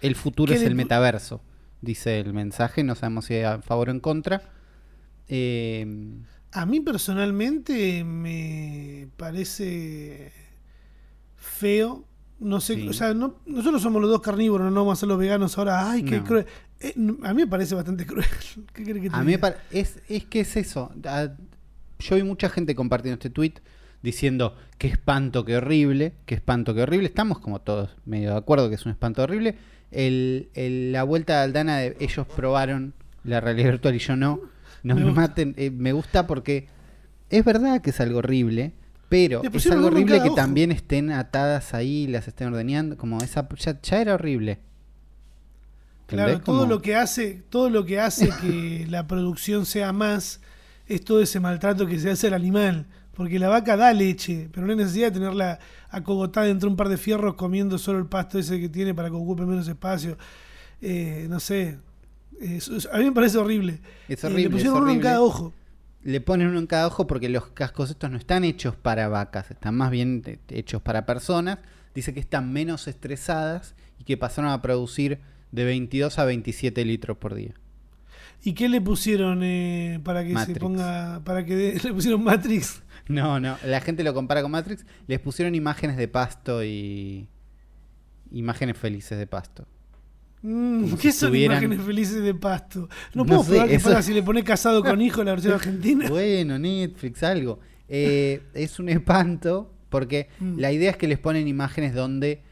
El 0.00 0.14
futuro 0.14 0.52
¿Qué 0.52 0.58
es 0.58 0.64
el 0.64 0.74
metaverso, 0.74 1.40
dice 1.80 2.18
el 2.20 2.32
mensaje, 2.32 2.82
no 2.84 2.94
sabemos 2.94 3.24
si 3.26 3.38
a 3.40 3.60
favor 3.62 3.88
o 3.88 3.92
en 3.92 4.00
contra. 4.00 4.51
Eh, 5.28 5.86
A 6.54 6.66
mí 6.66 6.80
personalmente 6.80 8.04
me 8.04 9.08
parece 9.16 10.32
feo. 11.36 12.04
No 12.40 12.60
sé, 12.60 12.74
Sí. 12.74 12.88
o 12.88 12.92
sea, 12.92 13.14
no- 13.14 13.36
nosotros 13.46 13.80
somos 13.80 14.02
los 14.02 14.10
dos 14.10 14.20
carnívoros, 14.20 14.70
no 14.72 14.80
vamos 14.80 14.98
a 14.98 15.00
ser 15.00 15.08
los 15.08 15.18
veganos 15.18 15.56
ahora. 15.56 15.90
Ay, 15.90 16.02
qué 16.02 16.18
No. 16.18 16.24
cruel. 16.24 16.46
Eh, 16.80 16.92
a 17.22 17.32
mí 17.32 17.42
me 17.42 17.46
parece 17.46 17.74
bastante 17.74 18.04
cruel. 18.04 18.26
¿Qué 18.74 18.84
querés 18.84 19.02
que 19.02 19.10
te 19.10 19.16
A 19.16 19.22
mí 19.22 19.34
es, 19.70 19.98
es 20.08 20.24
que 20.24 20.40
es 20.40 20.56
eso. 20.56 20.92
Yo 22.00 22.16
vi 22.16 22.22
mucha 22.24 22.48
gente 22.50 22.74
compartiendo 22.74 23.14
este 23.14 23.30
tweet 23.30 23.54
diciendo 24.02 24.56
qué 24.76 24.88
espanto, 24.88 25.44
qué 25.44 25.56
horrible, 25.56 26.14
qué 26.26 26.34
espanto, 26.34 26.74
qué 26.74 26.82
horrible. 26.82 27.06
Estamos 27.06 27.38
como 27.38 27.60
todos 27.60 27.96
medio 28.04 28.30
de 28.32 28.36
acuerdo 28.36 28.68
que 28.68 28.74
es 28.74 28.84
un 28.84 28.90
espanto 28.92 29.22
horrible. 29.22 29.54
El, 29.92 30.50
el- 30.54 30.90
la 30.92 31.04
vuelta 31.04 31.38
de 31.38 31.44
Aldana, 31.44 31.78
de, 31.78 31.96
ellos 32.00 32.26
probaron 32.26 32.92
la 33.24 33.40
realidad 33.40 33.70
virtual 33.70 33.94
y 33.94 33.98
yo 34.00 34.16
no. 34.16 34.40
No 34.82 34.94
Me 34.96 35.04
maten. 35.12 35.54
eh, 35.56 35.70
me 35.70 35.92
gusta 35.92 36.26
porque 36.26 36.66
es 37.30 37.44
verdad 37.44 37.80
que 37.80 37.90
es 37.90 38.00
algo 38.00 38.18
horrible. 38.18 38.72
Pero 39.08 39.42
es 39.44 39.70
algo 39.70 39.88
horrible 39.88 40.20
que 40.22 40.28
ojo. 40.28 40.34
también 40.34 40.72
estén 40.72 41.10
atadas 41.12 41.74
ahí, 41.74 42.06
las 42.06 42.28
estén 42.28 42.48
ordeñando. 42.48 42.96
Como 42.96 43.18
esa 43.18 43.46
ya, 43.56 43.80
ya 43.80 44.00
era 44.00 44.14
horrible. 44.14 44.58
Claro, 46.06 46.40
todo 46.40 46.60
Como- 46.60 46.66
lo 46.66 46.82
que 46.82 46.96
hace, 46.96 47.42
todo 47.48 47.70
lo 47.70 47.84
que 47.84 48.00
hace 48.00 48.28
que 48.40 48.86
la 48.90 49.06
producción 49.06 49.66
sea 49.66 49.92
más 49.92 50.40
es 50.86 51.04
todo 51.04 51.22
ese 51.22 51.40
maltrato 51.40 51.86
que 51.86 51.98
se 51.98 52.10
hace 52.10 52.26
al 52.28 52.34
animal. 52.34 52.86
Porque 53.14 53.38
la 53.38 53.48
vaca 53.48 53.76
da 53.76 53.92
leche, 53.92 54.48
pero 54.52 54.66
no 54.66 54.72
hay 54.72 54.78
necesidad 54.78 55.08
de 55.08 55.18
tenerla 55.20 55.58
acogotada 55.90 56.46
dentro 56.46 56.68
de 56.68 56.72
un 56.72 56.76
par 56.78 56.88
de 56.88 56.96
fierros 56.96 57.34
comiendo 57.34 57.76
solo 57.76 57.98
el 57.98 58.06
pasto 58.06 58.38
ese 58.38 58.58
que 58.58 58.70
tiene 58.70 58.94
para 58.94 59.10
que 59.10 59.16
ocupe 59.16 59.44
menos 59.44 59.68
espacio. 59.68 60.16
Eh, 60.80 61.26
no 61.28 61.38
sé. 61.38 61.78
A 62.92 62.98
mí 62.98 63.04
me 63.04 63.12
parece 63.12 63.38
horrible. 63.38 63.80
Es 64.08 64.22
Eh, 64.22 64.26
horrible, 64.26 64.42
le 64.44 64.50
pusieron 64.50 64.82
uno 64.82 64.90
en 64.92 65.00
cada 65.00 65.20
ojo. 65.22 65.52
le 66.02 66.20
ponen 66.20 66.48
uno 66.48 66.58
en 66.58 66.66
cada 66.66 66.86
ojo 66.88 67.06
porque 67.06 67.28
los 67.28 67.46
cascos 67.48 67.90
estos 67.90 68.10
no 68.10 68.16
están 68.18 68.44
hechos 68.44 68.74
para 68.76 69.08
vacas, 69.08 69.50
están 69.50 69.76
más 69.76 69.90
bien 69.90 70.22
hechos 70.48 70.82
para 70.82 71.06
personas. 71.06 71.58
Dice 71.94 72.12
que 72.14 72.20
están 72.20 72.52
menos 72.52 72.88
estresadas 72.88 73.74
y 73.98 74.04
que 74.04 74.16
pasaron 74.16 74.50
a 74.50 74.62
producir 74.62 75.20
de 75.52 75.64
22 75.64 76.18
a 76.18 76.24
27 76.24 76.84
litros 76.84 77.16
por 77.18 77.34
día. 77.34 77.54
¿Y 78.44 78.54
qué 78.54 78.68
le 78.68 78.80
pusieron 78.80 79.42
eh, 79.44 80.00
para 80.02 80.24
que 80.24 80.36
se 80.36 80.56
ponga. 80.56 81.20
para 81.24 81.44
que 81.44 81.78
le 81.84 81.92
pusieron 81.94 82.24
Matrix? 82.24 82.82
No, 83.08 83.38
no, 83.38 83.56
la 83.64 83.80
gente 83.80 84.02
lo 84.02 84.14
compara 84.14 84.42
con 84.42 84.50
Matrix. 84.50 84.84
Les 85.06 85.20
pusieron 85.20 85.54
imágenes 85.54 85.96
de 85.96 86.08
pasto 86.08 86.64
y 86.64 87.28
imágenes 88.32 88.76
felices 88.78 89.18
de 89.18 89.26
pasto. 89.26 89.66
Mm, 90.42 90.94
¿Qué 90.94 91.12
si 91.12 91.18
son 91.18 91.30
tuvieran- 91.30 91.62
imágenes 91.62 91.80
felices 91.86 92.22
de 92.22 92.34
pasto? 92.34 92.88
No, 93.14 93.24
No 93.24 93.26
puedo 93.26 93.44
sé, 93.44 93.68
que 93.68 93.74
eso- 93.76 93.84
fuera 93.84 94.02
si 94.02 94.12
le 94.12 94.22
pone 94.22 94.42
casado 94.44 94.82
con 94.82 95.00
hijo 95.02 95.22
la 95.24 95.32
versión 95.32 95.54
argentina. 95.54 96.08
Bueno, 96.08 96.58
Netflix, 96.58 97.22
algo. 97.22 97.60
Eh, 97.88 98.42
es 98.54 98.78
un 98.78 98.88
espanto 98.88 99.72
porque 99.88 100.28
Mm. 100.40 100.58
la 100.58 100.72
idea 100.72 100.90
es 100.90 100.96
que 100.96 101.06
les 101.08 101.18
ponen 101.18 101.46
imágenes 101.48 101.94
donde 101.94 102.42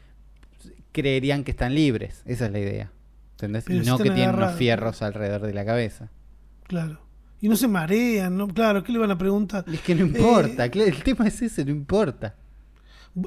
creerían 0.91 1.43
que 1.43 1.51
están 1.51 1.73
libres. 1.75 2.21
Esa 2.25 2.45
es 2.45 2.51
la 2.51 2.59
idea. 2.59 2.91
¿Entendés? 3.33 3.63
Pero 3.65 3.81
Y 3.81 3.85
no 3.85 3.97
que 3.97 4.03
tienen 4.11 4.35
unos 4.35 4.55
fierros 4.55 5.01
alrededor 5.01 5.41
de 5.41 5.53
la 5.53 5.65
cabeza. 5.65 6.11
Claro. 6.67 7.01
Y 7.39 7.49
no 7.49 7.55
se 7.55 7.67
marean, 7.67 8.37
¿no? 8.37 8.47
Claro, 8.47 8.83
¿qué 8.83 8.91
le 8.91 8.99
van 8.99 9.09
a 9.09 9.17
preguntar? 9.17 9.65
Es 9.67 9.81
que 9.81 9.95
no 9.95 10.05
Eh, 10.05 10.07
importa, 10.09 10.69
claro, 10.69 10.89
el 10.89 11.01
tema 11.03 11.27
es 11.27 11.41
ese, 11.41 11.65
no 11.65 11.71
importa. 11.71 12.35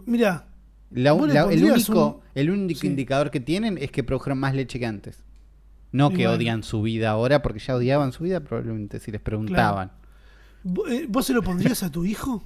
Mira, 0.07 0.47
La- 0.95 1.13
la- 1.15 1.53
el 1.53 1.65
único, 1.65 2.07
un- 2.09 2.21
el 2.35 2.51
único 2.51 2.81
Sí. 2.81 2.87
indicador 2.87 3.31
que 3.31 3.41
tienen 3.41 3.77
es 3.79 3.91
que 3.91 4.03
produjeron 4.03 4.39
más 4.39 4.55
leche 4.55 4.79
que 4.79 4.87
antes. 4.87 5.19
No 5.93 6.11
que 6.11 6.27
odian 6.27 6.63
su 6.65 6.83
vida 6.83 7.11
ahora, 7.11 7.43
porque 7.43 7.59
ya 7.61 7.77
odiaban 7.77 8.11
su 8.13 8.25
vida 8.25 8.41
probablemente 8.41 8.99
si 9.01 9.11
les 9.13 9.21
preguntaban. 9.21 9.93
¿vo- 10.65 10.89
eh, 10.91 11.07
¿vos 11.09 11.27
se 11.27 11.33
lo 11.35 11.43
pondrías 11.43 11.83
a 11.83 11.91
tu 11.91 12.05
hijo? 12.05 12.43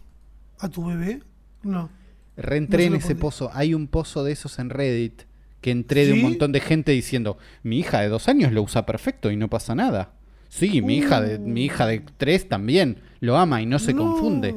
¿A 0.59 0.69
tu 0.69 0.85
bebé? 0.85 1.23
No. 1.63 1.89
Reentré 2.37 2.89
No 2.91 2.97
en 2.97 3.01
ese 3.03 3.15
pozo. 3.15 3.51
Hay 3.55 3.75
un 3.75 3.87
pozo 3.87 4.25
de 4.25 4.33
esos 4.33 4.59
en 4.59 4.71
Reddit 4.71 5.23
que 5.61 5.71
entré 5.71 6.05
de 6.07 6.13
un 6.15 6.23
montón 6.23 6.53
de 6.53 6.61
gente 6.61 6.93
diciendo, 6.93 7.39
mi 7.63 7.79
hija 7.79 8.01
de 8.01 8.09
dos 8.09 8.29
años 8.29 8.53
lo 8.53 8.63
usa 8.63 8.85
perfecto 8.87 9.31
y 9.31 9.37
no 9.37 9.49
pasa 9.49 9.75
nada. 9.75 10.13
Sí, 10.49 10.81
mi 10.83 10.97
hija 10.99 11.21
de 11.21 11.39
mi 11.39 11.65
hija 11.65 11.87
de 11.87 12.01
tres 12.17 12.49
también 12.49 12.99
lo 13.21 13.37
ama 13.37 13.61
y 13.63 13.67
no 13.67 13.79
se 13.79 13.93
No. 13.93 14.03
confunde. 14.05 14.55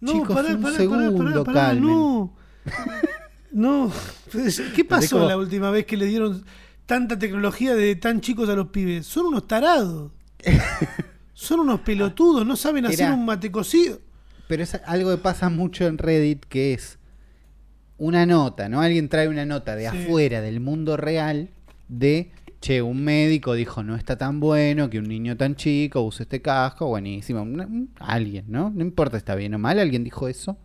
No, 0.00 0.12
Chicos, 0.12 0.34
pará, 0.36 0.54
un 0.54 0.62
pará, 0.62 0.76
segundo, 0.76 1.44
pará, 1.44 1.60
calmen. 1.60 1.84
no. 1.92 2.34
No. 3.52 3.90
¿Qué 4.74 4.84
pasó 4.84 5.16
como- 5.16 5.28
la 5.28 5.36
última 5.36 5.70
vez 5.70 5.86
que 5.86 5.96
le 5.96 6.06
dieron 6.06 6.44
tanta 6.86 7.18
tecnología 7.18 7.74
de 7.74 7.96
tan 7.96 8.20
chicos 8.20 8.48
a 8.48 8.54
los 8.54 8.68
pibes? 8.68 9.06
Son 9.06 9.26
unos 9.26 9.46
tarados. 9.46 10.12
Son 11.34 11.60
unos 11.60 11.80
pelotudos, 11.80 12.44
no 12.44 12.56
saben 12.56 12.86
hacer 12.86 13.12
un 13.12 13.24
mate 13.24 13.50
cocido. 13.52 14.00
Pero 14.48 14.62
es 14.64 14.74
algo 14.86 15.10
que 15.10 15.18
pasa 15.18 15.48
mucho 15.50 15.86
en 15.86 15.96
Reddit 15.98 16.44
que 16.46 16.72
es 16.74 16.98
una 17.96 18.26
nota, 18.26 18.68
¿no? 18.68 18.80
Alguien 18.80 19.08
trae 19.08 19.28
una 19.28 19.44
nota 19.44 19.76
de 19.76 19.88
Sí. 19.90 19.96
afuera 20.04 20.40
del 20.40 20.58
mundo 20.60 20.96
real 20.96 21.50
de, 21.88 22.32
che, 22.60 22.82
un 22.82 23.04
médico 23.04 23.54
dijo 23.54 23.84
no 23.84 23.94
está 23.94 24.18
tan 24.18 24.40
bueno 24.40 24.90
que 24.90 24.98
un 24.98 25.06
niño 25.08 25.36
tan 25.36 25.54
chico 25.54 26.02
use 26.02 26.24
este 26.24 26.42
casco, 26.42 26.86
buenísimo. 26.88 27.46
Alguien, 28.00 28.46
¿no? 28.48 28.70
No 28.74 28.82
importa 28.82 29.16
si 29.16 29.18
está 29.18 29.36
bien 29.36 29.54
o 29.54 29.58
mal, 29.60 29.78
alguien 29.78 30.02
dijo 30.02 30.26
eso. 30.28 30.58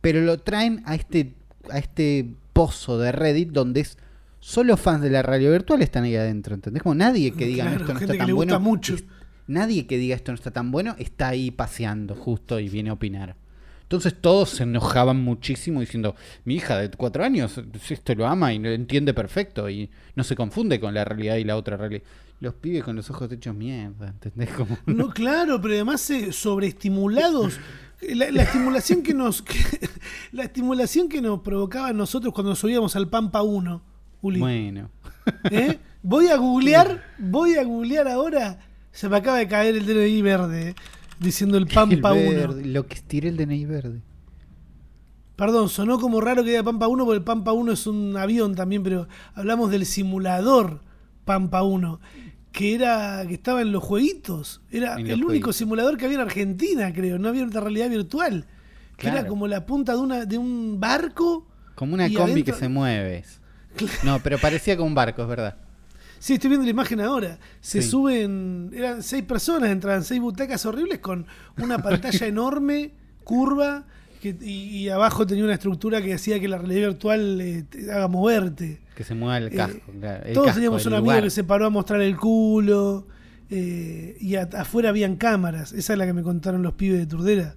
Pero 0.00 0.20
lo 0.20 0.38
traen 0.38 0.82
a 0.86 0.94
este, 0.94 1.34
a 1.70 1.78
este 1.78 2.34
pozo 2.52 2.98
de 2.98 3.12
Reddit 3.12 3.50
donde 3.50 3.80
es 3.80 3.98
solo 4.40 4.76
fans 4.76 5.02
de 5.02 5.10
la 5.10 5.22
radio 5.22 5.50
virtual 5.50 5.82
están 5.82 6.04
ahí 6.04 6.16
adentro, 6.16 6.54
¿entendés? 6.54 6.82
Como 6.82 6.94
nadie 6.94 7.32
que 7.32 7.46
diga 7.46 7.64
Claro, 7.64 7.80
esto 7.80 7.94
no 7.94 8.00
está 8.00 8.16
tan 8.16 8.34
bueno. 8.34 8.60
mucho. 8.60 8.94
es- 8.94 9.04
nadie 9.46 9.86
que 9.86 9.98
diga 9.98 10.16
esto 10.16 10.32
no 10.32 10.36
está 10.36 10.50
tan 10.50 10.70
bueno 10.70 10.94
está 10.98 11.28
ahí 11.28 11.50
paseando 11.50 12.14
justo 12.14 12.58
y 12.60 12.68
viene 12.68 12.90
a 12.90 12.94
opinar. 12.94 13.36
Entonces 13.82 14.14
todos 14.18 14.48
se 14.50 14.62
enojaban 14.62 15.22
muchísimo 15.22 15.80
diciendo, 15.80 16.16
mi 16.44 16.54
hija 16.56 16.78
de 16.78 16.90
cuatro 16.90 17.22
años 17.24 17.60
esto 17.90 18.14
lo 18.14 18.26
ama 18.26 18.52
y 18.54 18.58
lo 18.58 18.70
entiende 18.70 19.12
perfecto 19.12 19.68
y 19.68 19.90
no 20.16 20.24
se 20.24 20.34
confunde 20.34 20.80
con 20.80 20.94
la 20.94 21.04
realidad 21.04 21.36
y 21.36 21.44
la 21.44 21.56
otra 21.56 21.76
realidad. 21.76 22.02
Los 22.40 22.54
pibes 22.54 22.82
con 22.82 22.96
los 22.96 23.08
ojos 23.10 23.30
hechos 23.30 23.54
mierda, 23.54 24.08
¿entendés? 24.08 24.50
Como, 24.50 24.76
No, 24.86 25.10
claro, 25.10 25.60
pero 25.60 25.74
además 25.74 26.08
eh, 26.10 26.32
sobreestimulados. 26.32 27.58
La, 28.14 28.30
la 28.30 28.42
estimulación 28.42 29.02
que 29.02 29.14
nos 29.14 29.42
que- 29.42 29.88
la 30.32 30.44
estimulación 30.44 31.08
que 31.08 31.20
nos 31.22 31.40
provocaba 31.40 31.88
a 31.88 31.92
nosotros 31.92 32.32
cuando 32.34 32.50
nos 32.50 32.58
subíamos 32.58 32.94
al 32.96 33.08
Pampa 33.08 33.42
1, 33.42 33.82
Uli. 34.22 34.40
bueno. 34.40 34.90
¿eh? 35.50 35.78
Voy 36.02 36.28
a 36.28 36.36
googlear, 36.36 37.02
voy 37.18 37.54
a 37.54 37.64
googlear 37.64 38.08
ahora. 38.08 38.58
Se 38.92 39.08
me 39.08 39.16
acaba 39.16 39.38
de 39.38 39.48
caer 39.48 39.74
el 39.76 39.86
DNI 39.86 40.22
verde, 40.22 40.74
diciendo 41.18 41.56
el 41.56 41.66
Pampa 41.66 42.16
El 42.16 42.28
1. 42.28 42.36
verde, 42.38 42.64
lo 42.66 42.86
que 42.86 42.94
estiré 42.94 43.28
el 43.30 43.36
DNI 43.36 43.64
verde. 43.64 44.02
Perdón, 45.36 45.68
sonó 45.68 45.98
como 45.98 46.20
raro 46.20 46.44
que 46.44 46.50
diga 46.50 46.62
Pampa 46.62 46.86
1 46.86 47.04
porque 47.04 47.16
el 47.18 47.24
Pampa 47.24 47.52
1 47.52 47.72
es 47.72 47.86
un 47.88 48.16
avión 48.16 48.54
también, 48.54 48.82
pero 48.84 49.08
hablamos 49.34 49.70
del 49.70 49.84
simulador 49.84 50.80
Pampa 51.24 51.62
1, 51.64 52.00
que 52.54 52.74
era 52.76 53.24
que 53.26 53.34
estaba 53.34 53.60
en 53.62 53.72
los 53.72 53.82
jueguitos. 53.82 54.60
Era 54.70 54.94
el 54.94 55.02
único 55.06 55.26
jueguitos. 55.26 55.56
simulador 55.56 55.96
que 55.98 56.04
había 56.04 56.18
en 56.18 56.22
Argentina, 56.22 56.92
creo. 56.94 57.18
No 57.18 57.28
había 57.28 57.44
otra 57.44 57.60
realidad 57.60 57.90
virtual. 57.90 58.46
Que 58.96 59.08
era 59.08 59.26
como 59.26 59.48
la 59.48 59.66
punta 59.66 59.92
de, 59.92 59.98
una, 59.98 60.24
de 60.24 60.38
un 60.38 60.78
barco. 60.78 61.48
Como 61.74 61.94
una 61.94 62.04
combi 62.06 62.20
adentro- 62.32 62.44
que 62.44 62.52
se 62.60 62.68
mueve. 62.68 63.24
No, 64.04 64.20
pero 64.20 64.38
parecía 64.38 64.76
como 64.76 64.86
un 64.86 64.94
barco, 64.94 65.22
es 65.22 65.28
verdad. 65.28 65.56
Sí, 66.20 66.34
estoy 66.34 66.48
viendo 66.48 66.64
la 66.64 66.70
imagen 66.70 67.00
ahora. 67.00 67.40
Se 67.60 67.82
Sí. 67.82 67.88
suben, 67.90 68.70
eran 68.72 69.02
seis 69.02 69.24
personas, 69.24 69.70
entraban 69.70 70.04
seis 70.04 70.20
butacas 70.20 70.64
horribles 70.64 71.00
con 71.00 71.26
una 71.58 71.78
pantalla 71.82 72.26
enorme, 72.28 72.92
curva, 73.24 73.84
que- 74.22 74.36
y, 74.40 74.52
y 74.78 74.88
abajo 74.90 75.26
tenía 75.26 75.42
una 75.42 75.54
estructura 75.54 76.00
que 76.00 76.14
hacía 76.14 76.38
que 76.38 76.46
la 76.46 76.58
realidad 76.58 76.90
virtual 76.90 77.40
eh, 77.40 77.64
te 77.68 77.90
haga 77.92 78.06
moverte. 78.06 78.80
Que 78.94 79.04
se 79.04 79.14
mueva 79.14 79.38
el 79.38 79.48
Eh, 79.52 79.56
casco. 79.56 79.80
claro, 80.00 80.24
el 80.24 80.32
Todos 80.34 80.46
casco 80.46 80.56
teníamos 80.56 80.86
un 80.86 80.94
amigo 80.94 81.22
que 81.22 81.30
se 81.30 81.44
paró 81.44 81.66
a 81.66 81.70
mostrar 81.70 82.00
el 82.00 82.16
culo. 82.16 83.06
eh, 83.50 84.16
y 84.20 84.36
a- 84.36 84.48
afuera 84.58 84.88
habían 84.88 85.16
cámaras. 85.16 85.72
Esa 85.74 85.92
es 85.92 85.98
la 85.98 86.06
que 86.06 86.12
me 86.14 86.22
contaron 86.22 86.62
los 86.62 86.72
pibes 86.72 86.98
de 86.98 87.06
Turdera. 87.06 87.54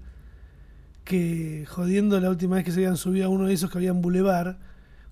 Que 1.06 1.66
jodiendo 1.68 2.20
la 2.20 2.30
última 2.30 2.58
vez 2.58 2.66
que 2.66 2.72
se 2.72 2.80
habían 2.80 2.98
subido 2.98 3.26
a 3.26 3.30
uno 3.30 3.46
de 3.48 3.54
esos 3.54 3.72
que 3.72 3.78
había 3.78 3.92
en 3.92 4.02
Boulevard, 4.02 4.58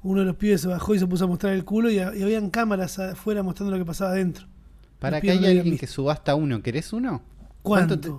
uno 0.03 0.19
de 0.19 0.25
los 0.25 0.35
pibes 0.35 0.59
se 0.61 0.67
bajó 0.67 0.93
y 0.93 0.99
se 0.99 1.07
puso 1.07 1.23
a 1.23 1.27
mostrar 1.27 1.53
el 1.53 1.63
culo 1.63 1.89
y, 1.89 1.99
a- 1.99 2.13
y 2.15 2.21
habían 2.21 2.49
cámaras 2.49 2.99
afuera 2.99 3.41
mostrando 3.41 3.71
lo 3.71 3.77
que 3.77 3.85
pasaba 3.85 4.11
adentro. 4.11 4.47
Para 4.99 5.17
que 5.21 5.21
pibes 5.21 5.38
hay 5.38 5.41
lo 5.41 5.47
habían 5.47 5.59
alguien 5.61 5.77
que 5.79 5.88
subasta 5.88 6.35
uno. 6.35 6.61
¿Querés 6.61 6.91
uno? 6.91 7.21
¿Cuánto? 7.61 7.97
te- 7.99 8.11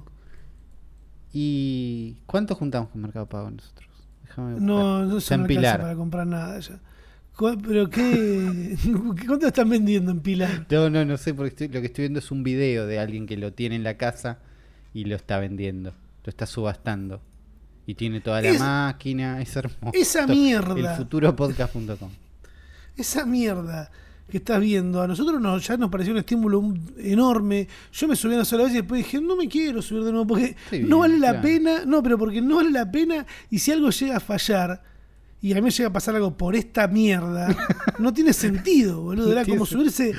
¿Y 1.32 2.16
cuánto 2.26 2.54
juntamos 2.54 2.88
con 2.90 3.02
Mercado 3.02 3.26
Pago 3.26 3.50
nosotros? 3.50 3.90
Déjame. 4.24 4.60
No, 4.60 5.04
no 5.04 5.20
se 5.20 5.36
para 5.36 5.94
comprar 5.94 6.26
nada 6.26 6.58
ya. 6.60 6.80
¿Cu- 7.36 7.58
¿Pero 7.66 7.90
qué? 7.90 8.76
¿Cuánto 9.26 9.46
están 9.46 9.68
vendiendo 9.68 10.10
en 10.10 10.20
Pilar? 10.20 10.66
No, 10.70 10.88
no, 10.90 11.04
no 11.04 11.16
sé, 11.18 11.34
porque 11.34 11.50
estoy- 11.50 11.68
lo 11.68 11.80
que 11.80 11.86
estoy 11.88 12.02
viendo 12.04 12.18
es 12.20 12.30
un 12.30 12.42
video 12.42 12.86
de 12.86 12.98
alguien 12.98 13.26
que 13.26 13.36
lo 13.36 13.52
tiene 13.52 13.76
en 13.76 13.82
la 13.84 13.96
casa 13.96 14.38
y 14.94 15.04
lo 15.04 15.14
está 15.16 15.38
vendiendo. 15.38 15.90
Lo 16.24 16.30
está 16.30 16.46
subastando. 16.46 17.20
Y 17.86 17.94
tiene 17.94 18.20
toda 18.20 18.40
la 18.42 18.48
Es- 18.48 18.58
máquina. 18.60 19.40
Es 19.40 19.54
hermoso. 19.54 19.92
esa 19.92 20.26
mierda. 20.26 20.74
El 20.92 20.96
futuropodcast.com. 20.96 22.10
Esa 22.96 23.26
mierda 23.26 23.90
que 24.30 24.38
estás 24.38 24.58
viendo, 24.60 25.00
a 25.02 25.06
nosotros 25.06 25.40
nos, 25.40 25.64
ya 25.64 25.76
nos 25.76 25.88
pareció 25.90 26.12
un 26.12 26.18
estímulo 26.18 26.74
enorme. 26.98 27.68
Yo 27.92 28.08
me 28.08 28.16
subí 28.16 28.34
una 28.34 28.44
sola 28.44 28.64
vez 28.64 28.72
y 28.72 28.76
después 28.78 29.04
dije, 29.04 29.20
no 29.20 29.36
me 29.36 29.46
quiero 29.46 29.82
subir 29.82 30.02
de 30.04 30.10
nuevo 30.10 30.26
porque 30.26 30.56
Sí, 30.70 30.80
no 30.80 30.98
vale 31.00 31.18
la 31.18 31.40
pena. 31.40 31.84
No, 31.86 32.02
pero 32.02 32.18
porque 32.18 32.40
no 32.40 32.56
vale 32.56 32.70
la 32.70 32.90
pena 32.90 33.24
y 33.50 33.58
si 33.60 33.70
algo 33.70 33.90
llega 33.90 34.16
a 34.16 34.20
fallar 34.20 34.82
y 35.40 35.52
a 35.52 35.56
mí 35.56 35.62
me 35.62 35.70
llega 35.70 35.88
a 35.88 35.92
pasar 35.92 36.14
algo 36.16 36.36
por 36.36 36.56
esta 36.56 36.88
mierda, 36.88 37.48
no 37.98 38.12
tiene 38.12 38.32
sentido, 38.32 39.02
boludo. 39.02 39.32
Era 39.32 39.44
como 39.44 39.66
subirse... 39.66 40.12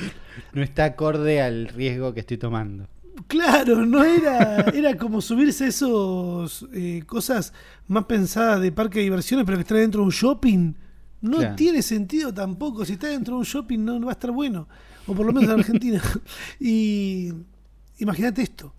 No 0.53 0.61
está 0.61 0.85
acorde 0.85 1.41
al 1.41 1.67
riesgo 1.69 2.13
que 2.13 2.19
estoy 2.21 2.37
tomando. 2.37 2.87
Claro, 3.27 3.85
no 3.85 4.03
era, 4.05 4.61
era 4.73 4.95
como 4.95 5.21
subirse 5.21 5.65
a 5.65 5.67
esos 5.69 6.67
eh, 6.73 7.01
cosas 7.07 7.51
más 7.87 8.05
pensadas 8.05 8.61
de 8.61 8.71
parque 8.71 8.99
de 8.99 9.05
diversiones, 9.05 9.45
pero 9.45 9.57
que 9.57 9.63
están 9.63 9.77
dentro 9.79 10.01
de 10.01 10.05
un 10.05 10.11
shopping. 10.11 10.73
No 11.21 11.37
Claro. 11.39 11.55
tiene 11.55 11.81
sentido 11.81 12.31
tampoco. 12.31 12.85
Si 12.85 12.93
está 12.93 13.07
dentro 13.07 13.33
de 13.33 13.39
un 13.39 13.45
shopping 13.45 13.79
no, 13.79 13.97
no 13.99 14.05
va 14.05 14.11
a 14.11 14.13
estar 14.13 14.29
bueno. 14.31 14.67
O 15.07 15.15
por 15.15 15.25
lo 15.25 15.33
menos 15.33 15.49
en 15.51 15.59
Argentina. 15.59 15.99
y 16.59 17.33
imagínate 17.97 18.43
esto. 18.43 18.73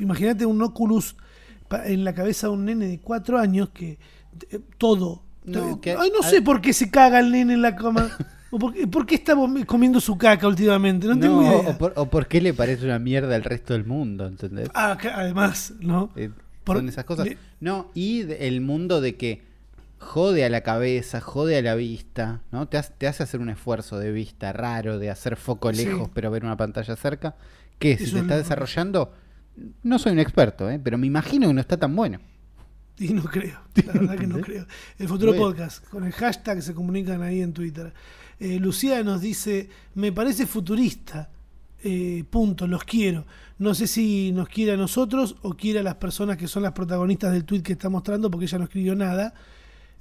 Imagínate 0.00 0.46
un 0.46 0.62
Oculus 0.62 1.16
en 1.84 2.04
la 2.04 2.14
cabeza 2.14 2.46
de 2.46 2.54
un 2.54 2.64
nene 2.64 2.86
de 2.86 2.98
cuatro 3.00 3.38
años 3.38 3.68
que 3.70 3.98
eh, 4.50 4.60
todo. 4.78 5.21
No, 5.44 5.80
Ay, 5.98 6.12
no 6.14 6.22
sé 6.28 6.40
por 6.42 6.60
qué 6.60 6.72
se 6.72 6.90
caga 6.90 7.18
el 7.20 7.30
nene 7.32 7.54
en 7.54 7.62
la 7.62 7.74
cama. 7.76 8.08
o 8.50 8.58
por, 8.58 8.72
qué, 8.74 8.86
por 8.86 9.06
qué 9.06 9.14
está 9.16 9.34
comiendo 9.66 10.00
su 10.00 10.16
caca 10.16 10.46
últimamente. 10.46 11.06
No, 11.06 11.18
tengo 11.18 11.42
idea. 11.42 11.70
o, 11.70 11.78
por, 11.78 11.92
o 11.96 12.06
por 12.06 12.26
qué 12.28 12.40
le 12.40 12.54
parece 12.54 12.84
una 12.84 12.98
mierda 12.98 13.34
al 13.34 13.42
resto 13.44 13.72
del 13.72 13.84
mundo, 13.84 14.26
¿entendés? 14.26 14.68
Ah, 14.74 14.96
que 15.00 15.08
además, 15.08 15.74
¿no? 15.80 16.10
Eh, 16.16 16.30
Por- 16.64 16.76
son 16.76 16.88
esas 16.88 17.04
cosas. 17.04 17.26
le- 17.26 17.38
No, 17.60 17.90
y 17.94 18.20
el 18.32 18.60
mundo 18.60 19.00
de 19.00 19.16
que 19.16 19.42
jode 19.98 20.44
a 20.44 20.48
la 20.50 20.62
cabeza, 20.62 21.20
jode 21.20 21.56
a 21.58 21.62
la 21.62 21.74
vista, 21.74 22.40
¿no? 22.50 22.66
Te 22.68 22.76
hace, 22.78 22.92
te 22.98 23.06
hace 23.08 23.22
hacer 23.22 23.40
un 23.40 23.48
esfuerzo 23.50 23.98
de 23.98 24.12
vista 24.12 24.52
raro, 24.52 24.98
de 24.98 25.10
hacer 25.10 25.36
foco 25.36 25.72
Sí. 25.72 25.84
lejos, 25.84 26.08
pero 26.14 26.30
ver 26.30 26.44
una 26.44 26.56
pantalla 26.56 26.94
cerca. 26.96 27.34
Que 27.78 27.96
si 27.98 28.04
Eso 28.04 28.12
te 28.12 28.18
es 28.18 28.22
está 28.24 28.36
desarrollando, 28.36 29.12
no 29.82 29.98
soy 29.98 30.12
un 30.12 30.18
experto, 30.20 30.70
¿eh? 30.70 30.80
pero 30.82 30.98
me 30.98 31.06
imagino 31.06 31.48
que 31.48 31.54
no 31.54 31.60
está 31.60 31.76
tan 31.76 31.94
bueno. 31.96 32.20
Y 32.98 33.08
no 33.12 33.24
creo, 33.24 33.58
la 33.86 33.92
verdad 33.92 34.18
que 34.18 34.26
no 34.26 34.40
creo. 34.40 34.66
El 34.98 35.08
futuro 35.08 35.32
Bueno. 35.32 35.46
podcast, 35.46 35.86
con 35.88 36.04
el 36.04 36.12
hashtag 36.12 36.62
se 36.62 36.74
comunican 36.74 37.22
ahí 37.22 37.40
en 37.40 37.52
Twitter. 37.52 37.92
Eh, 38.38 38.58
Lucía 38.58 39.02
nos 39.02 39.20
dice, 39.20 39.68
me 39.94 40.12
parece 40.12 40.46
futurista, 40.46 41.30
eh, 41.82 42.24
punto, 42.28 42.66
los 42.66 42.84
quiero. 42.84 43.26
No 43.58 43.74
sé 43.74 43.86
si 43.86 44.32
nos 44.32 44.48
quiere 44.48 44.72
a 44.72 44.76
nosotros 44.76 45.36
o 45.42 45.54
quiere 45.54 45.80
a 45.80 45.82
las 45.82 45.96
personas 45.96 46.36
que 46.36 46.48
son 46.48 46.62
las 46.64 46.72
protagonistas 46.72 47.32
del 47.32 47.44
tweet 47.44 47.62
que 47.62 47.72
está 47.72 47.88
mostrando, 47.88 48.30
porque 48.30 48.46
ella 48.46 48.58
no 48.58 48.64
escribió 48.64 48.94
nada, 48.94 49.34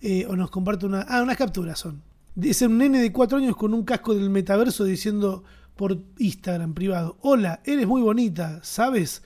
eh, 0.02 0.26
o 0.28 0.36
nos 0.36 0.50
comparte 0.50 0.86
una... 0.86 1.02
Ah, 1.02 1.22
unas 1.22 1.38
capturas 1.38 1.78
son. 1.80 2.02
Dice 2.34 2.66
un 2.66 2.78
nene 2.78 3.00
de 3.00 3.12
cuatro 3.12 3.38
años 3.38 3.56
con 3.56 3.74
un 3.74 3.84
casco 3.84 4.16
del 4.16 4.30
metaverso 4.30 4.84
diciendo 4.84 5.44
por 5.76 5.98
Instagram 6.18 6.74
privado, 6.74 7.18
hola, 7.22 7.62
eres 7.66 7.88
muy 7.88 8.02
bonita, 8.02 8.60
¿sabes? 8.64 9.22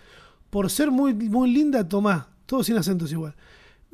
Por 0.49 0.69
ser 0.69 0.91
muy, 0.91 1.13
muy 1.13 1.51
linda, 1.51 1.87
tomá. 1.87 2.29
Todo 2.45 2.63
sin 2.63 2.77
acentos 2.77 3.11
igual. 3.11 3.35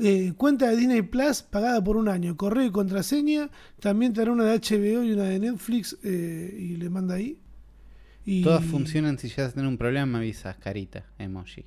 Eh, 0.04 0.34
cuenta 0.36 0.68
de 0.70 0.78
Disney 0.78 1.04
Plus 1.04 1.44
pagada 1.44 1.84
por 1.84 1.96
un 1.96 2.08
año. 2.10 2.36
Correo 2.36 2.66
y 2.66 2.72
contraseña. 2.72 3.50
También 3.80 4.14
te 4.14 4.22
dará 4.22 4.32
una 4.32 4.46
de 4.46 4.58
HBO 4.60 5.04
y 5.04 5.12
una 5.12 5.24
de 5.26 5.40
Netflix. 5.40 5.98
eh, 6.04 6.58
y 6.60 6.76
le 6.78 6.90
manda 6.90 7.16
ahí. 7.16 7.40
Y, 8.26 8.44
Todas 8.44 8.64
funcionan 8.66 9.18
si 9.20 9.30
llegas 9.30 9.52
a 9.52 9.54
tener 9.54 9.68
un 9.68 9.78
problema, 9.78 10.06
me 10.06 10.18
avisas, 10.20 10.56
carita, 10.58 11.06
emoji. 11.20 11.66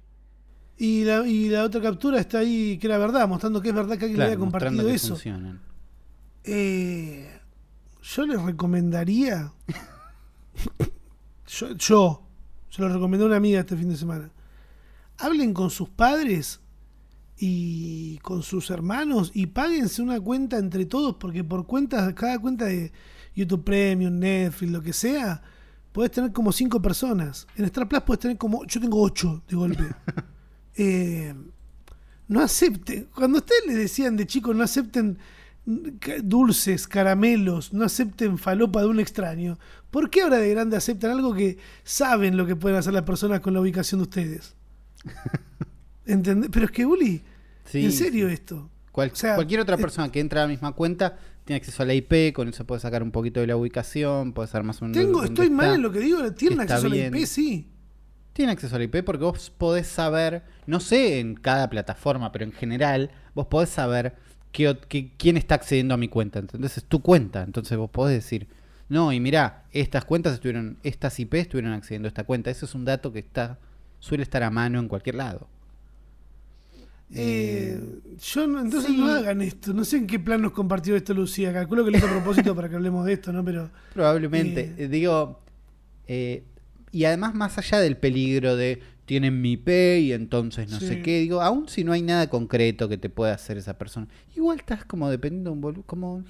Y 0.77 1.05
la, 1.05 1.27
y 1.27 1.49
la 1.49 1.63
otra 1.65 1.81
captura 1.81 2.19
está 2.19 2.39
ahí, 2.39 2.79
que 2.79 2.87
era 2.89 2.99
verdad, 2.99 3.29
mostrando 3.29 3.61
que 3.61 3.69
es 3.69 3.75
verdad 3.75 3.97
que 3.99 4.07
alguien 4.07 4.19
le 4.19 4.27
Claro, 4.27 4.33
había 4.33 4.45
mostrando 4.45 4.83
compartido 4.83 4.89
que 4.89 4.95
eso. 4.95 5.09
funcionan. 5.15 5.61
Eh, 6.45 7.41
yo 8.03 8.27
les 8.27 8.43
recomendaría. 8.43 9.53
yo, 11.47 11.73
yo, 11.77 12.27
se 12.71 12.83
lo 12.83 12.89
recomendé 12.89 13.25
a 13.25 13.27
una 13.29 13.37
amiga 13.37 13.61
este 13.61 13.77
fin 13.77 13.89
de 13.89 13.97
semana. 13.97 14.31
Hablen 15.19 15.55
con 15.55 15.71
sus 15.71 15.89
padres 15.89 16.61
y 17.47 18.17
con 18.23 18.43
sus 18.43 18.71
hermanos 18.71 19.31
y 19.35 19.49
páguense 19.49 20.01
una 20.01 20.19
cuenta 20.19 20.57
entre 20.57 20.87
todos, 20.87 21.17
porque 21.17 21.45
por 21.45 21.67
cuentas, 21.67 22.15
cada 22.15 22.39
cuenta 22.39 22.65
de 22.65 22.91
YouTube 23.35 23.63
Premium, 23.63 24.19
Netflix, 24.19 24.73
lo 24.73 24.81
que 24.81 24.95
sea, 24.95 25.43
puedes 25.93 26.11
tener 26.11 26.33
como 26.33 26.53
cinco 26.53 26.81
personas. 26.81 27.47
En 27.57 27.67
Star 27.67 27.87
Plus 27.87 28.01
puedes 28.01 28.21
tener 28.21 28.39
como. 28.39 28.65
Yo 28.65 28.81
tengo 28.81 28.99
ocho 28.99 29.43
de 29.47 29.57
golpe. 29.57 29.85
Eh, 30.77 31.33
no 32.27 32.41
acepten. 32.41 33.07
Cuando 33.15 33.39
a 33.39 33.41
ustedes 33.41 33.65
les 33.69 33.77
decían 33.77 34.17
de 34.17 34.27
chicos, 34.27 34.57
no 34.57 34.65
acepten 34.65 35.19
dulces, 36.25 36.89
caramelos, 36.89 37.73
no 37.73 37.85
acepten 37.85 38.39
falopa 38.39 38.81
de 38.81 38.89
un 38.89 38.99
extraño. 38.99 39.57
¿Por 39.93 40.11
qué 40.11 40.23
ahora 40.23 40.39
de 40.39 40.51
grande 40.51 40.77
aceptan 40.77 41.13
algo 41.13 41.33
que 41.33 41.59
saben 41.85 42.37
lo 42.37 42.45
que 42.45 42.57
pueden 42.57 42.77
hacer 42.77 42.93
las 42.93 43.05
personas 43.05 43.39
con 43.39 43.55
la 43.55 43.61
ubicación 43.61 44.01
de 44.01 44.03
ustedes? 44.03 44.57
¿Entendés? 46.07 46.51
Pero 46.53 46.67
es 46.67 46.73
que, 46.73 46.85
Uli, 46.85 47.23
Sí, 47.65 47.85
en 47.85 47.93
serio 47.93 48.29
sí. 48.29 48.35
esto. 48.35 48.71
Cual- 48.93 49.11
O 49.13 49.17
sea, 49.17 49.35
cualquier 49.35 49.61
otra 49.61 49.77
eh, 49.77 49.81
persona 49.81 50.11
que 50.13 50.21
entre 50.21 50.39
a 50.39 50.43
la 50.43 50.49
misma 50.49 50.73
cuenta 50.73 51.17
tiene 51.45 51.57
acceso 51.59 51.83
a 51.83 51.87
la 51.87 51.95
IP, 51.95 52.33
con 52.33 52.49
eso 52.49 52.65
puede 52.65 52.81
sacar 52.81 53.03
un 53.03 53.11
poquito 53.11 53.41
de 53.41 53.47
la 53.47 53.57
ubicación, 53.57 54.33
puede 54.33 54.49
saber 54.49 54.65
más 54.65 54.81
o 54.81 54.85
menos. 54.87 54.97
Tengo, 54.97 55.25
estoy 55.25 55.51
mal 55.51 55.75
en 55.75 55.83
lo 55.83 55.91
que 55.91 55.99
digo, 56.01 56.33
tienen 56.33 56.61
acceso 56.61 56.87
a 56.87 56.91
la. 56.91 56.97
IP, 56.97 57.27
sí. 57.27 57.71
Tiene 58.33 58.53
acceso 58.53 58.75
a 58.77 58.79
la 58.79 58.85
IP 58.85 59.03
porque 59.05 59.25
vos 59.25 59.51
podés 59.51 59.87
saber, 59.87 60.43
no 60.67 60.81
sé 60.81 61.21
en 61.21 61.35
cada 61.35 61.69
plataforma, 61.71 62.33
pero 62.33 62.45
en 62.45 62.53
general, 62.53 63.11
vos 63.35 63.47
podés 63.47 63.69
saber 63.71 64.15
quién 64.53 65.37
está 65.37 65.57
accediendo 65.57 65.95
a 65.95 65.97
mi 65.97 66.09
cuenta. 66.09 66.39
Entonces 66.39 66.79
es 66.79 66.85
tu 66.85 67.01
cuenta. 67.03 67.43
Entonces 67.43 67.77
vos 67.77 67.91
podés 67.91 68.15
decir, 68.17 68.49
no, 68.89 69.13
y 69.13 69.21
mirá, 69.21 69.65
estas 69.73 70.05
cuentas 70.05 70.35
estuvieron, 70.35 70.79
estas 70.83 71.19
IP 71.19 71.35
estuvieron 71.35 71.73
accediendo 71.73 72.07
a 72.07 72.11
esta 72.11 72.25
cuenta. 72.25 72.51
Eso 72.51 72.67
es 72.67 72.75
un 72.75 72.85
dato 72.85 73.13
que 73.13 73.19
está, 73.21 73.59
suele 73.99 74.23
estar 74.23 74.43
a 74.43 74.51
mano 74.51 74.79
en 74.79 74.89
cualquier 74.89 75.17
lado. 75.17 75.49
Eh, 77.13 77.81
yo 78.19 78.47
no- 78.47 78.61
entonces 78.61 78.91
sí. 78.91 78.97
no 78.97 79.07
hagan 79.07 79.41
esto. 79.43 79.73
No 79.73 79.85
sé 79.85 79.99
en 79.99 80.07
qué 80.07 80.19
plan 80.19 80.43
nos 80.43 80.53
compartió 80.53 80.97
esto 80.97 81.15
Lucía. 81.15 81.53
Calculo 81.53 81.85
que 81.85 81.91
lo 81.91 81.99
hizo 81.99 82.07
a 82.07 82.11
propósito 82.11 82.55
para 82.57 82.69
que 82.69 82.77
hablemos 82.77 83.05
de 83.07 83.13
esto, 83.13 83.33
¿no? 83.33 83.45
Pero 83.45 83.71
Probablemente. 83.93 84.61
Eh. 84.63 84.75
Eh, 84.79 84.89
Digo, 84.89 85.41
eh, 86.09 86.45
y 86.93 87.05
además 87.05 87.35
más 87.35 87.59
allá 87.59 87.79
del 87.81 87.97
peligro 87.97 88.57
de 88.57 88.81
tienen 89.05 89.41
mi 89.43 89.53
IP 89.53 89.99
y 90.01 90.13
entonces 90.13 90.71
no 90.71 90.81
Sí. 90.81 90.87
sé 90.89 91.03
qué, 91.03 91.21
digo, 91.21 91.43
aún 91.43 91.69
si 91.69 91.85
no 91.85 91.93
hay 91.93 92.01
nada 92.01 92.31
concreto 92.31 92.89
que 92.89 92.97
te 92.97 93.11
pueda 93.11 93.35
hacer 93.35 93.59
esa 93.59 93.77
persona, 93.77 94.09
igual 94.35 94.59
estás 94.59 94.85
como 94.87 95.11
dependiendo 95.11 95.51
de 95.51 95.55
un 95.55 95.61
volumen, 95.61 95.85
como, 95.87 96.25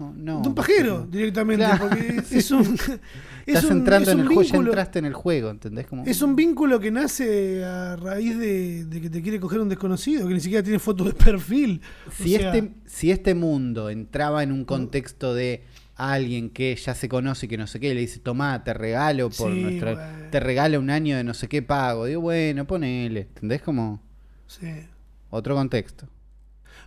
No, 0.00 0.12
no, 0.16 0.40
de 0.40 0.48
un 0.48 0.54
pajero 0.54 1.00
no. 1.00 1.06
directamente, 1.06 1.64
Claro, 1.64 1.88
porque 1.88 2.22
es, 2.30 2.50
un. 2.50 2.62
es 2.74 3.00
Estás 3.46 3.64
un- 3.64 3.72
entrando 3.78 4.10
es 4.10 4.14
en 4.14 4.20
un 4.20 4.26
el 4.28 4.34
juego, 4.34 4.50
ya 4.50 4.58
entraste 4.58 4.98
en 4.98 5.04
el 5.04 5.12
juego, 5.14 5.50
¿entendés? 5.50 5.86
Como, 5.86 6.04
Es 6.06 6.22
un 6.22 6.34
vínculo 6.34 6.80
que 6.80 6.90
nace 6.90 7.62
a 7.64 7.96
raíz 7.96 8.38
de, 8.38 8.86
de 8.86 9.00
que 9.02 9.10
te 9.10 9.20
quiere 9.22 9.38
coger 9.38 9.60
un 9.60 9.68
desconocido, 9.68 10.26
que 10.26 10.32
ni 10.34 10.40
siquiera 10.40 10.62
tiene 10.62 10.78
foto 10.78 11.04
de 11.04 11.12
perfil. 11.12 11.82
O 12.08 12.10
si, 12.10 12.36
sea, 12.36 12.54
este, 12.54 12.72
si 12.86 13.10
este 13.10 13.34
mundo 13.34 13.90
entraba 13.90 14.42
en 14.42 14.52
un 14.52 14.64
contexto 14.64 15.34
de 15.34 15.62
alguien 15.96 16.48
que 16.48 16.74
ya 16.76 16.94
se 16.94 17.10
conoce 17.10 17.44
y 17.44 17.48
que 17.50 17.58
no 17.58 17.66
sé 17.66 17.78
qué, 17.78 17.92
le 17.94 18.00
dice, 18.00 18.20
tomá, 18.20 18.64
te 18.64 18.72
regalo 18.72 19.28
por 19.28 19.52
Sí, 19.52 19.60
nuestra, 19.60 19.92
bueno. 19.92 20.30
te 20.30 20.40
regalo 20.40 20.78
un 20.80 20.88
año 20.88 21.14
de 21.16 21.24
no 21.24 21.34
sé 21.34 21.46
qué 21.46 21.60
pago. 21.60 22.06
Digo, 22.06 22.22
bueno, 22.22 22.66
ponele, 22.66 23.20
¿entendés? 23.20 23.60
Como 23.60 24.00
sí. 24.46 24.66
otro 25.28 25.54
contexto. 25.54 26.06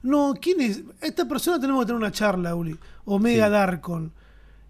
No, 0.04 0.34
¿quién 0.40 0.62
es? 0.62 0.84
Esta 1.02 1.28
persona 1.28 1.60
tenemos 1.60 1.82
que 1.84 1.88
tener 1.88 1.98
una 2.00 2.12
charla, 2.12 2.56
Uli. 2.56 2.78
Omega 3.06 3.46
Sí. 3.48 3.52
Darkon. 3.52 4.12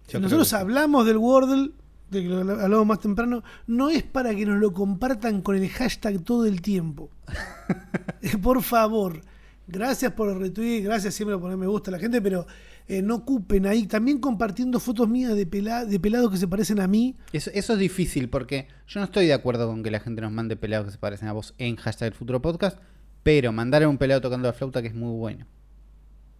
Yo 0.09 0.19
Nosotros 0.19 0.49
que 0.49 0.55
hablamos 0.55 1.05
del 1.05 1.17
Wordle, 1.17 1.71
de 2.11 2.21
que 2.21 2.27
lo 2.29 2.39
hablamos 2.61 2.85
más 2.85 2.99
temprano, 2.99 3.43
no 3.67 3.89
es 3.89 4.03
para 4.03 4.35
que 4.35 4.45
nos 4.45 4.59
lo 4.59 4.71
compartan 4.73 5.41
con 5.41 5.55
el 5.55 5.67
hashtag 5.69 6.21
todo 6.23 6.45
el 6.45 6.61
tiempo. 6.61 7.09
Por 8.41 8.61
favor, 8.61 9.21
gracias 9.67 10.11
por 10.13 10.29
el 10.29 10.39
retweet, 10.39 10.83
gracias 10.83 11.13
siempre 11.13 11.35
por 11.35 11.43
poner 11.43 11.57
me 11.57 11.67
gusta 11.67 11.89
a 11.91 11.93
la 11.93 11.99
gente, 11.99 12.21
pero 12.21 12.45
eh, 12.87 13.01
no 13.01 13.15
ocupen 13.15 13.65
ahí, 13.65 13.87
también 13.87 14.19
compartiendo 14.19 14.79
fotos 14.79 15.07
mías 15.09 15.35
de, 15.35 15.45
pela- 15.49 15.85
de 15.85 15.99
pelados 15.99 16.29
que 16.31 16.37
se 16.37 16.47
parecen 16.47 16.79
a 16.79 16.87
mí. 16.87 17.15
Eso, 17.31 17.49
eso 17.53 17.73
es 17.73 17.79
difícil 17.79 18.29
porque 18.29 18.67
yo 18.87 18.99
no 18.99 19.05
estoy 19.05 19.25
de 19.27 19.33
acuerdo 19.33 19.67
con 19.67 19.83
que 19.83 19.91
la 19.91 19.99
gente 19.99 20.21
nos 20.21 20.31
mande 20.31 20.55
pelados 20.55 20.85
que 20.87 20.91
se 20.91 20.97
parecen 20.97 21.27
a 21.27 21.33
vos 21.33 21.53
en 21.57 21.75
hashtag 21.77 22.07
el 22.09 22.13
futuro 22.13 22.41
podcast, 22.41 22.77
pero 23.23 23.51
mandar 23.51 23.83
a 23.83 23.89
un 23.89 23.97
pelado 23.97 24.21
tocando 24.21 24.47
la 24.47 24.53
flauta 24.53 24.81
que 24.81 24.89
es 24.89 24.95
muy 24.95 25.11
bueno. 25.17 25.45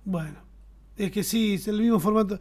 Bueno, 0.06 0.36
es 0.98 1.12
que 1.12 1.24
sí, 1.24 1.54
es 1.54 1.68
el 1.68 1.80
mismo 1.82 2.00
formato. 2.00 2.40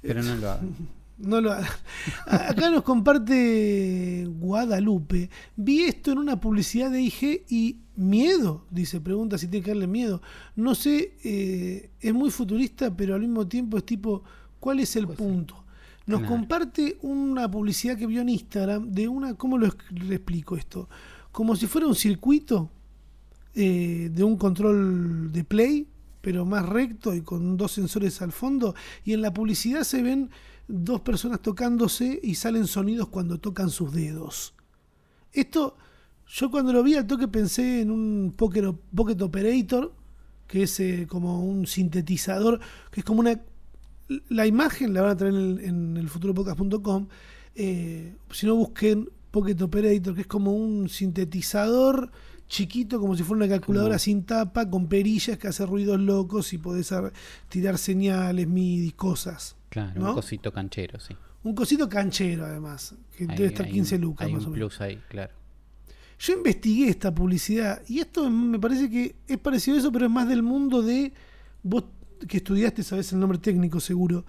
Pero 0.00 0.22
no 0.22 0.34
lo 0.36 0.50
hagan. 0.50 0.74
No 1.16 1.40
lo 1.40 1.52
hagan. 1.52 1.70
Acá 2.26 2.70
nos 2.70 2.82
comparte 2.82 4.26
Guadalupe. 4.28 5.30
Vi 5.54 5.84
esto 5.84 6.10
en 6.10 6.18
una 6.18 6.40
publicidad 6.40 6.90
de 6.90 7.02
IG 7.02 7.44
y 7.48 7.78
miedo, 7.94 8.66
dice, 8.68 9.00
pregunta 9.00 9.38
si 9.38 9.46
tiene 9.46 9.62
que 9.62 9.70
darle 9.70 9.86
miedo. 9.86 10.20
No 10.56 10.74
sé, 10.74 11.16
eh, 11.22 11.90
es 12.00 12.12
muy 12.12 12.32
futurista, 12.32 12.96
pero 12.96 13.14
al 13.14 13.20
mismo 13.20 13.46
tiempo 13.46 13.78
es 13.78 13.86
tipo, 13.86 14.24
¿cuál 14.58 14.80
es 14.80 14.96
el 14.96 15.06
Pues, 15.06 15.16
punto? 15.16 15.64
Nos 16.06 16.18
claro. 16.18 16.34
comparte 16.34 16.98
una 17.02 17.48
publicidad 17.48 17.96
que 17.96 18.08
vio 18.08 18.20
en 18.20 18.30
Instagram 18.30 18.90
de 18.90 19.06
una, 19.06 19.34
¿cómo 19.34 19.56
lo 19.56 19.66
explico 19.68 20.56
esto? 20.56 20.88
Como 21.30 21.54
si 21.54 21.68
fuera 21.68 21.86
un 21.86 21.94
circuito 21.94 22.72
eh, 23.54 24.10
de 24.12 24.24
un 24.24 24.36
control 24.36 25.32
de 25.32 25.44
play, 25.44 25.86
pero 26.20 26.44
más 26.44 26.66
recto 26.68 27.14
y 27.14 27.20
con 27.20 27.56
dos 27.56 27.72
sensores 27.72 28.20
al 28.22 28.32
fondo. 28.32 28.74
Y 29.04 29.12
en 29.12 29.22
la 29.22 29.32
publicidad 29.32 29.82
se 29.82 30.02
ven 30.02 30.30
dos 30.66 31.02
personas 31.02 31.40
tocándose 31.40 32.18
y 32.22 32.34
salen 32.34 32.66
sonidos 32.66 33.08
cuando 33.08 33.38
tocan 33.38 33.70
sus 33.70 33.92
dedos. 33.92 34.54
Esto, 35.32 35.76
yo 36.26 36.50
cuando 36.50 36.72
lo 36.72 36.82
vi 36.82 36.94
al 36.94 37.06
toque 37.06 37.28
pensé 37.28 37.82
en 37.82 37.90
un 37.90 38.34
Pocket, 38.36 39.20
Operator, 39.20 39.92
que 40.46 40.62
es 40.64 40.80
eh, 40.80 41.06
como 41.08 41.44
un 41.44 41.66
sintetizador, 41.66 42.60
que 42.90 43.00
es 43.00 43.04
como 43.04 43.20
una... 43.20 43.40
La 44.28 44.46
imagen 44.46 44.92
la 44.92 45.02
van 45.02 45.22
a 45.22 45.26
el, 45.28 45.60
en 45.60 45.96
el 45.96 46.08
futuropodcast.com. 46.08 47.08
Eh, 47.54 48.16
si 48.30 48.46
no 48.46 48.54
busquen 48.54 49.08
Pocket 49.30 49.60
Operator, 49.62 50.14
que 50.14 50.22
es 50.22 50.26
como 50.26 50.52
un 50.52 50.88
sintetizador 50.88 52.10
chiquito, 52.54 53.00
como 53.00 53.16
si 53.16 53.24
fuera 53.24 53.44
una 53.44 53.48
calculadora 53.52 53.98
sin 53.98 54.22
tapa, 54.24 54.70
con 54.70 54.86
perillas 54.86 55.36
que 55.38 55.48
hace 55.48 55.66
ruidos 55.66 55.98
locos 56.00 56.52
y 56.52 56.58
podés 56.58 56.92
ar- 56.92 57.12
tirar 57.48 57.78
señales, 57.78 58.46
MIDI, 58.46 58.92
cosas. 58.92 59.56
Claro, 59.70 60.00
¿No? 60.00 60.08
un 60.10 60.14
cosito 60.14 60.52
canchero, 60.52 61.00
sí. 61.00 61.16
Un 61.42 61.54
cosito 61.54 61.88
canchero, 61.88 62.44
además, 62.46 62.94
que 63.16 63.24
Hay- 63.24 63.36
debe 63.36 63.46
estar 63.48 63.66
hay 63.66 63.72
15 63.72 63.96
un- 63.96 64.00
lucas 64.02 64.26
Hay 64.28 64.32
más 64.34 64.42
un 64.44 64.50
o 64.50 64.52
menos. 64.52 64.68
plus 64.76 64.80
ahí, 64.80 65.00
claro. 65.08 65.32
Yo 66.20 66.32
investigué 66.34 66.88
esta 66.88 67.12
publicidad 67.12 67.82
y 67.88 67.98
esto 67.98 68.30
me 68.30 68.58
parece 68.60 68.88
que 68.88 69.16
es 69.26 69.38
parecido 69.38 69.76
a 69.76 69.80
eso, 69.80 69.90
pero 69.90 70.06
es 70.06 70.12
más 70.12 70.28
del 70.28 70.44
mundo 70.44 70.80
de 70.80 71.12
vos 71.64 71.84
que 72.28 72.36
estudiaste, 72.36 72.84
sabes 72.84 73.12
el 73.12 73.18
nombre 73.18 73.38
técnico 73.38 73.80
seguro. 73.80 74.24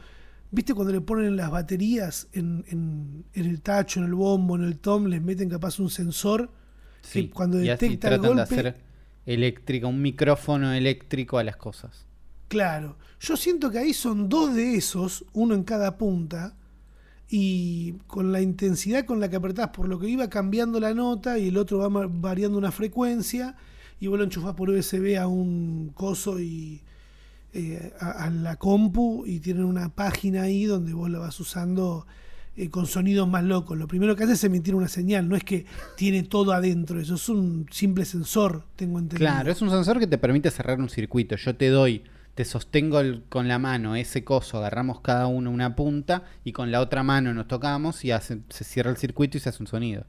¿Viste 0.49 0.73
cuando 0.73 0.91
le 0.93 1.01
ponen 1.01 1.35
las 1.35 1.51
baterías 1.51 2.27
en, 2.33 2.65
en- 2.69 3.23
en 3.33 3.45
el 3.45 3.61
tacho, 3.61 3.99
en 3.99 4.07
el 4.07 4.15
bombo, 4.15 4.55
en 4.55 4.63
el 4.63 4.79
tom, 4.79 5.05
les 5.05 5.21
meten 5.21 5.47
capaz 5.47 5.79
un 5.79 5.91
sensor 5.91 6.49
Sí. 7.05 7.27
que 7.27 7.33
cuando 7.33 7.63
y 7.63 7.69
así 7.69 7.85
detecta 7.85 8.07
el 8.09 8.19
tratan 8.21 8.37
golpe... 8.37 8.55
de 8.55 8.59
hacer 8.61 8.81
eléctrica, 9.25 9.87
un 9.87 10.01
micrófono 10.01 10.73
eléctrico 10.73 11.37
a 11.37 11.43
las 11.43 11.57
cosas. 11.57 12.05
Claro, 12.47 12.97
yo 13.19 13.37
siento 13.37 13.71
que 13.71 13.79
ahí 13.79 13.93
son 13.93 14.29
dos 14.29 14.53
de 14.53 14.75
esos, 14.75 15.25
uno 15.33 15.55
en 15.55 15.63
cada 15.63 15.97
punta, 15.97 16.55
y 17.27 17.93
con 18.05 18.31
la 18.31 18.41
intensidad 18.41 19.05
con 19.05 19.19
la 19.19 19.29
que 19.29 19.35
apretás, 19.37 19.69
por 19.69 19.87
lo 19.87 19.99
que 19.99 20.07
iba 20.07 20.29
cambiando 20.29 20.79
la 20.79 20.93
nota 20.93 21.39
y 21.39 21.47
el 21.47 21.57
otro 21.57 21.79
va 21.79 22.07
variando 22.07 22.57
una 22.57 22.71
frecuencia, 22.71 23.55
y 23.99 24.07
vos 24.07 24.17
lo 24.19 24.25
enchufás 24.25 24.53
por 24.53 24.69
USB 24.69 25.17
a 25.19 25.27
un 25.27 25.91
coso 25.95 26.39
y 26.39 26.83
eh, 27.53 27.93
a, 27.99 28.25
a 28.25 28.29
la 28.29 28.57
compu, 28.57 29.23
y 29.25 29.39
tienen 29.39 29.63
una 29.63 29.89
página 29.89 30.43
ahí 30.43 30.65
donde 30.65 30.93
vos 30.93 31.09
la 31.09 31.19
vas 31.19 31.39
usando 31.39 32.05
eh, 32.57 32.69
con 32.69 32.85
sonidos 32.87 33.27
más 33.27 33.43
locos. 33.43 33.77
Lo 33.77 33.87
primero 33.87 34.15
que 34.15 34.23
hace 34.23 34.33
es 34.33 34.43
emitir 34.43 34.75
una 34.75 34.87
señal, 34.87 35.27
no 35.27 35.35
es 35.35 35.43
que 35.43 35.65
tiene 35.97 36.23
todo 36.23 36.53
adentro, 36.53 36.99
eso 36.99 37.15
es 37.15 37.29
un 37.29 37.67
simple 37.71 38.05
sensor, 38.05 38.63
tengo 38.75 38.99
entendido. 38.99 39.29
Claro, 39.31 39.51
es 39.51 39.61
un 39.61 39.69
sensor 39.69 39.99
que 39.99 40.07
te 40.07 40.17
permite 40.17 40.49
cerrar 40.51 40.79
un 40.79 40.89
circuito. 40.89 41.35
Yo 41.35 41.55
te 41.55 41.69
doy, 41.69 42.03
te 42.33 42.45
sostengo 42.45 42.99
el- 42.99 43.23
con 43.29 43.47
la 43.47 43.59
mano 43.59 43.95
ese 43.95 44.23
coso, 44.23 44.57
agarramos 44.57 45.01
cada 45.01 45.27
uno 45.27 45.51
una 45.51 45.75
punta 45.75 46.23
y 46.43 46.51
con 46.51 46.71
la 46.71 46.81
otra 46.81 47.03
mano 47.03 47.33
nos 47.33 47.47
tocamos 47.47 48.03
y 48.05 48.11
hace- 48.11 48.39
se 48.49 48.63
cierra 48.63 48.91
el 48.91 48.97
circuito 48.97 49.37
y 49.37 49.39
se 49.41 49.49
hace 49.49 49.63
un 49.63 49.67
sonido. 49.67 50.05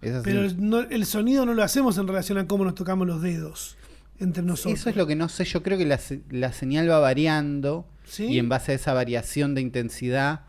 Pero 0.00 0.44
el, 0.44 0.68
no- 0.70 0.80
el 0.80 1.04
sonido 1.04 1.44
no 1.44 1.52
lo 1.52 1.62
hacemos 1.62 1.98
en 1.98 2.06
relación 2.08 2.38
a 2.38 2.46
cómo 2.46 2.64
nos 2.64 2.74
tocamos 2.74 3.06
los 3.06 3.20
dedos 3.20 3.76
entre 4.18 4.42
nosotros. 4.42 4.78
Eso 4.80 4.88
es 4.90 4.96
lo 4.96 5.06
que 5.06 5.14
no 5.16 5.28
sé. 5.28 5.44
Yo 5.44 5.62
creo 5.62 5.76
que 5.76 5.84
la, 5.84 5.98
se- 5.98 6.22
la 6.30 6.52
señal 6.52 6.90
va 6.90 6.98
variando 7.00 7.86
¿Sí? 8.06 8.24
y 8.24 8.38
en 8.38 8.48
base 8.48 8.72
a 8.72 8.74
esa 8.76 8.94
variación 8.94 9.54
de 9.54 9.60
intensidad 9.60 10.40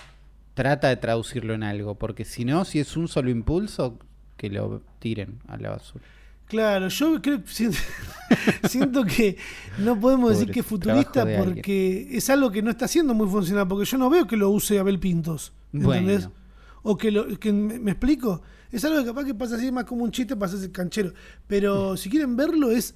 trata 0.53 0.89
de 0.89 0.97
traducirlo 0.97 1.53
en 1.53 1.63
algo. 1.63 1.95
Porque 1.95 2.25
si 2.25 2.45
no, 2.45 2.65
si 2.65 2.79
es 2.79 2.97
un 2.97 3.07
solo 3.07 3.29
impulso, 3.29 3.97
que 4.37 4.49
lo 4.49 4.81
tiren 4.99 5.39
a 5.47 5.57
la 5.57 5.71
basura. 5.71 6.03
Claro, 6.47 6.89
yo 6.89 7.21
creo 7.21 7.41
siento, 7.45 7.77
siento 8.67 9.05
que 9.05 9.37
no 9.77 9.97
podemos 9.97 10.31
decir 10.31 10.51
que 10.51 10.59
es 10.59 10.65
futurista 10.65 11.21
alguien. 11.21 11.45
porque 11.45 12.09
es 12.11 12.29
algo 12.29 12.51
que 12.51 12.61
no 12.61 12.71
está 12.71 12.89
siendo 12.89 13.13
muy 13.13 13.27
funcional, 13.29 13.67
porque 13.69 13.85
yo 13.85 13.97
no 13.97 14.09
veo 14.09 14.27
que 14.27 14.35
lo 14.35 14.49
use 14.49 14.77
Abel 14.77 14.99
Pintos. 14.99 15.53
¿Entendés? 15.71 16.25
Bueno. 16.25 16.41
O 16.83 16.97
que, 16.97 17.11
lo, 17.11 17.39
que 17.39 17.53
me, 17.53 17.79
me 17.79 17.91
explico. 17.91 18.41
Es 18.71 18.83
algo 18.83 18.99
que 18.99 19.05
capaz 19.05 19.25
que 19.25 19.33
pasa 19.33 19.55
así 19.55 19.71
más 19.71 19.85
como 19.85 20.03
un 20.03 20.11
chiste, 20.11 20.35
pasa 20.35 20.57
ese 20.57 20.71
canchero. 20.71 21.13
Pero 21.47 21.95
si 21.95 22.09
quieren 22.09 22.35
verlo 22.35 22.71
es 22.71 22.95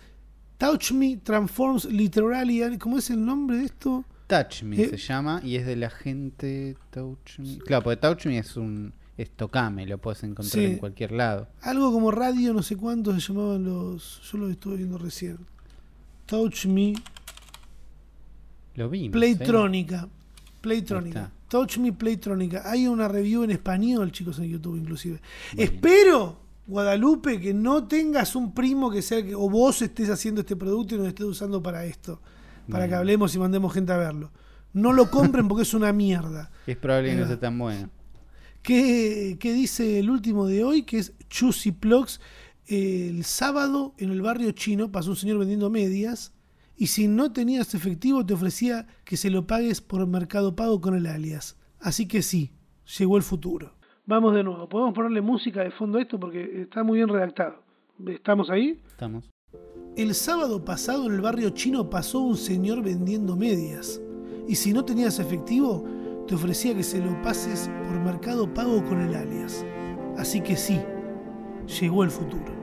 Touch 0.58 0.92
Me 0.92 1.18
Transforms 1.18 1.86
Literally. 1.86 2.78
¿Cómo 2.78 2.98
es 2.98 3.10
el 3.10 3.26
nombre 3.26 3.58
de 3.58 3.66
esto? 3.66 4.06
Touch 4.28 4.64
Me 4.64 4.82
Eh. 4.82 4.90
se 4.90 4.98
llama 4.98 5.40
y 5.44 5.56
es 5.56 5.66
de 5.66 5.76
la 5.76 5.90
gente 5.90 6.76
Touch 6.92 7.40
Me. 7.40 7.58
Claro, 7.60 7.84
porque 7.84 7.98
Touch 7.98 8.26
Me 8.26 8.38
es 8.40 8.58
un 8.58 8.94
es 9.18 9.32
tocame, 9.32 9.86
lo 9.86 9.98
puedes 9.98 10.24
encontrar 10.24 10.62
Sí. 10.62 10.72
en 10.74 10.78
cualquier 10.78 11.12
lado. 11.14 11.48
Algo 11.62 11.92
como 11.94 12.12
radio, 12.12 12.54
no 12.54 12.62
sé 12.62 12.76
cuántos 12.76 13.16
se 13.24 13.32
llamaban 13.34 13.64
los. 13.64 14.22
Yo 14.30 14.38
lo 14.40 14.50
estuve 14.50 14.78
viendo 14.78 14.98
recién. 14.98 15.38
Touch 16.26 16.66
Me 16.66 16.94
Lo 18.76 18.90
vimos. 18.90 19.10
¿eh? 19.10 19.12
Playtrónica. 19.12 20.10
Playtrónica. 20.62 21.32
Touch 21.48 21.78
Me 21.78 21.94
Playtrónica. 21.94 22.64
Hay 22.70 22.88
una 22.88 23.08
review 23.08 23.44
en 23.44 23.52
español, 23.52 24.12
chicos, 24.12 24.40
en 24.40 24.46
YouTube 24.50 24.76
inclusive. 24.78 25.22
Bien. 25.54 25.70
Espero, 25.70 26.38
Guadalupe, 26.68 27.40
que 27.40 27.54
no 27.54 27.88
tengas 27.88 28.36
un 28.36 28.54
primo 28.54 28.90
que 28.92 29.02
sea 29.02 29.24
que, 29.24 29.34
o 29.36 29.50
vos 29.50 29.82
estés 29.82 30.10
haciendo 30.10 30.42
este 30.42 30.56
producto 30.56 30.96
y 30.96 30.98
nos 30.98 31.08
estés 31.08 31.26
usando 31.26 31.62
para 31.64 31.86
esto. 31.86 32.20
Para 32.70 32.88
que 32.88 32.96
hablemos 32.96 33.34
y 33.36 33.40
mandemos 33.40 33.74
gente 33.74 33.92
a 33.94 33.98
verlo. 33.98 34.32
No 34.74 34.92
lo 34.94 35.10
compren 35.10 35.48
porque 35.48 35.64
es 35.64 35.74
una 35.74 35.94
mierda. 35.94 36.52
Es 36.68 36.78
probable 36.78 37.12
que 37.12 37.16
no 37.18 37.24
Eh. 37.24 37.28
sea 37.28 37.40
tan 37.40 37.58
bueno. 37.58 37.90
¿Qué, 38.62 39.38
qué 39.40 39.54
dice 39.54 40.00
el 40.00 40.10
último 40.10 40.48
de 40.48 40.64
hoy? 40.64 40.84
Que 40.84 40.98
es 40.98 41.14
Chusi 41.30 41.72
Plugs. 41.72 42.20
El 42.68 43.24
sábado 43.24 43.94
en 44.00 44.10
el 44.12 44.22
barrio 44.24 44.52
chino 44.52 44.92
pasó 44.92 45.12
un 45.12 45.16
señor 45.16 45.38
vendiendo 45.38 45.70
medias 45.70 46.34
y 46.76 46.88
si 46.88 47.08
no 47.08 47.32
tenías 47.32 47.76
efectivo 47.76 48.26
te 48.26 48.34
ofrecía 48.34 48.88
que 49.04 49.18
se 49.18 49.30
lo 49.30 49.46
pagues 49.46 49.82
por 49.82 50.06
Mercado 50.08 50.56
Pago 50.56 50.82
con 50.82 50.96
el 50.96 51.06
alias. 51.06 51.58
Así 51.80 52.08
que 52.08 52.24
sí, 52.24 52.54
llegó 52.98 53.18
el 53.18 53.24
futuro. 53.24 53.76
Vamos 54.08 54.34
de 54.34 54.44
nuevo. 54.44 54.68
Podemos 54.68 54.94
ponerle 54.96 55.22
música 55.22 55.62
de 55.62 55.70
fondo 55.72 56.00
a 56.00 56.02
esto 56.02 56.20
porque 56.20 56.62
está 56.64 56.84
muy 56.84 56.98
bien 56.98 57.10
redactado. 57.10 57.62
¿Estamos 58.08 58.50
ahí? 58.50 58.82
Estamos. 58.88 59.30
El 59.96 60.14
sábado 60.14 60.66
pasado 60.66 61.06
en 61.06 61.14
el 61.14 61.22
barrio 61.22 61.52
chino 61.52 61.90
pasó 61.90 62.20
un 62.20 62.36
señor 62.36 62.84
vendiendo 62.84 63.38
medias. 63.38 64.02
Y 64.46 64.56
si 64.56 64.74
no 64.74 64.84
tenías 64.84 65.20
efectivo, 65.20 65.86
te 66.28 66.36
ofrecía 66.36 66.76
que 66.76 66.84
se 66.84 67.00
lo 67.00 67.22
pases 67.22 67.70
por 67.88 67.98
mercado 68.02 68.54
pago 68.54 68.84
con 68.84 69.00
el 69.00 69.16
alias. 69.16 69.66
Así 70.18 70.42
que 70.42 70.58
sí, 70.58 70.82
llegó 71.80 72.04
el 72.04 72.12
futuro. 72.12 72.54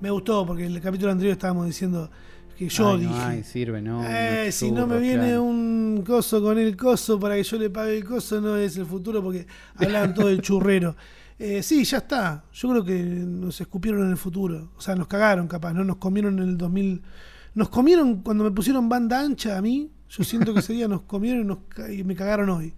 Me 0.00 0.10
gustó 0.10 0.46
porque 0.46 0.64
en 0.64 0.72
el 0.72 0.80
capítulo 0.80 1.12
anterior 1.12 1.32
estábamos 1.32 1.66
diciendo 1.66 2.10
que 2.56 2.70
yo 2.70 2.92
Ay, 2.92 3.00
dije. 3.00 3.12
No, 3.12 3.20
ay, 3.20 3.42
sirve, 3.42 3.82
no. 3.82 4.02
Eh, 4.06 4.50
si 4.50 4.72
no 4.72 4.86
me 4.86 4.98
viene 4.98 5.26
claro. 5.26 5.42
un 5.42 6.02
coso 6.06 6.40
con 6.40 6.58
el 6.58 6.74
coso 6.74 7.20
para 7.20 7.36
que 7.36 7.42
yo 7.42 7.58
le 7.58 7.68
pague 7.68 7.98
el 7.98 8.04
coso, 8.04 8.40
no 8.40 8.56
es 8.56 8.78
el 8.78 8.86
futuro 8.86 9.22
porque 9.22 9.46
hablan 9.76 10.14
todo 10.14 10.28
del 10.28 10.40
churrero. 10.40 10.96
Eh, 11.44 11.60
sí, 11.62 11.82
ya 11.84 11.98
está. 11.98 12.44
Yo 12.52 12.68
creo 12.70 12.84
que 12.84 13.02
nos 13.02 13.60
escupieron 13.60 14.04
en 14.04 14.10
el 14.10 14.16
futuro. 14.16 14.70
O 14.76 14.80
sea, 14.80 14.94
nos 14.94 15.08
cagaron 15.08 15.48
capaz, 15.48 15.72
¿no? 15.72 15.82
Nos 15.82 15.96
comieron 15.96 16.38
en 16.38 16.50
el 16.50 16.56
2000. 16.56 17.02
Nos 17.54 17.68
comieron 17.68 18.22
cuando 18.22 18.44
me 18.44 18.52
pusieron 18.52 18.88
banda 18.88 19.20
ancha 19.20 19.58
a 19.58 19.60
mí. 19.62 19.90
Yo 20.08 20.22
siento 20.22 20.54
que 20.54 20.60
ese 20.60 20.72
día 20.74 20.86
nos 20.86 21.02
comieron 21.02 21.40
y, 21.42 21.44
nos 21.44 21.58
y 21.90 22.04
me 22.04 22.14
cagaron 22.14 22.48
hoy. 22.50 22.72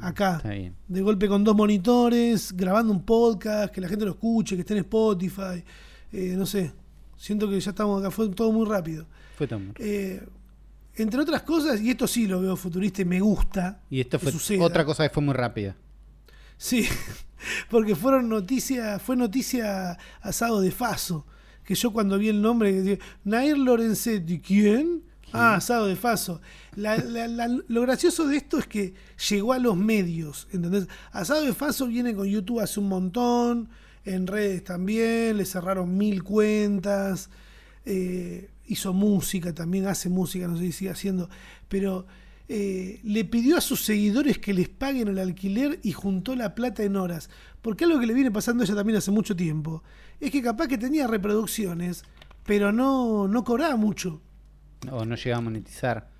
Acá. 0.00 0.40
De 0.86 1.00
golpe 1.02 1.26
con 1.26 1.42
dos 1.42 1.56
monitores, 1.56 2.52
grabando 2.56 2.92
un 2.92 3.04
podcast, 3.04 3.74
que 3.74 3.80
la 3.80 3.88
gente 3.88 4.04
lo 4.04 4.12
escuche, 4.12 4.54
que 4.54 4.60
esté 4.60 4.74
en 4.74 4.80
Spotify. 4.80 5.64
Eh, 6.12 6.34
no 6.36 6.46
sé. 6.46 6.72
Siento 7.16 7.48
que 7.50 7.58
ya 7.58 7.70
estamos 7.70 8.00
acá. 8.00 8.12
Fue 8.12 8.28
todo 8.28 8.52
muy 8.52 8.66
rápido. 8.66 9.04
Fue 9.36 9.48
todo 9.48 9.58
muy- 9.58 9.72
Eh, 9.78 10.24
entre 10.94 11.20
otras 11.20 11.42
cosas, 11.42 11.80
y 11.80 11.90
esto 11.90 12.06
sí 12.06 12.28
lo 12.28 12.40
veo 12.40 12.54
futurista 12.56 13.02
y 13.02 13.04
me 13.04 13.18
gusta. 13.20 13.80
Y 13.90 14.00
esto 14.00 14.20
fue 14.20 14.30
suceda. 14.30 14.62
otra 14.62 14.84
cosa 14.84 15.08
que 15.08 15.12
fue 15.12 15.24
muy 15.24 15.34
rápida. 15.34 15.74
Sí, 16.56 16.86
porque 17.70 17.94
fueron 17.96 18.28
noticias, 18.28 19.00
fue 19.02 19.16
noticia 19.16 19.98
asado 20.20 20.60
de 20.60 20.70
Faso. 20.70 21.26
Que 21.64 21.74
yo 21.74 21.92
cuando 21.92 22.18
vi 22.18 22.28
el 22.28 22.42
nombre, 22.42 22.98
Nair 23.24 23.56
Lorenzetti, 23.58 24.40
¿quién? 24.40 25.02
Ah, 25.32 25.54
asado 25.54 25.86
de 25.86 25.94
Faso. 25.94 26.40
La- 26.74 26.96
la- 26.96 27.28
la- 27.28 27.46
lo 27.68 27.80
gracioso 27.82 28.26
de 28.26 28.36
esto 28.36 28.58
es 28.58 28.66
que 28.66 28.94
llegó 29.28 29.52
a 29.52 29.58
los 29.60 29.76
medios, 29.76 30.48
¿entendés? 30.52 30.88
Asado 31.12 31.44
de 31.44 31.54
Faso 31.54 31.86
viene 31.86 32.14
con 32.14 32.26
YouTube 32.26 32.58
hace 32.60 32.80
un 32.80 32.88
montón, 32.88 33.68
en 34.04 34.26
redes 34.26 34.64
también, 34.64 35.36
le 35.36 35.44
cerraron 35.44 35.96
mil 35.96 36.24
cuentas, 36.24 37.30
eh, 37.84 38.48
hizo 38.66 38.92
música 38.92 39.54
también, 39.54 39.86
hace 39.86 40.08
música, 40.08 40.48
no 40.48 40.56
sé 40.56 40.64
si 40.64 40.72
sigue 40.72 40.90
haciendo, 40.90 41.28
pero 41.68 42.06
eh, 42.52 42.98
le 43.04 43.24
pidió 43.24 43.56
a 43.56 43.60
sus 43.60 43.84
seguidores 43.84 44.38
que 44.38 44.52
les 44.52 44.68
paguen 44.68 45.06
el 45.06 45.20
alquiler 45.20 45.78
y 45.84 45.92
juntó 45.92 46.34
la 46.34 46.56
plata 46.56 46.82
en 46.82 46.96
horas. 46.96 47.30
Porque 47.62 47.84
algo 47.84 48.00
que 48.00 48.08
le 48.08 48.12
viene 48.12 48.32
pasando 48.32 48.64
a 48.64 48.66
ella 48.66 48.74
también 48.74 48.98
hace 48.98 49.12
mucho 49.12 49.36
tiempo, 49.36 49.84
es 50.18 50.32
que 50.32 50.42
capaz 50.42 50.66
que 50.66 50.76
tenía 50.76 51.06
reproducciones, 51.06 52.02
pero 52.44 52.72
no, 52.72 53.28
no 53.28 53.44
cobraba 53.44 53.76
mucho. 53.76 54.20
O 54.90 55.04
no 55.04 55.14
llegaba 55.14 55.38
a 55.38 55.42
monetizar. 55.42 56.10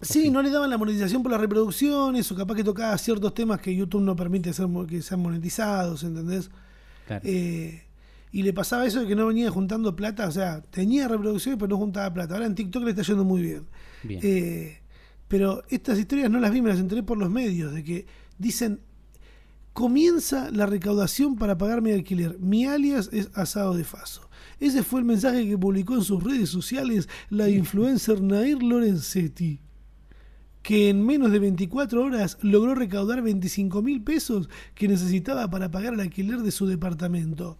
Sí, 0.00 0.28
no 0.28 0.42
le 0.42 0.50
daban 0.50 0.70
la 0.70 0.76
monetización 0.76 1.22
por 1.22 1.30
las 1.30 1.40
reproducciones, 1.40 2.32
o 2.32 2.34
capaz 2.34 2.56
que 2.56 2.64
tocaba 2.64 2.98
ciertos 2.98 3.32
temas 3.32 3.60
que 3.60 3.76
YouTube 3.76 4.02
no 4.02 4.16
permite 4.16 4.50
hacer, 4.50 4.66
que 4.88 5.02
sean 5.02 5.20
monetizados, 5.20 6.02
¿entendés? 6.02 6.50
Claro. 7.06 7.22
Eh, 7.24 7.84
y 8.32 8.42
le 8.42 8.52
pasaba 8.52 8.86
eso 8.86 9.02
de 9.02 9.06
que 9.06 9.14
no 9.14 9.28
venía 9.28 9.52
juntando 9.52 9.94
plata, 9.94 10.26
o 10.26 10.32
sea, 10.32 10.62
tenía 10.62 11.06
reproducciones 11.06 11.60
pero 11.60 11.68
no 11.68 11.76
juntaba 11.76 12.12
plata. 12.12 12.34
Ahora 12.34 12.46
en 12.46 12.56
TikTok 12.56 12.82
le 12.82 12.90
está 12.90 13.02
yendo 13.02 13.22
muy 13.24 13.40
bien. 13.40 13.66
Bien. 14.02 14.20
Eh, 14.20 14.80
pero 15.28 15.62
estas 15.68 15.98
historias 15.98 16.30
no 16.30 16.40
las 16.40 16.52
vi, 16.52 16.62
me 16.62 16.70
las 16.70 16.78
enteré 16.78 17.02
por 17.02 17.18
los 17.18 17.30
medios, 17.30 17.72
de 17.72 17.82
que 17.82 18.06
dicen, 18.38 18.80
comienza 19.72 20.50
la 20.50 20.66
recaudación 20.66 21.36
para 21.36 21.58
pagar 21.58 21.82
mi 21.82 21.92
alquiler. 21.92 22.38
Mi 22.38 22.64
alias 22.66 23.10
es 23.12 23.30
Asado 23.34 23.74
de 23.74 23.84
Faso. 23.84 24.30
Ese 24.60 24.82
fue 24.82 25.00
el 25.00 25.06
mensaje 25.06 25.46
que 25.46 25.58
publicó 25.58 25.94
en 25.94 26.04
sus 26.04 26.22
redes 26.22 26.48
sociales 26.48 27.08
la 27.28 27.48
influencer 27.48 28.22
Nair 28.22 28.62
Lorenzetti, 28.62 29.60
que 30.62 30.88
en 30.88 31.04
menos 31.04 31.32
de 31.32 31.40
24 31.40 32.02
horas 32.02 32.38
logró 32.40 32.74
recaudar 32.74 33.20
25 33.20 33.82
mil 33.82 34.02
pesos 34.02 34.48
que 34.74 34.88
necesitaba 34.88 35.50
para 35.50 35.70
pagar 35.70 35.94
el 35.94 36.00
alquiler 36.00 36.38
de 36.38 36.52
su 36.52 36.66
departamento. 36.66 37.58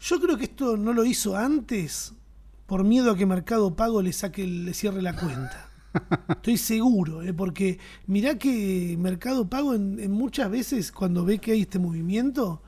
Yo 0.00 0.20
creo 0.20 0.38
que 0.38 0.44
esto 0.44 0.78
no 0.78 0.94
lo 0.94 1.04
hizo 1.04 1.36
antes 1.36 2.14
por 2.66 2.84
miedo 2.84 3.10
a 3.10 3.16
que 3.16 3.26
Mercado 3.26 3.76
Pago 3.76 4.00
le 4.00 4.12
saque, 4.14 4.46
le 4.46 4.72
cierre 4.72 5.02
la 5.02 5.16
cuenta. 5.16 5.69
Estoy 6.28 6.56
seguro, 6.56 7.22
¿eh? 7.22 7.32
porque 7.32 7.78
mirá 8.06 8.36
que 8.38 8.96
Mercado 8.98 9.48
Pago 9.48 9.74
en, 9.74 9.98
en 9.98 10.10
muchas 10.12 10.50
veces 10.50 10.92
cuando 10.92 11.24
ve 11.24 11.38
que 11.38 11.52
hay 11.52 11.62
este 11.62 11.78
movimiento, 11.78 12.62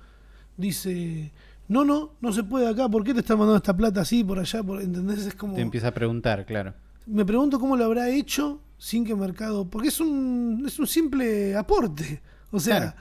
dice, 0.56 1.32
no, 1.68 1.84
no, 1.84 2.12
no 2.20 2.32
se 2.32 2.42
puede 2.44 2.68
acá, 2.68 2.88
¿por 2.88 3.04
qué 3.04 3.14
te 3.14 3.20
están 3.20 3.38
mandando 3.38 3.56
esta 3.58 3.76
plata 3.76 4.00
así, 4.00 4.24
por 4.24 4.38
allá? 4.38 4.62
Por, 4.62 4.82
¿Entendés? 4.82 5.26
Es 5.26 5.34
como... 5.34 5.54
Te 5.54 5.62
empieza 5.62 5.88
a 5.88 5.94
preguntar, 5.94 6.44
claro. 6.44 6.74
Me 7.06 7.24
pregunto 7.24 7.58
cómo 7.58 7.76
lo 7.76 7.84
habrá 7.84 8.08
hecho 8.10 8.60
sin 8.78 9.04
que 9.04 9.14
Mercado... 9.14 9.68
Porque 9.68 9.88
es 9.88 10.00
un, 10.00 10.64
es 10.66 10.78
un 10.78 10.86
simple 10.86 11.56
aporte. 11.56 12.20
O 12.50 12.60
sea, 12.60 12.78
Claro. 12.78 12.96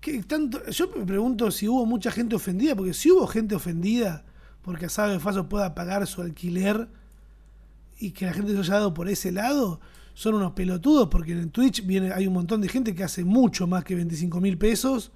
que 0.00 0.22
tanto, 0.22 0.66
yo 0.70 0.90
me 0.96 1.04
pregunto 1.04 1.50
si 1.50 1.68
hubo 1.68 1.86
mucha 1.86 2.10
gente 2.10 2.34
ofendida, 2.34 2.74
porque 2.74 2.94
si 2.94 3.10
hubo 3.10 3.26
gente 3.26 3.54
ofendida 3.54 4.24
porque 4.62 4.86
de 4.86 5.20
Faso 5.20 5.48
pueda 5.48 5.74
pagar 5.74 6.06
su 6.06 6.22
alquiler 6.22 6.88
y 8.00 8.10
que 8.12 8.26
la 8.26 8.32
gente 8.32 8.52
se 8.52 8.58
haya 8.58 8.74
dado 8.74 8.94
por 8.94 9.08
ese 9.08 9.30
lado, 9.30 9.80
son 10.14 10.34
unos 10.34 10.52
pelotudos, 10.52 11.08
porque 11.08 11.32
en 11.32 11.50
Twitch 11.50 11.86
viene, 11.86 12.12
hay 12.12 12.26
un 12.26 12.32
montón 12.34 12.60
de 12.60 12.68
gente 12.68 12.94
que 12.94 13.04
hace 13.04 13.24
mucho 13.24 13.66
más 13.66 13.84
que 13.84 13.94
25 13.94 14.40
mil 14.40 14.58
pesos 14.58 15.12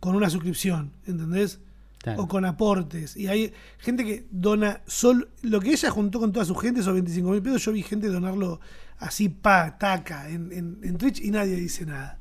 con 0.00 0.14
una 0.14 0.30
suscripción, 0.30 0.92
¿entendés? 1.06 1.58
Claro. 1.98 2.22
o 2.24 2.28
con 2.28 2.44
aportes. 2.44 3.16
Y 3.16 3.28
hay 3.28 3.52
gente 3.78 4.04
que 4.04 4.26
dona 4.32 4.80
solo. 4.88 5.28
Lo 5.42 5.60
que 5.60 5.70
ella 5.70 5.88
juntó 5.88 6.18
con 6.18 6.32
toda 6.32 6.44
su 6.44 6.56
gente, 6.56 6.80
esos 6.80 6.94
25 6.94 7.30
mil 7.30 7.40
pesos, 7.42 7.64
yo 7.64 7.70
vi 7.72 7.82
gente 7.84 8.08
donarlo 8.08 8.58
así, 8.98 9.28
pa, 9.28 9.78
taca, 9.78 10.28
en, 10.28 10.50
en- 10.52 10.78
en 10.82 10.98
Twitch 10.98 11.20
y 11.20 11.30
nadie 11.30 11.54
dice 11.54 11.86
nada. 11.86 12.18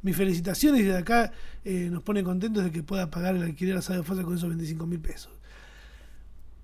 Mis 0.00 0.16
felicitaciones 0.16 0.80
y 0.80 0.84
de 0.84 0.96
acá 0.96 1.30
eh, 1.62 1.88
nos 1.92 2.02
pone 2.04 2.22
contentos 2.24 2.64
de 2.64 2.70
que 2.70 2.82
pueda 2.82 3.10
pagar 3.10 3.36
el 3.36 3.42
alquiler 3.42 3.76
a 3.76 3.82
Sabe 3.82 4.02
Fácil 4.02 4.24
con 4.24 4.34
esos 4.34 4.48
25 4.48 4.86
mil 4.86 5.00
pesos. 5.00 5.30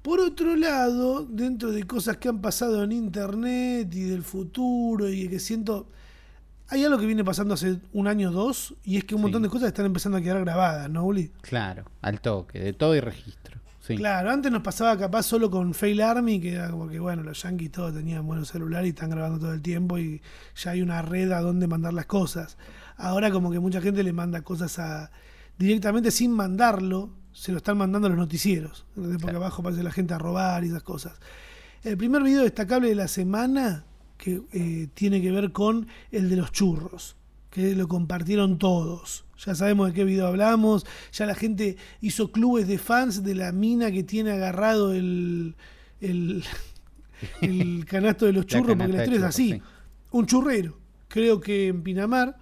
Por 0.04 0.20
otro 0.20 0.54
lado, 0.54 1.24
dentro 1.24 1.72
de 1.72 1.84
cosas 1.84 2.18
que 2.18 2.28
han 2.28 2.42
pasado 2.42 2.84
en 2.84 2.92
internet 2.92 3.88
y 3.94 4.02
del 4.02 4.22
futuro 4.22 5.08
y 5.08 5.28
que 5.28 5.40
siento. 5.40 5.88
Hay 6.68 6.84
algo 6.84 6.98
que 6.98 7.06
viene 7.06 7.24
pasando 7.24 7.54
hace 7.54 7.78
un 7.94 8.06
año 8.06 8.28
o 8.28 8.32
dos 8.32 8.74
y 8.84 8.98
es 8.98 9.04
que 9.04 9.14
un 9.14 9.20
Sí. 9.20 9.22
montón 9.22 9.40
de 9.44 9.48
cosas 9.48 9.68
están 9.68 9.86
empezando 9.86 10.18
a 10.18 10.20
quedar 10.20 10.40
grabadas, 10.40 10.90
¿no, 10.90 11.04
Uli? 11.06 11.30
Claro, 11.40 11.84
al 12.02 12.20
toque, 12.20 12.58
de 12.60 12.74
todo 12.74 12.94
y 12.94 13.00
registro. 13.00 13.58
Sí. 13.80 13.96
Claro, 13.96 14.30
antes 14.30 14.52
nos 14.52 14.60
pasaba 14.60 14.94
capaz 14.98 15.22
solo 15.22 15.50
con 15.50 15.72
Fail 15.72 16.02
Army, 16.02 16.38
que 16.38 16.52
era 16.52 16.70
como 16.70 16.86
que, 16.86 16.98
bueno, 17.00 17.22
los 17.22 17.42
yankees 17.42 17.72
todos 17.72 17.94
tenían 17.94 18.26
buenos 18.26 18.48
celulares 18.48 18.86
y 18.88 18.90
están 18.90 19.08
grabando 19.08 19.38
todo 19.38 19.54
el 19.54 19.62
tiempo 19.62 19.96
y 19.98 20.20
ya 20.54 20.72
hay 20.72 20.82
una 20.82 21.00
red 21.00 21.32
a 21.32 21.40
donde 21.40 21.66
mandar 21.66 21.94
las 21.94 22.04
cosas. 22.06 22.58
Ahora 22.98 23.30
como 23.30 23.50
que 23.50 23.58
mucha 23.58 23.80
gente 23.80 24.02
le 24.02 24.12
manda 24.12 24.42
cosas 24.42 24.78
a 24.78 25.10
directamente 25.58 26.10
sin 26.10 26.30
mandarlo, 26.30 27.10
se 27.34 27.52
lo 27.52 27.58
están 27.58 27.76
mandando 27.76 28.06
a 28.06 28.10
los 28.10 28.18
noticieros, 28.18 28.86
porque 28.94 29.16
Claro. 29.18 29.36
abajo 29.38 29.60
aparece 29.60 29.82
la 29.82 29.90
gente 29.92 30.14
a 30.14 30.18
robar 30.18 30.64
y 30.64 30.68
esas 30.68 30.82
cosas. 30.82 31.12
El 31.82 31.98
primer 31.98 32.22
video 32.22 32.42
destacable 32.42 32.88
de 32.88 32.94
la 32.94 33.08
semana 33.08 33.84
que 34.16 34.40
eh, 34.52 34.88
tiene 34.94 35.20
que 35.20 35.30
ver 35.30 35.52
con 35.52 35.86
el 36.12 36.30
de 36.30 36.36
los 36.36 36.52
churros, 36.52 37.16
que 37.50 37.74
lo 37.74 37.88
compartieron 37.88 38.58
todos. 38.58 39.24
Ya 39.44 39.54
sabemos 39.54 39.88
de 39.88 39.92
qué 39.92 40.04
video 40.04 40.28
hablamos, 40.28 40.86
ya 41.12 41.26
la 41.26 41.34
gente 41.34 41.76
hizo 42.00 42.30
clubes 42.32 42.66
de 42.68 42.78
fans 42.78 43.22
de 43.22 43.34
la 43.34 43.52
mina 43.52 43.90
que 43.90 44.02
tiene 44.04 44.30
agarrado 44.30 44.94
el, 44.94 45.56
el, 46.00 46.44
el 47.42 47.84
canasto 47.84 48.26
de 48.26 48.32
los 48.32 48.44
La 48.44 48.48
churros, 48.48 48.76
porque 48.76 48.92
la 48.92 48.98
historia 48.98 49.18
es 49.18 49.24
así. 49.24 49.60
Un 50.12 50.26
churrero, 50.26 50.78
creo 51.08 51.40
que 51.40 51.66
en 51.68 51.82
Pinamar, 51.82 52.38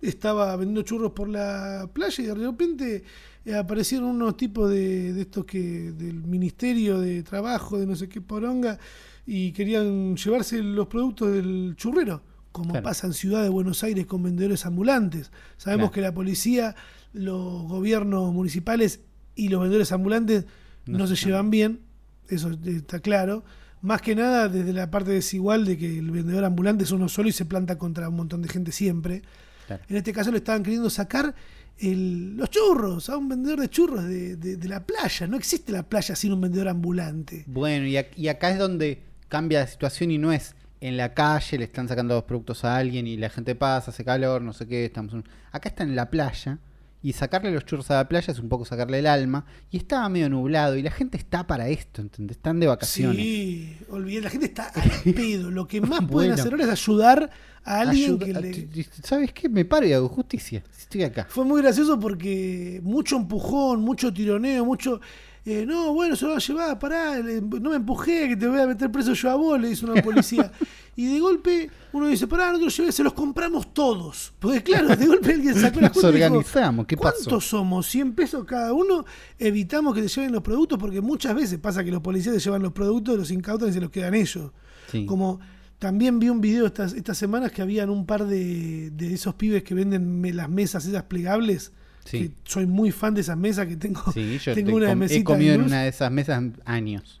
estaba 0.00 0.56
vendiendo 0.56 0.82
churros 0.82 1.12
por 1.12 1.28
la 1.28 1.88
playa 1.92 2.24
y 2.24 2.26
de 2.26 2.34
repente 2.34 3.04
aparecieron 3.52 4.08
unos 4.08 4.36
tipos 4.36 4.70
de, 4.70 5.12
de 5.12 5.20
estos 5.22 5.44
que 5.44 5.92
del 5.92 6.22
Ministerio 6.24 6.98
de 7.00 7.22
Trabajo, 7.22 7.78
de 7.78 7.86
no 7.86 7.94
sé 7.96 8.08
qué 8.08 8.20
poronga, 8.20 8.78
y 9.26 9.52
querían 9.52 10.16
llevarse 10.16 10.62
los 10.62 10.86
productos 10.86 11.32
del 11.32 11.74
churrero, 11.76 12.22
como 12.52 12.70
Claro. 12.70 12.84
pasa 12.84 13.06
en 13.06 13.12
Ciudad 13.14 13.42
de 13.42 13.48
Buenos 13.48 13.82
Aires 13.84 14.06
con 14.06 14.22
vendedores 14.22 14.64
ambulantes. 14.66 15.30
Sabemos 15.56 15.90
Claro. 15.90 15.92
que 15.92 16.00
la 16.00 16.14
policía, 16.14 16.74
los 17.12 17.64
gobiernos 17.68 18.32
municipales 18.32 19.00
y 19.34 19.48
los 19.48 19.60
vendedores 19.60 19.92
ambulantes 19.92 20.46
no, 20.86 20.98
No 20.98 21.06
se 21.06 21.16
llevan 21.16 21.50
bien, 21.50 21.80
eso 22.28 22.50
está 22.66 23.00
claro. 23.00 23.42
Más 23.80 24.00
que 24.02 24.14
nada 24.14 24.48
desde 24.50 24.72
la 24.74 24.90
parte 24.90 25.10
desigual 25.12 25.64
de 25.64 25.76
que 25.78 25.98
el 25.98 26.10
vendedor 26.10 26.44
ambulante 26.44 26.84
es 26.84 26.90
uno 26.90 27.08
solo 27.08 27.28
y 27.28 27.32
se 27.32 27.44
planta 27.46 27.76
contra 27.78 28.08
un 28.08 28.16
montón 28.16 28.42
de 28.42 28.48
gente 28.48 28.70
siempre. 28.72 29.22
Claro. 29.66 29.82
En 29.88 29.96
este 29.96 30.12
caso 30.12 30.30
le 30.30 30.38
estaban 30.38 30.62
queriendo 30.62 30.90
sacar 30.90 31.34
el- 31.78 32.36
los 32.36 32.50
churros 32.50 33.08
a 33.10 33.16
un 33.16 33.28
vendedor 33.28 33.60
de 33.60 33.68
churros 33.68 34.04
de, 34.04 34.36
de- 34.36 34.56
de 34.56 34.68
la 34.68 34.84
playa. 34.86 35.26
No 35.26 35.36
existe 35.36 35.72
la 35.72 35.82
playa 35.82 36.14
sin 36.16 36.32
un 36.32 36.40
vendedor 36.40 36.68
ambulante. 36.68 37.44
Bueno, 37.46 37.86
y, 37.86 37.98
y 38.16 38.28
acá 38.28 38.50
es 38.50 38.58
donde 38.58 39.02
cambia 39.28 39.60
la 39.60 39.66
situación 39.66 40.10
y 40.10 40.18
no 40.18 40.32
es 40.32 40.54
en 40.80 40.96
la 40.96 41.14
calle, 41.14 41.58
le 41.58 41.64
están 41.64 41.88
sacando 41.88 42.14
los 42.14 42.24
productos 42.24 42.64
a 42.64 42.76
alguien 42.76 43.06
y 43.06 43.16
la 43.16 43.30
gente 43.30 43.54
pasa, 43.54 43.90
hace 43.90 44.04
calor, 44.04 44.42
no 44.42 44.52
sé 44.52 44.66
qué, 44.66 44.84
estamos 44.84 45.14
acá 45.50 45.68
está 45.70 45.82
en 45.82 45.96
la 45.96 46.10
playa 46.10 46.58
y 47.04 47.12
sacarle 47.12 47.50
los 47.52 47.66
churros 47.66 47.90
a 47.90 47.96
la 47.96 48.08
playa 48.08 48.32
es 48.32 48.38
un 48.38 48.48
poco 48.48 48.64
sacarle 48.64 48.98
el 48.98 49.06
alma 49.06 49.44
y 49.70 49.76
estaba 49.76 50.08
medio 50.08 50.30
nublado 50.30 50.74
y 50.76 50.82
la 50.82 50.90
gente 50.90 51.18
está 51.18 51.46
para 51.46 51.68
esto, 51.68 52.00
¿entendés? 52.00 52.38
Están 52.38 52.58
de 52.60 52.66
vacaciones. 52.66 53.18
Sí, 53.22 53.76
olvidé, 53.90 54.22
la 54.22 54.30
gente 54.30 54.46
está 54.46 54.68
al 54.74 54.90
pedo. 55.14 55.50
Lo 55.50 55.68
que 55.68 55.82
más 55.82 56.00
pueden 56.10 56.32
hacer 56.32 56.50
ahora 56.52 56.64
es 56.64 56.70
ayudar 56.70 57.30
a 57.62 57.80
alguien 57.80 58.18
Ayuda- 58.18 58.40
que 58.40 58.68
le... 58.74 58.86
¿Sabes 59.02 59.32
qué? 59.34 59.50
Me 59.50 59.66
paro 59.66 59.86
y 59.86 59.92
hago 59.92 60.08
justicia. 60.08 60.64
Estoy 60.78 61.02
acá. 61.02 61.26
Fue 61.28 61.44
muy 61.44 61.60
gracioso 61.60 62.00
porque 62.00 62.80
mucho 62.82 63.16
empujón, 63.16 63.82
mucho 63.82 64.10
tironeo, 64.12 64.64
mucho. 64.64 65.00
Eh, 65.46 65.66
no, 65.66 65.92
bueno, 65.92 66.16
se 66.16 66.24
lo 66.24 66.30
va 66.30 66.36
a 66.38 66.40
llevar, 66.40 66.78
pará, 66.78 67.18
no 67.20 67.68
me 67.70 67.76
empujé, 67.76 68.28
que 68.30 68.36
te 68.36 68.46
voy 68.48 68.58
a 68.60 68.66
meter 68.66 68.90
preso 68.90 69.12
yo 69.12 69.30
a 69.30 69.34
vos, 69.34 69.60
le 69.60 69.68
dice 69.68 69.84
una 69.84 70.00
policía. 70.02 70.50
y 70.96 71.04
de 71.12 71.20
golpe 71.20 71.70
uno 71.92 72.06
dice, 72.06 72.26
pará, 72.26 72.50
no 72.50 72.58
te 72.58 72.64
lo 72.64 72.70
llevé, 72.70 72.90
se 72.92 73.02
los 73.02 73.12
compramos 73.12 73.74
todos. 73.74 74.32
Porque 74.38 74.62
claro, 74.62 74.96
de 74.96 75.06
golpe 75.06 75.34
alguien 75.34 75.54
sacó 75.54 75.80
la 75.82 75.88
Nos 75.88 75.92
cuenta 75.92 76.08
y 76.10 76.12
dijo, 76.14 76.26
organizamos, 76.28 76.86
¿qué 76.86 76.96
pasó? 76.96 77.16
¿Cuántos 77.16 77.46
somos? 77.46 77.86
100 77.88 78.14
pesos 78.14 78.44
cada 78.46 78.72
uno. 78.72 79.04
Evitamos 79.38 79.94
que 79.94 80.00
te 80.00 80.08
lleven 80.08 80.32
los 80.32 80.42
productos 80.42 80.78
porque 80.78 81.02
muchas 81.02 81.34
veces 81.34 81.58
pasa 81.58 81.84
que 81.84 81.90
los 81.90 82.00
policías 82.00 82.34
te 82.34 82.40
llevan 82.40 82.62
los 82.62 82.72
productos, 82.72 83.18
los 83.18 83.30
incautan 83.30 83.68
y 83.68 83.72
se 83.74 83.80
los 83.82 83.90
quedan 83.90 84.14
ellos. 84.14 84.50
Sí. 84.90 85.04
Como 85.04 85.40
también 85.78 86.18
vi 86.20 86.30
un 86.30 86.40
video 86.40 86.64
estas, 86.64 86.94
estas 86.94 87.18
semanas 87.18 87.52
que 87.52 87.60
habían 87.60 87.90
un 87.90 88.06
par 88.06 88.24
de, 88.26 88.90
de 88.92 89.12
esos 89.12 89.34
pibes 89.34 89.62
que 89.62 89.74
venden 89.74 90.22
me- 90.22 90.32
las 90.32 90.48
mesas 90.48 90.86
esas 90.86 91.02
plegables. 91.02 91.72
Sí. 92.04 92.32
Soy 92.44 92.66
muy 92.66 92.90
fan 92.92 93.14
de 93.14 93.22
esas 93.22 93.36
mesas 93.36 93.66
que 93.66 93.76
tengo. 93.76 94.02
Sí, 94.12 94.38
yo 94.38 94.54
tengo 94.54 94.70
te 94.70 94.74
una 94.76 94.88
com- 94.88 94.98
mesita 94.98 95.20
he 95.20 95.24
comido 95.24 95.54
en 95.54 95.62
una 95.62 95.82
de 95.82 95.88
esas 95.88 96.10
mesas 96.12 96.42
años. 96.64 97.20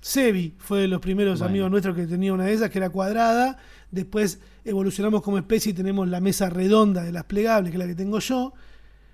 Sebi 0.00 0.54
fue 0.58 0.80
de 0.82 0.88
los 0.88 1.00
primeros 1.00 1.38
Bueno. 1.40 1.50
amigos 1.50 1.70
nuestros 1.70 1.96
que 1.96 2.06
tenía 2.06 2.32
una 2.32 2.44
de 2.44 2.52
esas 2.52 2.70
que 2.70 2.78
era 2.78 2.90
cuadrada. 2.90 3.58
Después 3.90 4.38
evolucionamos 4.64 5.22
como 5.22 5.38
especie 5.38 5.70
y 5.70 5.74
tenemos 5.74 6.08
la 6.08 6.20
mesa 6.20 6.50
redonda 6.50 7.02
de 7.02 7.10
las 7.12 7.24
plegables, 7.24 7.70
que 7.72 7.76
es 7.76 7.80
la 7.80 7.86
que 7.86 7.94
tengo 7.94 8.18
yo. 8.20 8.52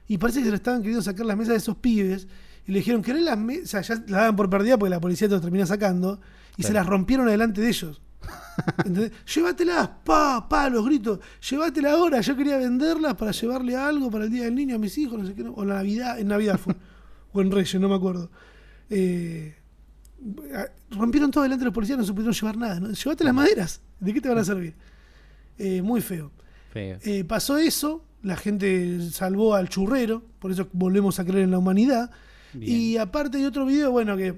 Y 0.08 0.18
parece 0.18 0.40
que 0.40 0.46
se 0.46 0.50
le 0.50 0.56
estaban 0.56 0.80
queriendo 0.82 1.02
sacar 1.02 1.24
las 1.26 1.36
mesas 1.36 1.52
de 1.52 1.58
esos 1.58 1.76
pibes. 1.76 2.26
Y 2.66 2.72
le 2.72 2.78
dijeron, 2.80 3.02
¿querés 3.02 3.22
las 3.22 3.38
mesas? 3.38 3.86
Ya 3.88 3.94
las 3.94 4.06
daban 4.06 4.36
por 4.36 4.50
perdida 4.50 4.76
porque 4.78 4.90
la 4.90 5.00
policía 5.00 5.28
te 5.28 5.34
lo 5.34 5.40
termina 5.40 5.64
sacando. 5.66 6.20
Y 6.56 6.62
se 6.64 6.72
las 6.72 6.86
rompieron 6.86 7.28
adelante 7.28 7.60
de 7.60 7.68
ellos. 7.68 8.00
¿Entendés? 8.78 9.12
Llévatelas, 9.34 9.88
pa, 10.04 10.48
pa, 10.48 10.68
los 10.70 10.84
gritos. 10.86 11.18
Llévatelas 11.50 11.92
ahora. 11.92 12.20
Yo 12.20 12.36
quería 12.36 12.56
venderlas 12.58 13.14
para 13.14 13.30
llevarle 13.32 13.76
algo 13.76 14.10
para 14.10 14.24
el 14.24 14.30
Día 14.30 14.44
del 14.44 14.54
Niño 14.54 14.76
a 14.76 14.78
mis 14.78 14.96
hijos, 14.98 15.18
no 15.18 15.26
sé 15.26 15.34
qué. 15.34 15.42
no- 15.42 15.52
O 15.54 15.64
la 15.64 15.74
Navidad, 15.74 16.18
en 16.18 16.28
Navidad 16.28 16.58
fue. 16.58 16.74
o 17.32 17.40
en 17.40 17.50
Reyes, 17.50 17.80
no 17.80 17.88
me 17.88 17.94
acuerdo. 17.96 18.30
Eh, 18.90 19.56
rompieron 20.90 21.30
todo 21.30 21.42
delante 21.42 21.62
de 21.62 21.66
los 21.66 21.74
policías, 21.74 21.98
no 21.98 22.04
supieron 22.04 22.32
llevar 22.32 22.56
nada. 22.56 22.80
¿no? 22.80 22.90
Llévate 22.90 23.24
las 23.24 23.34
maderas. 23.34 23.80
¿De 24.00 24.12
qué 24.12 24.20
te 24.20 24.28
van 24.28 24.38
a 24.38 24.44
servir? 24.44 24.74
Eh, 25.58 25.82
muy 25.82 26.00
feo. 26.00 26.30
Feo. 26.72 26.98
Eh, 27.02 27.24
pasó 27.24 27.56
eso, 27.58 28.04
la 28.22 28.36
gente 28.36 29.00
salvó 29.10 29.54
al 29.54 29.68
churrero, 29.68 30.22
por 30.38 30.50
eso 30.50 30.68
volvemos 30.72 31.18
a 31.20 31.24
creer 31.24 31.44
en 31.44 31.50
la 31.50 31.58
humanidad. 31.58 32.10
Bien. 32.52 32.70
Y 32.80 32.96
aparte 32.98 33.38
hay 33.38 33.44
otro 33.44 33.66
video, 33.66 33.90
bueno, 33.90 34.16
que 34.16 34.34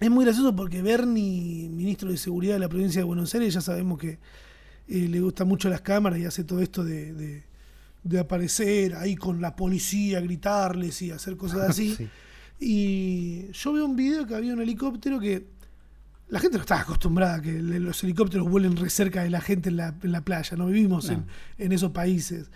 es 0.00 0.10
muy 0.10 0.24
gracioso 0.24 0.54
porque 0.56 0.82
Bernie, 0.82 1.68
ministro 1.68 2.10
de 2.10 2.16
Seguridad 2.16 2.54
de 2.54 2.60
la 2.60 2.68
provincia 2.68 3.00
de 3.00 3.04
Buenos 3.04 3.34
Aires, 3.34 3.52
ya 3.54 3.60
sabemos 3.60 3.98
que 3.98 4.18
eh, 4.88 5.08
le 5.08 5.20
gustan 5.20 5.46
mucho 5.46 5.68
las 5.68 5.80
cámaras 5.82 6.18
y 6.18 6.24
hace 6.24 6.42
todo 6.44 6.60
esto 6.60 6.82
de, 6.84 7.12
de- 7.12 7.50
de 8.02 8.18
aparecer 8.18 8.94
ahí 8.94 9.14
con 9.14 9.42
la 9.42 9.54
policía, 9.54 10.20
gritarles 10.20 11.02
y 11.02 11.10
hacer 11.10 11.36
cosas 11.36 11.68
así. 11.70 11.94
Sí. 11.98 12.08
Y 12.62 13.50
yo 13.52 13.72
veo 13.72 13.86
un 13.86 13.96
video 13.96 14.26
que 14.26 14.34
había 14.34 14.52
un 14.52 14.60
helicóptero 14.60 15.18
que 15.18 15.46
la 16.28 16.38
gente 16.40 16.56
no 16.58 16.62
está 16.62 16.80
acostumbrada 16.80 17.36
a 17.36 17.40
que 17.42 17.52
los 17.60 18.02
helicópteros 18.04 18.48
vuelen 18.48 18.76
re 18.76 18.90
cerca 18.90 19.22
de 19.22 19.30
la 19.30 19.40
gente 19.40 19.70
en 19.70 19.76
la, 19.78 19.94
en 20.02 20.12
la 20.12 20.20
playa, 20.24 20.56
no 20.58 20.66
vivimos 20.66 21.06
No. 21.06 21.12
En, 21.14 21.24
en 21.58 21.72
esos 21.72 21.90
países. 21.92 22.50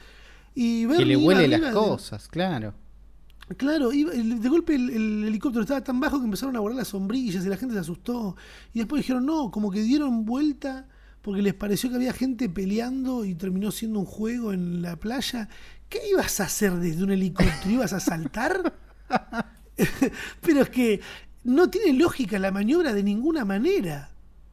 Y 0.55 0.87
Que 0.87 1.05
le 1.05 1.17
huele 1.17 1.49
las 1.49 1.61
de- 1.61 1.71
cosas, 1.73 2.29
claro. 2.29 2.75
Claro, 3.57 3.93
iba- 3.93 4.13
de 4.13 4.49
golpe 4.49 4.75
el, 4.75 4.91
el 4.91 5.25
helicóptero 5.25 5.63
estaba 5.63 5.83
tan 5.85 6.01
bajo 6.01 6.19
que 6.19 6.25
empezaron 6.25 6.57
a 6.57 6.61
volar 6.61 6.77
las 6.79 6.89
sombrillas 6.89 7.45
y 7.45 7.49
la 7.49 7.57
gente 7.57 7.75
se 7.75 7.81
asustó. 7.81 8.37
Y 8.73 8.79
después 8.79 9.01
dijeron, 9.03 9.27
no, 9.27 9.51
como 9.51 9.71
que 9.71 9.83
dieron 9.83 10.25
vuelta 10.25 10.89
porque 11.21 11.43
les 11.43 11.55
pareció 11.55 11.91
que 11.91 11.97
había 11.97 12.13
gente 12.13 12.49
peleando 12.49 13.25
y 13.25 13.35
terminó 13.35 13.71
siendo 13.71 13.99
un 14.01 14.07
juego 14.07 14.53
en 14.53 14.83
la 14.83 14.97
playa. 14.97 15.49
¿Qué 15.89 16.01
ibas 16.11 16.41
a 16.41 16.45
hacer 16.45 16.73
desde 16.77 17.03
un 17.05 17.13
helicóptero? 17.13 17.71
¿Ibas 17.71 17.93
a 17.93 18.01
saltar? 18.01 18.75
Pero 20.41 20.63
es 20.63 20.71
que 20.71 21.01
no 21.45 21.69
tiene 21.71 21.99
lógica 21.99 22.39
la 22.39 22.51
maniobra 22.51 22.93
de 22.93 23.03
ninguna 23.03 23.45
manera. 23.45 24.11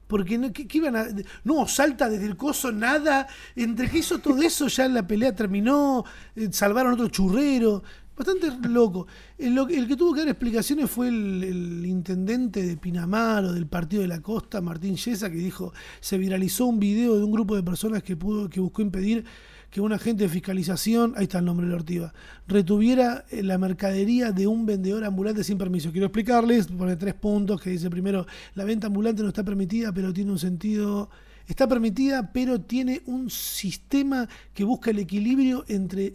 Porque 0.08 0.38
no, 0.38 0.52
¿qué, 0.52 0.68
qué 0.68 0.78
iban 0.80 0.96
a.? 0.98 1.06
No, 1.46 1.66
salta 1.68 2.10
desde 2.10 2.26
el 2.26 2.36
coso, 2.36 2.72
nada. 2.74 3.28
Entre 3.56 3.89
que 3.89 4.00
hizo 4.00 4.20
todo 4.20 4.42
eso, 4.42 4.68
ya 4.68 4.88
la 4.89 5.08
pelea 5.08 5.34
terminó. 5.34 6.04
eh, 6.36 6.50
salvaron 6.52 6.94
otro 6.94 7.08
churrero. 7.08 7.82
Bastante 8.22 8.70
loco. 8.70 9.08
El, 9.36 9.88
que 9.88 9.96
tuvo 9.96 10.14
que 10.14 10.20
dar 10.20 10.30
explicaciones 10.30 10.92
fue 10.92 11.08
el, 11.08 11.84
intendente 11.88 12.62
de 12.62 12.78
Pinamar 12.78 13.46
o 13.46 13.52
del 13.52 13.66
Partido 13.66 14.04
de 14.04 14.08
la 14.08 14.22
Costa, 14.22 14.62
Martín 14.62 14.96
Yesa, 14.96 15.32
que 15.32 15.38
dijo: 15.38 15.74
se 16.02 16.20
viralizó 16.20 16.68
un 16.68 16.80
video 16.80 17.18
de 17.18 17.24
un 17.24 17.32
grupo 17.32 17.56
de 17.56 17.64
personas 17.64 18.04
que, 18.04 18.16
pudo, 18.16 18.48
que 18.48 18.60
buscó 18.60 18.84
impedir 18.84 19.26
que 19.72 19.82
un 19.82 19.92
agente 19.92 20.26
de 20.26 20.30
fiscalización, 20.30 21.16
ahí 21.18 21.24
está 21.24 21.40
el 21.40 21.46
nombre 21.46 21.66
de 21.66 21.74
ortiva, 21.74 22.14
retuviera 22.48 23.26
eh, 23.32 23.42
la 23.42 23.58
mercadería 23.58 24.32
de 24.32 24.46
un 24.46 24.68
vendedor 24.68 25.04
ambulante 25.04 25.44
sin 25.44 25.58
permiso. 25.58 25.92
Quiero 25.92 26.06
explicarles, 26.06 26.68
pone 26.68 26.98
tres 26.98 27.16
puntos, 27.16 27.60
que 27.60 27.72
dice 27.72 27.90
primero, 27.90 28.28
la 28.54 28.66
venta 28.66 28.86
ambulante 28.86 29.24
no 29.24 29.30
está 29.30 29.44
permitida, 29.44 29.92
pero 29.92 30.14
tiene 30.14 30.32
un 30.32 30.38
sentido, 30.38 31.10
está 31.48 31.68
permitida, 31.68 32.32
pero 32.32 32.62
tiene 32.62 33.02
un 33.08 33.32
sistema 33.32 34.30
que 34.54 34.64
busca 34.64 34.92
el 34.92 35.00
equilibrio 35.00 35.66
entre 35.68 36.14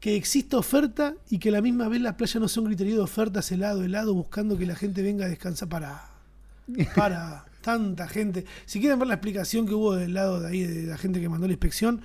que 0.00 0.16
exista 0.16 0.56
oferta 0.56 1.14
y 1.28 1.38
que 1.38 1.50
a 1.50 1.52
la 1.52 1.60
misma 1.60 1.88
vez 1.88 2.00
la 2.00 2.16
playa 2.16 2.40
no 2.40 2.48
sea 2.48 2.62
un 2.62 2.68
criterio 2.68 2.96
de 2.96 3.02
ofertas 3.02 3.52
helado, 3.52 3.84
helado, 3.84 4.14
buscando 4.14 4.56
que 4.56 4.66
la 4.66 4.74
gente 4.74 5.02
venga 5.02 5.26
a 5.26 5.28
descansar 5.28 5.68
para 5.68 6.10
para 6.94 7.44
tanta 7.60 8.08
gente. 8.08 8.46
Si 8.64 8.80
quieren 8.80 8.98
ver 8.98 9.08
la 9.08 9.14
explicación 9.14 9.66
que 9.66 9.74
hubo 9.74 9.94
del 9.94 10.14
lado 10.14 10.40
de 10.40 10.48
ahí 10.48 10.62
de 10.62 10.86
la 10.86 10.96
gente 10.96 11.20
que 11.20 11.28
mandó 11.28 11.46
la 11.46 11.52
inspección, 11.52 12.00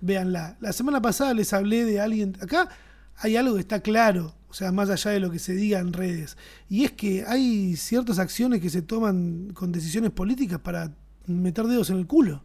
véanla. 0.00 0.56
La 0.60 0.72
semana 0.72 1.02
pasada 1.02 1.34
les 1.34 1.52
hablé 1.52 1.84
de 1.84 2.00
alguien. 2.00 2.36
Acá 2.40 2.68
hay 3.16 3.36
algo 3.36 3.54
que 3.54 3.60
está 3.60 3.80
claro, 3.80 4.34
o 4.48 4.54
sea, 4.54 4.72
más 4.72 4.88
allá 4.88 5.10
de 5.10 5.20
lo 5.20 5.30
que 5.30 5.38
se 5.38 5.54
diga 5.54 5.80
en 5.80 5.92
redes. 5.92 6.36
Y 6.68 6.84
es 6.84 6.92
que 6.92 7.24
hay 7.26 7.76
ciertas 7.76 8.18
acciones 8.18 8.60
que 8.60 8.70
se 8.70 8.82
toman 8.82 9.50
con 9.54 9.72
decisiones 9.72 10.10
políticas 10.10 10.60
para 10.60 10.92
meter 11.26 11.66
dedos 11.66 11.90
en 11.90 11.98
el 11.98 12.06
culo. 12.06 12.42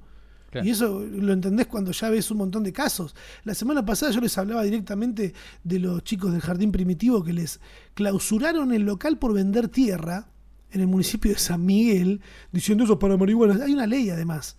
Y 0.63 0.69
eso 0.69 0.99
lo 0.99 1.33
entendés 1.33 1.67
cuando 1.67 1.91
ya 1.91 2.09
ves 2.09 2.31
un 2.31 2.37
montón 2.37 2.63
de 2.63 2.71
casos. 2.71 3.15
La 3.43 3.53
semana 3.53 3.85
pasada 3.85 4.11
yo 4.11 4.21
les 4.21 4.37
hablaba 4.37 4.63
directamente 4.63 5.33
de 5.63 5.79
los 5.79 6.03
chicos 6.03 6.31
del 6.31 6.41
Jardín 6.41 6.71
Primitivo 6.71 7.23
que 7.23 7.33
les 7.33 7.59
clausuraron 7.93 8.73
el 8.73 8.83
local 8.83 9.17
por 9.17 9.33
vender 9.33 9.67
tierra 9.67 10.29
en 10.71 10.81
el 10.81 10.87
municipio 10.87 11.31
de 11.31 11.37
San 11.37 11.65
Miguel, 11.65 12.21
diciendo 12.51 12.83
eso 12.83 12.99
para 12.99 13.17
marihuana. 13.17 13.63
Hay 13.63 13.73
una 13.73 13.87
ley 13.87 14.09
además, 14.09 14.57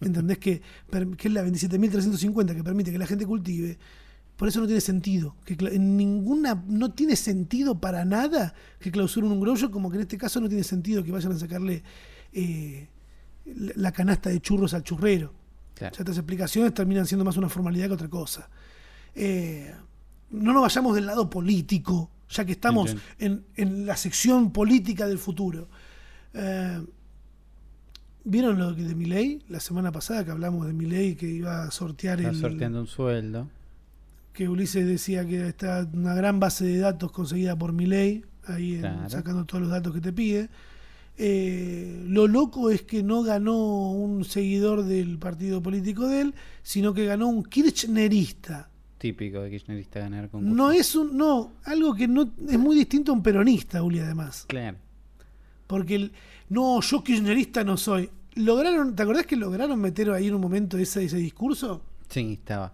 ¿entendés? 0.00 0.38
Que, 0.38 0.62
que 1.16 1.28
es 1.28 1.34
la 1.34 1.44
27.350 1.44 2.54
que 2.54 2.64
permite 2.64 2.92
que 2.92 2.98
la 2.98 3.06
gente 3.06 3.26
cultive. 3.26 3.78
Por 4.36 4.48
eso 4.48 4.60
no 4.60 4.66
tiene 4.66 4.80
sentido. 4.80 5.36
Que 5.44 5.54
en 5.60 5.98
ninguna, 5.98 6.64
no 6.66 6.92
tiene 6.92 7.14
sentido 7.14 7.78
para 7.78 8.06
nada 8.06 8.54
que 8.78 8.90
clausuren 8.90 9.30
un 9.30 9.40
grow 9.40 9.54
shop, 9.54 9.70
como 9.70 9.90
que 9.90 9.96
en 9.96 10.02
este 10.02 10.16
caso 10.16 10.40
no 10.40 10.48
tiene 10.48 10.64
sentido 10.64 11.04
que 11.04 11.12
vayan 11.12 11.32
a 11.32 11.38
sacarle 11.38 11.82
eh, 12.32 12.88
la 13.44 13.92
canasta 13.92 14.30
de 14.30 14.40
churros 14.40 14.74
al 14.74 14.82
churrero. 14.82 15.32
Claro. 15.74 15.92
O 15.92 15.96
sea, 15.96 16.02
estas 16.04 16.18
explicaciones 16.18 16.74
terminan 16.74 17.06
siendo 17.06 17.24
más 17.24 17.36
una 17.36 17.48
formalidad 17.48 17.86
que 17.88 17.94
otra 17.94 18.08
cosa. 18.08 18.48
Eh, 19.14 19.74
no 20.30 20.52
nos 20.52 20.62
vayamos 20.62 20.94
del 20.94 21.06
lado 21.06 21.28
político, 21.28 22.10
ya 22.28 22.44
que 22.44 22.52
estamos 22.52 22.94
en, 23.18 23.44
en 23.56 23.86
la 23.86 23.96
sección 23.96 24.52
política 24.52 25.06
del 25.06 25.18
futuro. 25.18 25.68
Eh, 26.34 26.80
¿Vieron 28.24 28.58
lo 28.58 28.76
que 28.76 28.82
de 28.82 28.94
Milei? 28.94 29.42
La 29.48 29.60
semana 29.60 29.90
pasada 29.90 30.24
que 30.24 30.30
hablamos 30.30 30.66
de 30.66 30.72
Milei 30.74 31.16
que 31.16 31.26
iba 31.26 31.62
a 31.64 31.70
sortear 31.70 32.18
Está 32.20 32.30
el. 32.32 32.36
sorteando 32.40 32.80
un 32.80 32.86
sueldo. 32.86 33.48
Que 34.34 34.48
Ulises 34.48 34.86
decía 34.86 35.26
que 35.26 35.48
está 35.48 35.88
una 35.92 36.14
gran 36.14 36.38
base 36.38 36.64
de 36.66 36.78
datos 36.78 37.10
conseguida 37.10 37.56
por 37.56 37.72
Milei, 37.72 38.24
ahí 38.46 38.74
en- 38.76 39.08
sacando 39.10 39.44
todos 39.46 39.62
los 39.62 39.70
datos 39.70 39.92
que 39.94 40.00
te 40.00 40.12
pide. 40.12 40.48
Eh, 41.22 42.02
lo 42.06 42.26
loco 42.26 42.70
es 42.70 42.80
que 42.80 43.02
no 43.02 43.22
ganó 43.22 43.90
un 43.90 44.24
seguidor 44.24 44.84
del 44.84 45.18
partido 45.18 45.62
político 45.62 46.08
de 46.08 46.22
él, 46.22 46.34
sino 46.62 46.94
que 46.94 47.04
ganó 47.04 47.28
un 47.28 47.42
kirchnerista. 47.42 48.70
Típico 48.96 49.42
de 49.42 49.50
kirchnerista 49.50 50.00
ganar 50.00 50.30
concursos. 50.30 50.56
No 50.56 50.72
es 50.72 50.94
un. 50.94 51.14
No, 51.18 51.52
algo 51.64 51.94
que 51.94 52.08
no 52.08 52.22
es 52.48 52.58
muy 52.58 52.74
distinto 52.74 53.12
a 53.12 53.14
un 53.16 53.22
peronista, 53.22 53.82
Uli, 53.82 53.98
además. 53.98 54.46
Claro. 54.48 54.78
Porque 55.66 55.96
el, 55.96 56.12
no, 56.48 56.80
yo 56.80 57.04
kirchnerista 57.04 57.64
no 57.64 57.76
soy. 57.76 58.08
Lograron, 58.36 58.96
¿te 58.96 59.02
acordás 59.02 59.26
que 59.26 59.36
lograron 59.36 59.78
meter 59.78 60.10
ahí 60.12 60.28
en 60.28 60.36
un 60.36 60.40
momento 60.40 60.78
ese, 60.78 61.04
ese 61.04 61.18
discurso? 61.18 61.82
Sí, 62.08 62.32
estaba. 62.32 62.72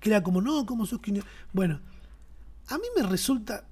Que 0.00 0.08
era 0.08 0.22
como, 0.22 0.40
no, 0.40 0.64
¿cómo 0.64 0.86
sos 0.86 1.00
kirchnerista? 1.00 1.30
Bueno, 1.52 1.80
a 2.68 2.78
mí 2.78 2.84
me 2.96 3.02
resulta. 3.02 3.66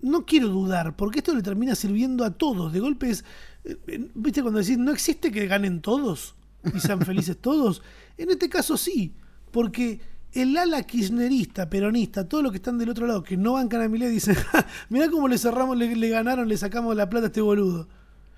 No 0.00 0.24
quiero 0.26 0.48
dudar, 0.48 0.94
porque 0.96 1.18
esto 1.18 1.34
le 1.34 1.42
termina 1.42 1.74
sirviendo 1.74 2.24
a 2.24 2.30
todos. 2.30 2.72
De 2.72 2.80
golpe 2.80 3.10
es. 3.10 3.24
eh, 3.64 4.08
¿Viste 4.14 4.42
cuando 4.42 4.60
decís, 4.60 4.78
no 4.78 4.92
existe 4.92 5.30
que 5.32 5.46
ganen 5.46 5.80
todos 5.80 6.34
y 6.74 6.80
sean 6.80 7.00
felices 7.02 7.36
todos? 7.36 7.82
En 8.18 8.30
este 8.30 8.48
caso 8.48 8.76
sí, 8.76 9.12
porque 9.52 10.00
el 10.32 10.56
ala 10.56 10.82
kirchnerista, 10.82 11.70
peronista, 11.70 12.28
todos 12.28 12.42
los 12.42 12.50
que 12.52 12.56
están 12.56 12.76
del 12.78 12.88
otro 12.90 13.06
lado, 13.06 13.22
que 13.22 13.36
no 13.36 13.52
bancan 13.52 13.80
a 13.82 13.88
Milei, 13.88 14.10
dicen, 14.10 14.34
"Ja, 14.34 14.66
mirá 14.88 15.08
cómo 15.08 15.28
le 15.28 15.38
cerramos, 15.38 15.76
le, 15.76 15.94
le 15.94 16.08
ganaron, 16.08 16.48
le 16.48 16.56
sacamos 16.56 16.96
la 16.96 17.08
plata 17.08 17.26
a 17.26 17.28
este 17.28 17.40
boludo. 17.40 17.88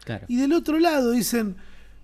Claro. 0.04 0.26
Y 0.28 0.36
del 0.36 0.52
otro 0.52 0.78
lado 0.78 1.12
dicen, 1.12 1.56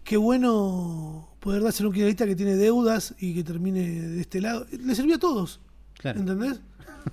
qué 0.05 0.17
bueno 0.17 1.29
poder 1.41 1.63
darse 1.63 1.85
un 1.87 1.93
kirchnerista 1.93 2.25
que 2.27 2.35
tiene 2.37 2.57
deudas 2.57 3.15
y 3.21 3.35
que 3.35 3.45
termine 3.45 3.81
de 3.81 4.21
este 4.23 4.41
lado. 4.41 4.67
Le 4.71 4.95
sirvió 4.95 5.17
a 5.17 5.19
todos. 5.19 5.61
Claro. 5.99 6.21
¿Entendés? 6.21 6.61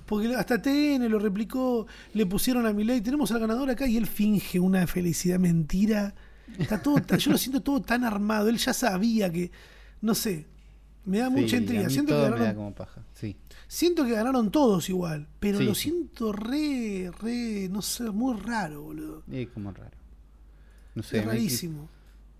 Porque 0.06 0.34
hasta 0.34 0.60
TN 0.60 1.08
lo 1.08 1.18
replicó, 1.18 1.86
le 2.14 2.26
pusieron 2.26 2.66
a 2.66 2.72
Milei, 2.72 3.00
tenemos 3.00 3.30
al 3.32 3.40
ganador 3.40 3.70
acá 3.70 3.86
y 3.86 3.96
él 3.96 4.06
finge 4.06 4.58
una 4.60 4.86
felicidad 4.86 5.38
mentira. 5.38 6.14
Está 6.58 6.82
todo, 6.82 6.96
yo 7.16 7.30
lo 7.32 7.38
siento 7.38 7.60
todo 7.62 7.80
tan 7.80 8.04
armado. 8.04 8.48
Él 8.48 8.58
ya 8.58 8.72
sabía 8.74 9.30
que, 9.30 9.50
no 10.00 10.14
sé, 10.14 10.46
me 11.04 11.18
da 11.18 11.30
mucha 11.30 11.48
Sí, 11.50 11.56
intriga. 11.56 11.88
Siento 11.90 12.12
que, 12.12 12.14
todo 12.16 12.24
me 12.24 12.30
da 12.30 12.36
ganaron, 12.38 12.56
como 12.56 12.74
paja. 12.74 13.02
Sí. 13.14 13.36
siento 13.68 14.04
que 14.04 14.12
ganaron 14.12 14.50
todos 14.50 14.88
igual, 14.88 15.26
pero 15.40 15.58
Sí, 15.58 15.64
lo 15.64 15.74
siento 15.74 16.32
re, 16.32 17.10
re, 17.22 17.68
no 17.70 17.80
sé, 17.82 18.10
muy 18.10 18.36
raro, 18.40 18.82
boludo. 18.82 19.22
Es 19.30 19.48
como 19.48 19.70
raro. 19.72 19.96
No 20.94 21.02
sé, 21.02 21.18
es 21.18 21.24
rarísimo. 21.24 21.88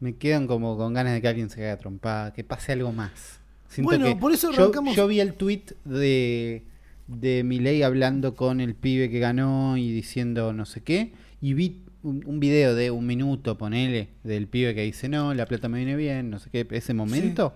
Me, 0.01 0.17
quedan 0.17 0.47
como 0.47 0.77
con 0.77 0.93
ganas 0.93 1.15
de 1.15 1.23
que 1.23 1.29
alguien 1.29 1.49
se 1.51 1.65
haga 1.65 1.79
trompada, 1.79 2.33
que 2.33 2.45
pase 2.45 2.73
algo 2.73 2.93
más. 2.93 3.41
Siento 3.69 3.89
Bueno, 3.91 4.05
que- 4.07 4.17
por 4.17 4.33
eso 4.33 4.51
yo, 4.53 4.71
arrancamos- 4.71 4.95
yo 4.95 5.07
vi 5.07 5.21
el 5.21 5.35
tweet 5.35 5.65
de, 5.85 6.65
de 7.07 7.43
Milei 7.45 7.83
hablando 7.83 8.35
con 8.35 8.61
el 8.61 8.75
pibe 8.75 9.11
que 9.11 9.19
ganó 9.19 9.77
y 9.77 9.93
diciendo 9.93 10.53
no 10.53 10.65
sé 10.67 10.83
qué, 10.83 11.13
y 11.41 11.55
vi 11.55 11.83
un, 12.03 12.23
un 12.27 12.41
video 12.41 12.75
de 12.75 12.91
un 12.91 13.07
minuto, 13.07 13.57
ponele, 13.59 14.09
del 14.25 14.47
pibe 14.49 14.75
que 14.75 14.83
dice, 14.83 15.09
no, 15.09 15.35
la 15.35 15.47
plata 15.47 15.69
me 15.69 15.79
viene 15.79 15.97
bien, 15.97 16.31
no 16.31 16.39
sé 16.39 16.51
qué, 16.51 16.67
ese 16.71 16.95
momento. 16.95 17.55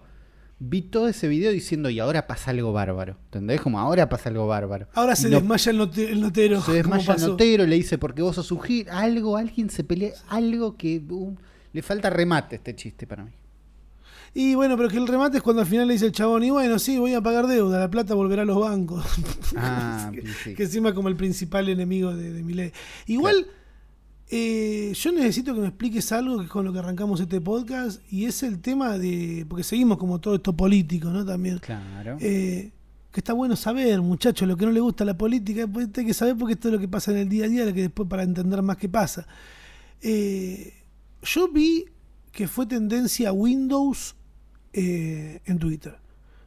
Vi 0.60 0.82
todo 0.82 1.06
ese 1.06 1.28
video 1.28 1.52
diciendo, 1.52 1.88
y 1.88 2.00
ahora 2.00 2.26
pasa 2.26 2.50
algo 2.50 2.72
bárbaro. 2.72 3.16
¿Entendés? 3.26 3.60
Como 3.60 3.78
ahora 3.78 4.08
pasa 4.08 4.28
algo 4.28 4.46
bárbaro. 4.48 4.88
Ahora 4.94 5.14
se 5.14 5.28
desmaya 5.28 5.70
el, 5.70 5.78
note- 5.78 6.10
el 6.10 6.20
notero. 6.20 6.56
se 6.60 6.64
¿cómo 6.66 6.74
desmaya 6.74 7.14
el 7.14 7.20
notero, 7.30 7.64
le 7.66 7.76
dice 7.76 7.96
porque 7.96 8.22
vos 8.22 8.34
sos 8.34 8.50
un 8.50 8.60
gil, 8.62 8.88
algo, 8.90 9.36
alguien 9.36 9.70
se 9.70 9.84
pelea, 9.84 10.14
algo 10.28 10.76
que 10.76 11.00
le 11.72 11.82
falta 11.82 12.10
remate 12.10 12.56
este 12.56 12.74
chiste 12.74 13.06
para 13.06 13.24
mí. 13.24 13.30
Y 14.34 14.54
bueno, 14.54 14.76
pero 14.76 14.88
que 14.88 14.98
el 14.98 15.06
remate 15.06 15.38
es 15.38 15.42
cuando 15.42 15.62
al 15.62 15.68
final 15.68 15.88
le 15.88 15.94
dice 15.94 16.06
el 16.06 16.12
chabón, 16.12 16.44
y 16.44 16.50
bueno, 16.50 16.78
sí, 16.78 16.98
voy 16.98 17.14
a 17.14 17.20
pagar 17.20 17.46
deuda, 17.46 17.78
la 17.78 17.90
plata 17.90 18.14
volverá 18.14 18.42
a 18.42 18.44
los 18.44 18.58
bancos. 18.58 19.04
Ah, 19.56 20.10
que, 20.14 20.22
sí. 20.26 20.54
que 20.54 20.64
encima 20.64 20.94
como 20.94 21.08
el 21.08 21.16
principal 21.16 21.68
enemigo 21.68 22.14
de, 22.14 22.32
de 22.32 22.42
Milei. 22.42 22.72
Igual, 23.06 23.46
eh, 24.30 24.92
yo 24.94 25.12
necesito 25.12 25.54
que 25.54 25.60
me 25.60 25.68
expliques 25.68 26.12
algo 26.12 26.38
que 26.38 26.44
es 26.44 26.50
con 26.50 26.64
lo 26.64 26.72
que 26.72 26.78
arrancamos 26.78 27.20
este 27.20 27.40
podcast, 27.40 28.02
y 28.12 28.26
es 28.26 28.42
el 28.42 28.60
tema 28.60 28.98
de, 28.98 29.46
porque 29.48 29.64
seguimos 29.64 29.98
como 29.98 30.20
todo 30.20 30.34
esto 30.34 30.54
político, 30.54 31.08
¿no? 31.08 31.24
También. 31.24 31.58
Claro. 31.58 32.18
Eh, 32.20 32.72
que 33.10 33.20
está 33.20 33.32
bueno 33.32 33.56
saber, 33.56 34.02
muchachos, 34.02 34.46
lo 34.46 34.56
que 34.56 34.66
no 34.66 34.72
le 34.72 34.80
gusta 34.80 35.04
a 35.04 35.06
la 35.06 35.16
política, 35.16 35.66
pues 35.66 35.88
hay 35.96 36.04
que 36.04 36.14
saber 36.14 36.36
porque 36.36 36.54
esto 36.54 36.68
es 36.68 36.74
lo 36.74 36.80
que 36.80 36.88
pasa 36.88 37.10
en 37.10 37.16
el 37.18 37.28
día 37.28 37.46
a 37.46 37.48
día, 37.48 37.64
lo 37.64 37.72
que 37.72 37.82
después 37.82 38.08
para 38.08 38.22
entender 38.22 38.60
más 38.60 38.76
qué 38.76 38.88
pasa. 38.88 39.26
Eh, 40.02 40.74
yo 41.22 41.48
vi 41.48 41.86
que 42.30 42.46
fue 42.46 42.66
tendencia 42.66 43.32
Windows 43.32 44.14
eh, 44.72 45.40
en 45.44 45.58
Twitter. 45.58 45.96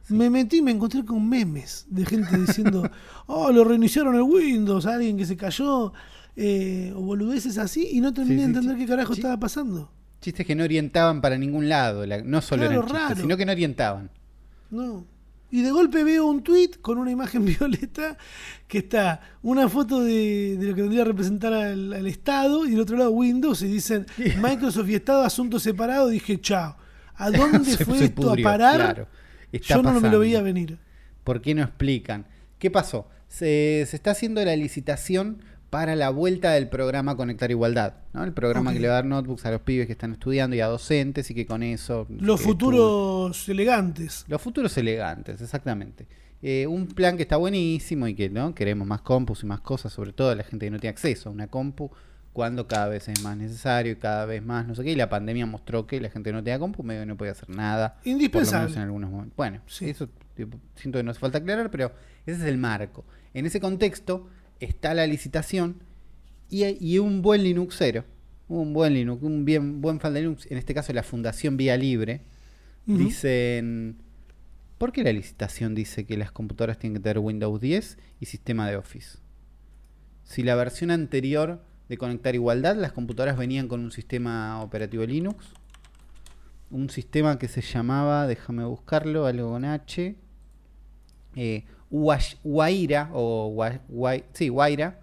Me 0.08 0.28
metí 0.30 0.58
y 0.58 0.62
me 0.62 0.72
encontré 0.72 1.04
con 1.04 1.26
memes 1.28 1.86
de 1.88 2.04
gente 2.04 2.36
diciendo, 2.38 2.90
oh, 3.26 3.50
lo 3.52 3.64
reiniciaron 3.64 4.14
el 4.16 4.22
Windows, 4.22 4.84
alguien 4.86 5.16
que 5.16 5.24
se 5.24 5.36
cayó, 5.36 5.92
eh, 6.36 6.92
o 6.94 7.00
boludeces 7.00 7.56
así, 7.58 7.88
y 7.92 8.00
no 8.00 8.12
terminé 8.12 8.36
Sí, 8.36 8.40
de 8.40 8.44
entender 8.58 8.76
qué 8.76 8.86
carajo 8.86 9.12
estaba 9.12 9.38
pasando. 9.38 9.90
Chistes 10.20 10.46
que 10.46 10.54
no 10.54 10.64
orientaban 10.64 11.20
para 11.20 11.38
ningún 11.38 11.68
lado, 11.68 12.04
la- 12.06 12.22
no 12.22 12.42
solo 12.42 12.62
Claro, 12.62 12.72
eran 12.80 12.86
chistes, 12.88 13.02
raro. 13.08 13.20
sino 13.22 13.36
que 13.36 13.46
no 13.46 13.52
orientaban. 13.52 14.10
No. 14.70 15.06
Y 15.50 15.60
de 15.62 15.70
golpe 15.70 16.02
veo 16.02 16.26
un 16.26 16.42
tweet 16.42 16.70
con 16.80 16.96
una 16.98 17.10
imagen 17.10 17.44
violeta 17.60 18.16
que 18.66 18.78
está 18.78 19.20
una 19.42 19.68
foto 19.68 20.00
de, 20.00 20.56
de 20.58 20.66
lo 20.66 20.74
que 20.74 20.82
vendría 20.82 21.02
a 21.02 21.06
representar 21.06 21.52
al, 21.52 21.92
al 21.92 22.06
Estado 22.06 22.64
y 22.66 22.70
del 22.70 22.80
otro 22.80 22.96
lado 22.96 23.10
Windows 23.10 23.62
y 23.62 23.66
dicen 23.68 24.06
Microsoft 24.42 24.88
y 24.88 24.94
Estado 24.94 25.22
asuntos 25.22 25.62
separados. 25.62 26.10
Dije, 26.10 26.40
chao. 26.40 26.76
¿A 27.16 27.30
dónde 27.30 27.70
Se- 27.76 27.84
fue 27.84 27.98
se 27.98 28.04
esto 28.06 28.22
pudrió, 28.22 28.48
a 28.48 28.52
parar? 28.52 28.76
claro. 28.94 29.08
Yo 29.52 29.82
no 29.82 30.00
me 30.00 30.08
lo 30.10 30.18
veía 30.18 30.40
venir. 30.42 30.78
¿Por 31.24 31.40
qué 31.42 31.54
no 31.54 31.62
explican? 31.62 32.26
¿Qué 32.58 32.70
pasó? 32.70 33.08
Se, 33.28 33.84
se 33.88 33.96
está 33.96 34.12
haciendo 34.12 34.44
la 34.44 34.56
licitación 34.56 35.42
para 35.70 35.96
la 35.96 36.10
vuelta 36.10 36.52
del 36.52 36.68
programa 36.68 37.16
Conectar 37.16 37.50
Igualdad, 37.50 37.94
¿no? 38.12 38.24
El 38.24 38.32
programa 38.32 38.72
que 38.74 38.80
le 38.80 38.88
va 38.88 38.94
a 38.94 38.96
dar 38.96 39.04
notebooks 39.06 39.46
a 39.46 39.50
los 39.50 39.62
pibes 39.62 39.86
que 39.86 39.92
están 39.92 40.12
estudiando 40.12 40.54
y 40.54 40.60
a 40.60 40.66
docentes 40.66 41.30
y 41.30 41.34
que 41.34 41.46
con 41.46 41.62
eso... 41.62 42.06
Los 42.10 42.42
futuros 42.42 43.48
elegantes. 43.48 44.24
Los 44.28 44.42
futuros 44.42 44.76
elegantes, 44.76 45.40
exactamente. 45.40 46.06
Eh, 46.42 46.66
un 46.66 46.88
plan 46.88 47.16
que 47.16 47.22
está 47.22 47.36
buenísimo 47.36 48.06
y 48.06 48.14
que 48.14 48.28
no 48.28 48.54
queremos 48.54 48.86
más 48.86 49.00
compus 49.00 49.44
y 49.44 49.46
más 49.46 49.60
cosas, 49.60 49.92
sobre 49.92 50.12
todo 50.12 50.30
a 50.30 50.34
la 50.34 50.42
gente 50.44 50.66
que 50.66 50.70
no 50.70 50.78
tiene 50.78 50.90
acceso 50.90 51.28
a 51.28 51.32
una 51.32 51.46
compu, 51.46 51.90
cuando 52.32 52.66
cada 52.66 52.88
vez 52.88 53.08
es 53.08 53.22
más 53.22 53.36
necesario 53.36 53.92
y 53.92 53.96
cada 53.96 54.24
vez 54.26 54.42
más 54.42 54.66
no 54.66 54.74
sé 54.74 54.82
qué. 54.84 54.92
Y 54.92 54.96
la 54.96 55.08
pandemia 55.08 55.44
mostró 55.46 55.86
que 55.86 56.00
la 56.00 56.08
gente 56.10 56.32
no 56.32 56.42
tenía 56.42 56.58
compu 56.58 56.82
medio 56.82 57.00
que 57.02 57.06
no 57.06 57.16
podía 57.16 57.32
hacer 57.32 57.50
nada. 57.50 57.94
Por 57.96 58.06
lo 58.06 58.12
Indispensable. 58.12 58.60
menos 58.66 58.76
en 58.76 58.82
algunos 58.82 59.10
momentos. 59.10 59.36
Bueno, 59.36 59.60
Sí. 59.66 59.90
eso 59.90 60.08
tipo, 60.34 60.58
siento 60.74 60.98
que 60.98 61.02
no 61.02 61.10
hace 61.10 61.20
falta 61.20 61.38
aclarar, 61.38 61.70
pero 61.70 61.92
ese 62.26 62.40
es 62.40 62.46
el 62.46 62.56
marco. 62.58 63.04
En 63.34 63.44
ese 63.46 63.60
contexto 63.60 64.28
está 64.60 64.94
la 64.94 65.06
licitación 65.06 65.82
y, 66.48 66.64
y 66.80 66.98
un 66.98 67.20
buen 67.22 67.42
Linuxero, 67.42 68.04
un 68.48 68.72
buen 68.72 68.94
Linux, 68.94 69.22
un 69.22 69.44
bien, 69.44 69.80
buen 69.80 70.00
fan 70.00 70.14
de 70.14 70.22
Linux, 70.22 70.46
en 70.50 70.56
este 70.58 70.72
caso 70.74 70.92
la 70.92 71.02
Fundación 71.02 71.56
Vía 71.56 71.76
Libre, 71.76 72.22
dicen, 72.86 73.96
¿por 74.78 74.92
qué 74.92 75.02
la 75.04 75.12
licitación 75.12 75.74
dice 75.74 76.04
que 76.06 76.16
las 76.16 76.32
computadoras 76.32 76.78
tienen 76.78 76.94
que 76.98 77.02
tener 77.02 77.18
Windows 77.18 77.60
10 77.60 77.98
y 78.20 78.26
sistema 78.26 78.68
de 78.68 78.76
Office? 78.76 79.18
Si 80.24 80.42
la 80.42 80.54
versión 80.54 80.90
anterior 80.90 81.62
de 81.92 81.98
Conectar 81.98 82.34
Igualdad, 82.34 82.74
las 82.76 82.92
computadoras 82.92 83.36
venían 83.36 83.68
con 83.68 83.80
un 83.80 83.92
sistema 83.92 84.62
operativo 84.62 85.04
Linux, 85.04 85.44
un 86.70 86.88
sistema 86.88 87.38
que 87.38 87.48
se 87.48 87.60
llamaba, 87.60 88.26
déjame 88.26 88.64
buscarlo, 88.64 89.26
algo 89.26 89.50
con 89.50 89.66
H, 89.66 90.16
eh, 91.36 91.64
Waira, 91.90 93.10
o 93.12 93.48
Wa- 93.48 94.22
sí, 94.32 94.48
Waira, 94.48 95.00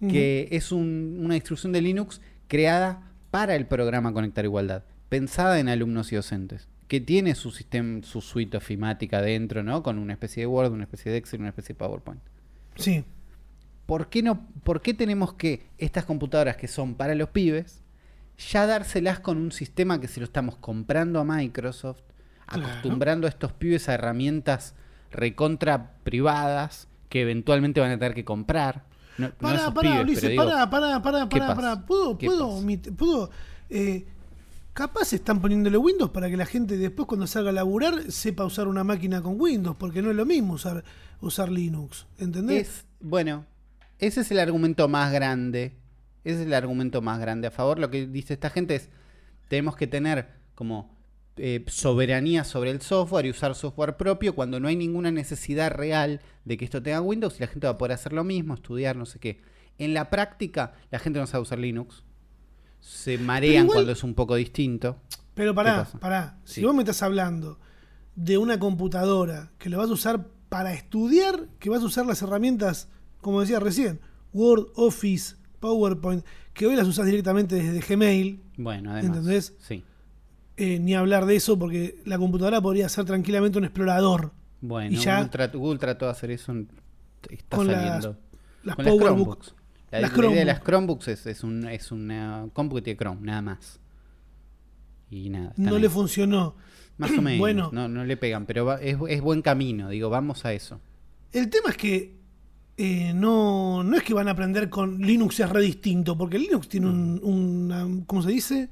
que 0.00 0.48
es 0.50 0.72
un- 0.72 1.20
una 1.24 1.36
instrucción 1.36 1.72
de 1.72 1.82
Linux 1.82 2.20
creada 2.48 3.12
para 3.30 3.54
el 3.54 3.66
programa 3.66 4.12
Conectar 4.12 4.44
Igualdad, 4.44 4.82
pensada 5.08 5.60
en 5.60 5.68
alumnos 5.68 6.10
y 6.12 6.16
docentes, 6.16 6.66
que 6.88 7.00
tiene 7.00 7.36
su 7.36 7.52
sistema, 7.52 8.02
su 8.02 8.20
suite 8.20 8.56
ofimática 8.56 9.22
dentro, 9.22 9.62
¿no? 9.62 9.84
Con 9.84 9.98
una 10.00 10.14
especie 10.14 10.42
de 10.42 10.46
Word, 10.48 10.72
una 10.72 10.82
especie 10.84 11.12
de 11.12 11.18
Excel, 11.18 11.38
una 11.40 11.50
especie 11.50 11.74
de 11.74 11.78
PowerPoint. 11.78 12.20
Sí. 12.76 13.04
¿Por 13.88 14.10
qué, 14.10 14.22
no, 14.22 14.46
¿Por 14.64 14.82
qué 14.82 14.92
tenemos 14.92 15.32
que 15.32 15.66
estas 15.78 16.04
computadoras 16.04 16.58
que 16.58 16.68
son 16.68 16.94
para 16.94 17.14
los 17.14 17.30
pibes, 17.30 17.80
ya 18.50 18.66
dárselas 18.66 19.18
con 19.20 19.38
un 19.38 19.50
sistema 19.50 19.98
que 19.98 20.08
se 20.08 20.20
lo 20.20 20.24
estamos 20.24 20.56
comprando 20.56 21.18
a 21.20 21.24
Microsoft, 21.24 22.02
Claro. 22.44 22.66
acostumbrando 22.66 23.26
a 23.26 23.30
estos 23.30 23.54
pibes 23.54 23.88
a 23.88 23.94
herramientas 23.94 24.74
recontra 25.10 25.94
privadas 26.04 26.86
que 27.08 27.22
eventualmente 27.22 27.80
van 27.80 27.92
a 27.92 27.98
tener 27.98 28.12
que 28.12 28.26
comprar? 28.26 28.84
No, 29.16 29.28
no 29.28 29.34
Pará, 29.36 29.56
esos 29.56 29.72
pará, 29.72 30.02
pibes, 30.04 30.20
pero 30.20 30.28
digo, 30.32 30.44
pará. 30.44 31.86
¿Puedo, 31.86 32.18
¿Qué 32.18 32.26
puedo, 32.26 32.60
puedo, 32.94 33.30
eh, 33.70 34.04
capaz 34.74 35.14
están 35.14 35.40
poniéndole 35.40 35.78
Windows 35.78 36.10
para 36.10 36.28
que 36.28 36.36
la 36.36 36.44
gente 36.44 36.76
después 36.76 37.08
cuando 37.08 37.26
salga 37.26 37.48
a 37.48 37.54
laburar 37.54 38.12
sepa 38.12 38.44
usar 38.44 38.68
una 38.68 38.84
máquina 38.84 39.22
con 39.22 39.40
Windows, 39.40 39.78
porque 39.78 40.02
no 40.02 40.10
es 40.10 40.16
lo 40.16 40.26
mismo 40.26 40.52
usar, 40.52 40.84
usar 41.22 41.48
Linux, 41.50 42.06
¿entendés? 42.18 42.68
Es, 42.68 42.86
bueno, 43.00 43.46
ese 43.98 44.20
es 44.20 44.30
el 44.30 44.38
argumento 44.38 44.88
más 44.88 45.12
grande. 45.12 45.76
Ese 46.24 46.40
es 46.40 46.46
el 46.46 46.54
argumento 46.54 47.00
más 47.02 47.18
grande 47.20 47.48
a 47.48 47.50
favor. 47.50 47.78
Lo 47.78 47.90
que 47.90 48.06
dice 48.06 48.34
esta 48.34 48.50
gente 48.50 48.74
es, 48.74 48.90
tenemos 49.48 49.76
que 49.76 49.86
tener 49.86 50.28
como 50.54 50.96
eh, 51.36 51.64
soberanía 51.68 52.44
sobre 52.44 52.70
el 52.70 52.80
software 52.82 53.26
y 53.26 53.30
usar 53.30 53.54
software 53.54 53.96
propio 53.96 54.34
cuando 54.34 54.58
no 54.60 54.68
hay 54.68 54.76
ninguna 54.76 55.10
necesidad 55.10 55.70
real 55.70 56.20
de 56.44 56.56
que 56.56 56.64
esto 56.64 56.82
tenga 56.82 57.00
Windows 57.00 57.36
y 57.38 57.40
la 57.40 57.46
gente 57.46 57.66
va 57.66 57.74
a 57.74 57.78
poder 57.78 57.92
hacer 57.92 58.12
lo 58.12 58.24
mismo, 58.24 58.54
estudiar, 58.54 58.96
no 58.96 59.06
sé 59.06 59.18
qué. 59.20 59.40
En 59.78 59.94
la 59.94 60.10
práctica, 60.10 60.72
la 60.90 60.98
gente 60.98 61.20
no 61.20 61.26
sabe 61.26 61.42
usar 61.42 61.58
Linux. 61.60 62.02
Se 62.80 63.18
marean 63.18 63.64
igual- 63.64 63.76
cuando 63.76 63.92
es 63.92 64.02
un 64.04 64.14
poco 64.14 64.34
distinto. 64.34 65.00
Pero 65.34 65.52
¿Qué 65.52 65.56
pará, 65.56 65.84
pará. 66.00 66.38
Si 66.44 66.64
vos 66.64 66.74
me 66.74 66.82
estás 66.82 67.02
hablando 67.02 67.60
de 68.16 68.38
una 68.38 68.58
computadora 68.58 69.52
que 69.58 69.68
la 69.70 69.76
vas 69.78 69.88
a 69.88 69.92
usar 69.92 70.26
para 70.48 70.72
estudiar, 70.74 71.46
que 71.60 71.70
vas 71.70 71.82
a 71.82 71.86
usar 71.86 72.06
las 72.06 72.20
herramientas, 72.22 72.88
como 73.20 73.40
decía 73.40 73.60
recién, 73.60 74.00
Word, 74.32 74.68
Office, 74.76 75.36
PowerPoint, 75.60 76.24
que 76.52 76.66
hoy 76.66 76.76
las 76.76 76.86
usas 76.86 77.06
directamente 77.06 77.54
desde 77.56 77.80
Gmail, 77.80 78.42
Bueno, 78.56 78.92
además. 78.92 79.16
¿Entendés? 79.18 79.54
Sí. 79.60 79.84
eh, 80.56 80.78
ni 80.80 80.94
hablar 80.94 81.24
de 81.26 81.36
eso 81.36 81.58
porque 81.58 82.00
la 82.04 82.18
computadora 82.18 82.60
podría 82.60 82.88
ser 82.88 83.04
tranquilamente 83.04 83.58
un 83.58 83.64
explorador. 83.64 84.32
Bueno, 84.60 84.92
Y 84.92 84.96
ya- 84.96 85.16
Google, 85.18 85.30
trató, 85.30 85.58
Google 85.60 85.78
trató 85.78 86.04
de 86.06 86.10
hacer 86.10 86.30
eso. 86.32 86.52
Está 87.30 87.56
Con 87.56 87.68
las- 87.68 87.76
saliendo. 87.82 88.18
Las 88.64 88.76
Con 88.76 88.84
PowerBook. 88.86 89.06
Chromebooks. 89.06 89.54
La, 89.92 90.00
Las 90.00 90.16
la 90.16 90.26
idea 90.26 90.38
de 90.40 90.44
las 90.44 90.60
Chromebooks 90.62 91.08
es, 91.08 91.26
es, 91.26 91.44
un, 91.44 91.66
es 91.68 91.92
una 91.92 92.48
compu 92.52 92.74
que 92.76 92.82
tiene 92.82 92.98
Chrome, 92.98 93.20
nada 93.22 93.40
más. 93.40 93.80
Y 95.10 95.30
nada. 95.30 95.52
No 95.56 95.76
ahí. 95.76 95.82
le 95.82 95.88
funcionó. 95.88 96.56
Más 96.98 97.10
o 97.12 97.22
menos. 97.22 97.38
Bueno. 97.38 97.70
No, 97.72 97.88
no 97.88 98.04
le 98.04 98.16
pegan, 98.16 98.44
pero 98.44 98.64
va- 98.66 98.80
es, 98.80 98.96
es 99.08 99.20
buen 99.22 99.42
camino. 99.42 99.88
Digo, 99.88 100.10
vamos 100.10 100.44
a 100.44 100.52
eso. 100.52 100.80
El 101.32 101.48
tema 101.50 101.70
es 101.70 101.76
que 101.76 102.17
eh, 102.78 103.12
no, 103.14 103.82
no 103.82 103.96
es 103.96 104.02
que 104.02 104.14
van 104.14 104.28
a 104.28 104.30
aprender 104.30 104.70
con 104.70 104.98
Linux 105.00 105.40
es 105.40 105.50
re 105.50 105.60
distinto, 105.62 106.16
porque 106.16 106.38
Linux 106.38 106.68
tiene 106.68 106.86
un, 106.86 107.20
una, 107.22 107.86
¿cómo 108.06 108.22
se 108.22 108.30
dice? 108.30 108.68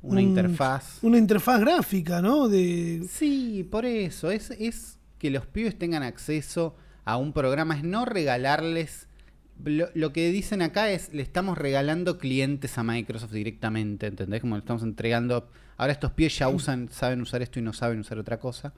Una 0.00 0.20
Un- 0.20 0.28
interfaz. 0.28 0.98
Una 1.02 1.18
interfaz 1.18 1.60
gráfica, 1.60 2.22
¿no? 2.22 2.48
De, 2.48 3.04
Sí, 3.10 3.66
por 3.70 3.84
eso. 3.84 4.30
Es, 4.30 4.50
es 4.52 4.98
que 5.18 5.30
los 5.30 5.46
pibes 5.46 5.78
tengan 5.78 6.02
acceso 6.02 6.74
a 7.04 7.16
un 7.16 7.32
programa 7.32 7.76
es 7.76 7.84
no 7.84 8.04
regalarles. 8.04 9.08
Lo, 9.64 9.88
lo 9.94 10.12
que 10.12 10.30
dicen 10.32 10.62
acá 10.62 10.90
es, 10.90 11.12
le 11.12 11.22
estamos 11.22 11.58
regalando 11.58 12.18
clientes 12.18 12.78
a 12.78 12.82
Microsoft 12.82 13.32
directamente, 13.32 14.06
¿entendés? 14.06 14.40
Como 14.40 14.56
le 14.56 14.60
estamos 14.60 14.82
entregando... 14.82 15.48
Ahora 15.76 15.92
estos 15.92 16.12
pies 16.12 16.38
ya 16.38 16.48
usan, 16.48 16.88
saben 16.90 17.20
usar 17.20 17.42
esto 17.42 17.58
y 17.58 17.62
no 17.62 17.72
saben 17.72 17.98
usar 18.00 18.18
otra 18.18 18.38
cosa. 18.38 18.72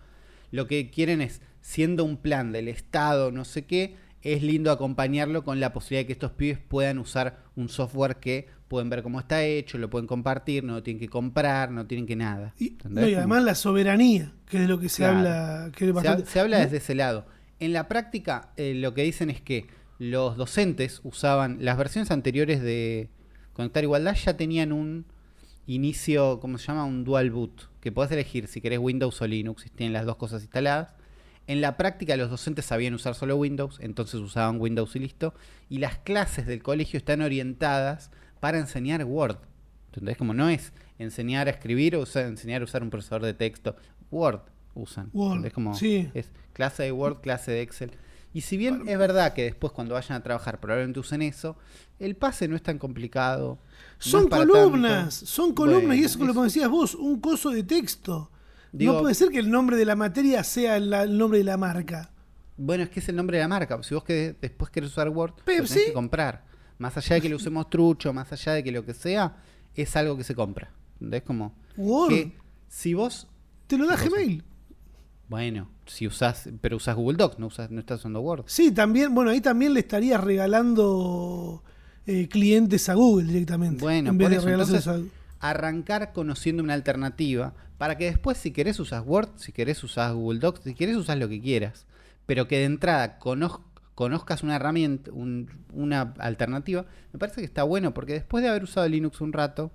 Lo 0.51 0.67
que 0.67 0.91
quieren 0.91 1.21
es, 1.21 1.41
siendo 1.61 2.05
un 2.05 2.17
plan 2.17 2.53
del 2.53 2.69
Estado, 2.69 3.31
no 3.31 3.45
sé 3.45 3.65
qué, 3.67 3.97
es 4.25 4.43
lindo 4.43 4.73
acompañarlo 4.73 5.45
con 5.45 5.61
la 5.61 5.73
posibilidad 5.73 6.03
de 6.03 6.07
que 6.07 6.13
estos 6.15 6.33
pibes 6.33 6.59
puedan 6.59 6.99
usar 6.99 7.45
un 7.57 7.69
software 7.69 8.17
que 8.17 8.49
pueden 8.69 8.89
ver 8.91 9.03
cómo 9.03 9.21
está 9.21 9.45
hecho, 9.45 9.79
lo 9.79 9.89
pueden 9.91 10.07
compartir, 10.07 10.65
no 10.65 10.73
lo 10.75 10.83
tienen 10.83 10.99
que 10.99 11.09
comprar, 11.09 11.71
no 11.71 11.87
tienen 11.87 12.07
que 12.07 12.17
nada. 12.17 12.55
Y, 12.59 12.69
¿entendés? 12.69 13.05
no, 13.05 13.09
y 13.11 13.15
además 13.15 13.45
la 13.45 13.55
soberanía, 13.55 14.33
que 14.49 14.57
es 14.57 14.63
de 14.63 14.69
lo 14.69 14.81
que 14.81 14.89
se 14.89 15.03
Claro. 15.03 15.19
habla. 15.19 15.71
Que 15.77 15.85
es 15.85 15.89
Se, 15.89 15.93
bastante- 15.93 16.23
ha- 16.23 16.27
se 16.27 16.41
habla 16.41 16.59
desde 16.61 16.79
ese 16.79 16.95
lado. 16.95 17.27
En 17.61 17.73
la 17.73 17.87
práctica, 17.87 18.51
eh, 18.57 18.75
lo 18.75 18.95
que 18.95 19.03
dicen 19.03 19.31
es 19.31 19.41
que 19.41 19.67
los 19.99 20.37
docentes 20.37 21.01
usaban 21.05 21.59
las 21.61 21.77
versiones 21.79 22.11
anteriores 22.11 22.61
de 22.63 23.11
Conectar 23.53 23.85
Igualdad 23.85 24.17
ya 24.17 24.37
tenían 24.37 24.73
un 24.73 25.07
inicio, 25.67 26.41
¿cómo 26.41 26.59
se 26.59 26.67
llama? 26.67 26.85
Un 26.85 27.05
dual 27.05 27.31
boot, 27.31 27.71
que 27.81 27.93
podés 27.93 28.11
elegir 28.13 28.49
si 28.49 28.61
querés 28.61 28.79
Windows 28.79 29.21
o 29.23 29.27
Linux, 29.27 29.67
y 29.67 29.71
tienen 29.71 29.93
las 29.93 30.05
dos 30.07 30.17
cosas 30.17 30.43
instaladas. 30.43 30.89
En 31.47 31.61
la 31.61 31.77
práctica 31.77 32.17
los 32.17 32.31
docentes 32.31 32.65
sabían 32.65 32.95
usar 32.95 33.15
solo 33.15 33.37
Windows, 33.37 33.79
entonces 33.81 34.15
usaban 34.21 34.61
Windows 34.61 34.97
y 34.97 35.01
listo. 35.01 35.35
Y 35.69 35.79
las 35.79 35.99
clases 35.99 36.47
del 36.47 36.63
colegio 36.63 36.97
están 36.97 37.21
orientadas 37.21 38.11
para 38.41 38.59
enseñar 38.59 39.05
Word. 39.05 39.37
¿Entendés? 39.89 40.17
Como 40.17 40.33
no 40.35 40.49
es 40.49 40.73
enseñar 40.99 41.47
a 41.47 41.51
escribir 41.51 41.97
o 41.97 42.01
usar- 42.03 42.27
enseñar 42.27 42.63
a 42.63 42.65
usar 42.65 42.83
un 42.83 42.91
procesador 42.91 43.23
de 43.25 43.35
texto. 43.35 43.77
Word 44.11 44.41
usan. 44.75 45.11
Word. 45.13 45.53
Como 45.53 45.75
sí. 45.75 46.11
es 46.15 46.31
clase 46.53 46.85
de 46.85 46.93
Word, 46.93 47.21
clase 47.21 47.51
de 47.53 47.61
Excel. 47.63 47.91
Y 48.33 48.41
si 48.41 48.57
bien 48.57 48.89
es 48.89 48.99
verdad 48.99 49.33
que 49.33 49.45
después 49.45 49.73
cuando 49.73 49.95
vayan 49.95 50.17
a 50.19 50.23
trabajar 50.23 50.59
probablemente 50.61 50.99
usen 50.99 51.23
eso, 51.23 51.57
el 52.01 52.17
pase 52.17 52.49
no 52.49 52.57
es 52.57 52.63
tan 52.63 52.79
complicado. 52.79 53.59
Son 53.99 54.29
columnas, 54.29 55.21
tanto. 55.21 55.27
son 55.27 55.55
columnas, 55.55 55.83
Bueno, 55.87 55.95
y 55.95 56.05
eso 56.05 56.19
como 56.19 56.45
es- 56.45 56.53
decías 56.55 56.69
vos, 56.69 56.95
un 56.97 57.21
coso 57.21 57.51
de 57.51 57.63
texto. 57.63 58.31
Digo- 58.77 58.93
no 58.95 59.01
puede 59.03 59.15
ser 59.15 59.29
que 59.31 59.39
el 59.39 59.51
nombre 59.51 59.77
de 59.77 59.85
la 59.85 59.97
materia 59.97 60.43
sea 60.45 60.77
el 60.77 61.17
nombre 61.17 61.39
de 61.39 61.45
la 61.45 61.57
marca. 61.57 62.11
Bueno, 62.57 62.85
es 62.85 62.91
que 62.91 63.01
es 63.01 63.09
el 63.09 63.17
nombre 63.17 63.37
de 63.39 63.43
la 63.45 63.49
marca. 63.49 63.81
Si 63.83 63.95
vos 63.95 64.05
que 64.05 64.37
después 64.41 64.71
querés 64.71 64.91
usar 64.91 65.09
Word, 65.09 65.35
Pepsi. 65.45 65.75
tenés 65.75 65.89
que 65.89 65.93
comprar. 65.93 66.45
Más 66.79 66.97
allá 66.97 67.15
de 67.17 67.21
que 67.23 67.29
lo 67.29 67.37
usemos 67.37 67.71
trucho, 67.71 68.13
más 68.13 68.33
allá 68.33 68.53
de 68.53 68.65
que 68.65 68.73
lo 68.73 68.85
que 68.85 68.95
sea, 68.95 69.37
es 69.75 69.95
algo 69.97 70.17
que 70.17 70.25
se 70.25 70.35
compra. 70.35 70.71
¿Entendés? 70.95 71.23
Como 71.23 71.55
Word. 71.77 72.09
que 72.11 72.33
si 72.69 72.95
vos, 72.95 73.29
Te 73.67 73.77
lo 73.79 73.87
da. 73.87 73.97
Gmail. 73.97 74.43
bueno, 75.29 75.71
si 75.87 76.07
usás, 76.07 76.49
pero 76.61 76.77
usás 76.77 76.95
Google 76.97 77.17
Docs, 77.17 77.39
no 77.39 77.47
usás, 77.47 77.71
no 77.71 77.81
estás 77.81 78.01
usando 78.01 78.21
Word. 78.21 78.45
Sí, 78.47 78.73
también, 78.73 79.15
bueno, 79.15 79.31
ahí 79.31 79.41
también 79.41 79.73
le 79.75 79.81
estarías 79.81 80.23
regalando 80.23 81.63
eh, 82.07 82.29
clientes 82.29 82.89
a 82.89 82.95
Google 82.95 83.27
directamente. 83.33 83.81
Bueno, 83.83 84.11
en 84.11 84.19
vez 84.19 84.29
por 84.29 84.31
de 84.31 84.37
eso, 84.39 84.49
entonces, 84.65 84.87
a- 84.89 85.01
arrancar 85.51 86.13
conociendo 86.13 86.63
una 86.63 86.75
alternativa 86.75 87.55
para 87.79 87.97
que 87.99 88.05
después 88.07 88.39
si 88.39 88.51
querés 88.53 88.79
usás 88.81 89.03
Word, 89.05 89.31
si 89.37 89.53
querés 89.53 89.83
usás 89.85 90.13
Google 90.13 90.39
Docs, 90.41 90.61
si 90.65 90.75
querés 90.75 90.97
usás 90.97 91.19
lo 91.19 91.29
que 91.29 91.41
quieras, 91.41 91.87
pero 92.27 92.49
que 92.49 92.59
de 92.59 92.65
entrada 92.65 93.19
conoz- 93.19 93.61
conozcas 93.95 94.43
una 94.43 94.57
herramienta, 94.57 95.11
un- 95.13 95.49
una 95.73 96.15
alternativa, 96.19 96.87
me 97.13 97.19
parece 97.19 97.41
que 97.41 97.47
está 97.47 97.63
bueno 97.63 97.93
porque 97.95 98.13
después 98.15 98.43
de 98.43 98.49
haber 98.51 98.65
usado 98.65 98.89
Linux 98.89 99.21
un 99.21 99.33
rato, 99.33 99.71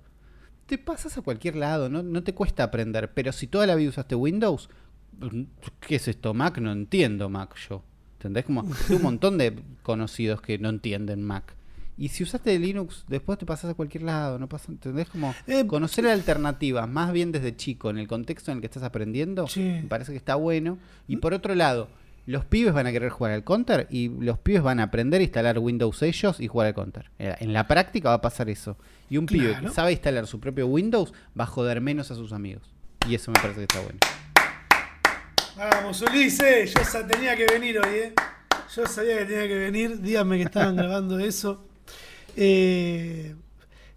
te 0.66 0.78
pasas 0.78 1.16
a 1.18 1.22
cualquier 1.22 1.56
lado, 1.56 1.88
no, 1.88 2.02
no 2.02 2.22
te 2.22 2.34
cuesta 2.34 2.62
aprender, 2.64 3.12
pero 3.12 3.32
si 3.32 3.46
toda 3.46 3.66
la 3.66 3.74
vida 3.74 3.90
usaste 3.90 4.14
Windows, 4.14 4.68
¿qué 5.86 5.96
es 5.96 6.08
esto? 6.08 6.34
Mac, 6.34 6.58
no 6.58 6.72
entiendo 6.72 7.28
Mac 7.28 7.54
yo. 7.68 7.82
¿Entendés? 8.14 8.44
Como 8.44 8.60
un 8.90 9.02
montón 9.02 9.38
de 9.38 9.58
conocidos 9.82 10.42
que 10.42 10.58
no 10.58 10.68
entienden 10.68 11.22
Mac. 11.22 11.54
Y 11.96 12.08
si 12.08 12.22
usaste 12.22 12.58
Linux, 12.58 13.04
después 13.08 13.38
te 13.38 13.44
pasas 13.46 13.70
a 13.70 13.74
cualquier 13.74 14.04
lado, 14.04 14.38
no 14.38 14.48
pasa, 14.48 14.72
¿entendés? 14.72 15.08
Como 15.08 15.34
Eh, 15.46 15.66
conocer 15.66 16.06
alternativas, 16.06 16.88
más 16.88 17.12
bien 17.12 17.30
desde 17.30 17.54
chico, 17.56 17.90
en 17.90 17.98
el 17.98 18.08
contexto 18.08 18.50
en 18.50 18.56
el 18.58 18.60
que 18.62 18.66
estás 18.68 18.82
aprendiendo, 18.82 19.46
Sí. 19.48 19.60
me 19.60 19.82
parece 19.88 20.12
que 20.12 20.18
está 20.18 20.34
bueno. 20.36 20.78
Y 21.08 21.16
por 21.16 21.34
otro 21.34 21.54
lado, 21.54 21.88
los 22.26 22.44
pibes 22.46 22.72
van 22.72 22.86
a 22.86 22.92
querer 22.92 23.10
jugar 23.10 23.32
al 23.32 23.44
counter 23.44 23.86
y 23.90 24.08
los 24.08 24.38
pibes 24.38 24.62
van 24.62 24.80
a 24.80 24.84
aprender 24.84 25.20
a 25.20 25.24
instalar 25.24 25.58
Windows 25.58 26.02
ellos 26.02 26.40
y 26.40 26.48
jugar 26.48 26.68
al 26.68 26.74
counter. 26.74 27.10
Eh, 27.18 27.34
En 27.40 27.52
la 27.52 27.66
práctica 27.66 28.08
va 28.10 28.14
a 28.16 28.20
pasar 28.22 28.48
eso. 28.48 28.76
Y 29.10 29.16
un 29.18 29.26
pibe 29.26 29.56
que 29.60 29.68
sabe 29.68 29.92
instalar 29.92 30.26
su 30.26 30.40
propio 30.40 30.66
Windows 30.68 31.12
va 31.38 31.44
a 31.44 31.48
joder 31.48 31.80
menos 31.80 32.10
a 32.10 32.14
sus 32.14 32.32
amigos. 32.32 32.62
Y 33.08 33.14
eso 33.14 33.30
me 33.30 33.40
parece 33.40 33.58
que 33.58 33.64
está 33.64 33.80
bueno. 33.80 33.98
Vamos, 35.56 36.00
Ulises, 36.02 36.72
yo 36.72 37.06
tenía 37.06 37.36
que 37.36 37.46
venir 37.46 37.78
hoy, 37.78 37.94
¿eh? 37.94 38.14
Yo 38.74 38.86
sabía 38.86 39.18
que 39.18 39.24
tenía 39.26 39.48
que 39.48 39.58
venir, 39.58 40.00
díganme 40.00 40.36
que 40.38 40.44
estaban 40.44 40.76
grabando 40.76 41.18
eso. 41.18 41.66
Eh, 42.36 43.34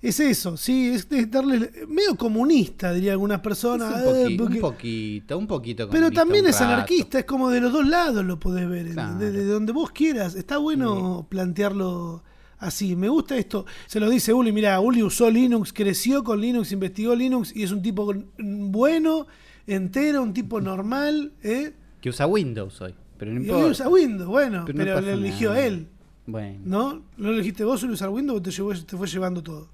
es 0.02 0.20
eso, 0.20 0.58
sí, 0.58 0.90
es, 0.90 1.08
es 1.12 1.32
darle 1.32 1.72
medio 1.88 2.16
comunista, 2.18 2.92
diría 2.92 3.14
algunas 3.14 3.40
personas. 3.40 4.04
un, 4.06 4.16
eh, 4.16 4.26
poqui- 4.26 4.38
porque- 4.38 4.56
un 4.56 4.60
poquito, 4.62 5.38
un 5.38 5.48
poquito. 5.48 5.90
pero 5.90 6.12
también 6.12 6.46
es 6.46 6.60
rato. 6.60 6.74
anarquista, 6.74 7.20
es 7.20 7.26
como 7.26 7.50
de 7.50 7.62
los 7.62 7.72
dos 7.72 7.88
lados 7.88 8.26
lo 8.26 8.38
podés 8.40 8.68
ver, 8.68 8.88
Claro. 8.92 9.18
de, 9.18 9.32
de 9.32 9.46
donde 9.46 9.72
vos 9.72 9.92
quieras. 9.92 10.36
Está 10.36 10.58
bueno 10.58 11.26
plantearlo 11.30 12.22
así. 12.60 12.98
Me 12.98 13.08
gusta 13.08 13.38
esto. 13.38 13.66
Se 13.88 14.02
lo 14.02 14.10
dice 14.10 14.34
Uli, 14.34 14.52
mira, 14.52 14.78
Uli 14.82 15.02
usó 15.04 15.30
Linux, 15.30 15.72
creció 15.72 16.22
con 16.24 16.42
Linux, 16.42 16.74
investigó 16.74 17.16
Linux 17.16 17.56
y 17.56 17.64
es 17.64 17.72
un 17.72 17.82
tipo 17.82 18.14
bueno, 18.38 19.28
entero, 19.68 20.22
un 20.22 20.34
tipo 20.34 20.60
normal, 20.62 21.32
¿eh? 21.44 21.72
Que 22.02 22.10
usa 22.10 22.28
Windows 22.28 22.82
hoy. 22.82 22.94
Pero 23.18 23.32
no 23.32 23.40
importa. 23.40 23.66
usa 23.68 23.88
Windows, 23.88 24.28
bueno, 24.28 24.64
Pero 24.66 24.84
no 24.86 24.96
pasa 24.96 25.14
eligió 25.14 25.52
nada. 25.52 25.66
él, 25.66 25.88
Bueno. 26.26 26.60
¿no? 26.64 26.94
¿No 27.18 27.30
lo 27.30 27.34
elegiste 27.34 27.64
vos 27.66 27.84
Uli 27.84 27.94
usar 27.94 28.10
Windows 28.10 28.40
o 28.40 28.42
te, 28.42 28.52
llevó- 28.52 28.86
te 28.86 28.96
fue 28.98 29.08
llevando 29.08 29.44
todo? 29.44 29.70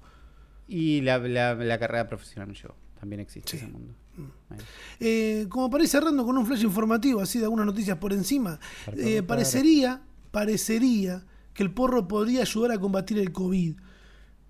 Y 0.68 1.00
la, 1.02 1.18
la- 1.18 1.54
la 1.54 1.78
carrera 1.78 2.08
profesional 2.08 2.48
me 2.48 2.54
llevó. 2.54 2.74
También 2.98 3.20
existe 3.20 3.50
Sí. 3.50 3.56
Mm. 3.56 3.58
ese 3.66 3.72
mundo. 3.72 3.94
Bueno. 4.48 4.62
Eh, 4.98 5.46
como 5.48 5.70
para 5.70 5.82
ir 5.84 5.88
cerrando 5.88 6.24
con 6.26 6.36
un 6.36 6.44
flash 6.44 6.62
informativo, 6.64 7.20
así 7.20 7.38
de 7.38 7.44
algunas 7.44 7.64
noticias 7.66 7.96
por 7.98 8.12
encima, 8.12 8.58
eh, 8.96 9.22
parecería, 9.22 10.02
parecería 10.30 11.24
que 11.54 11.62
el 11.62 11.70
porro 11.72 12.06
podría 12.08 12.42
ayudar 12.42 12.72
a 12.72 12.78
combatir 12.78 13.18
el 13.18 13.32
COVID. 13.32 13.74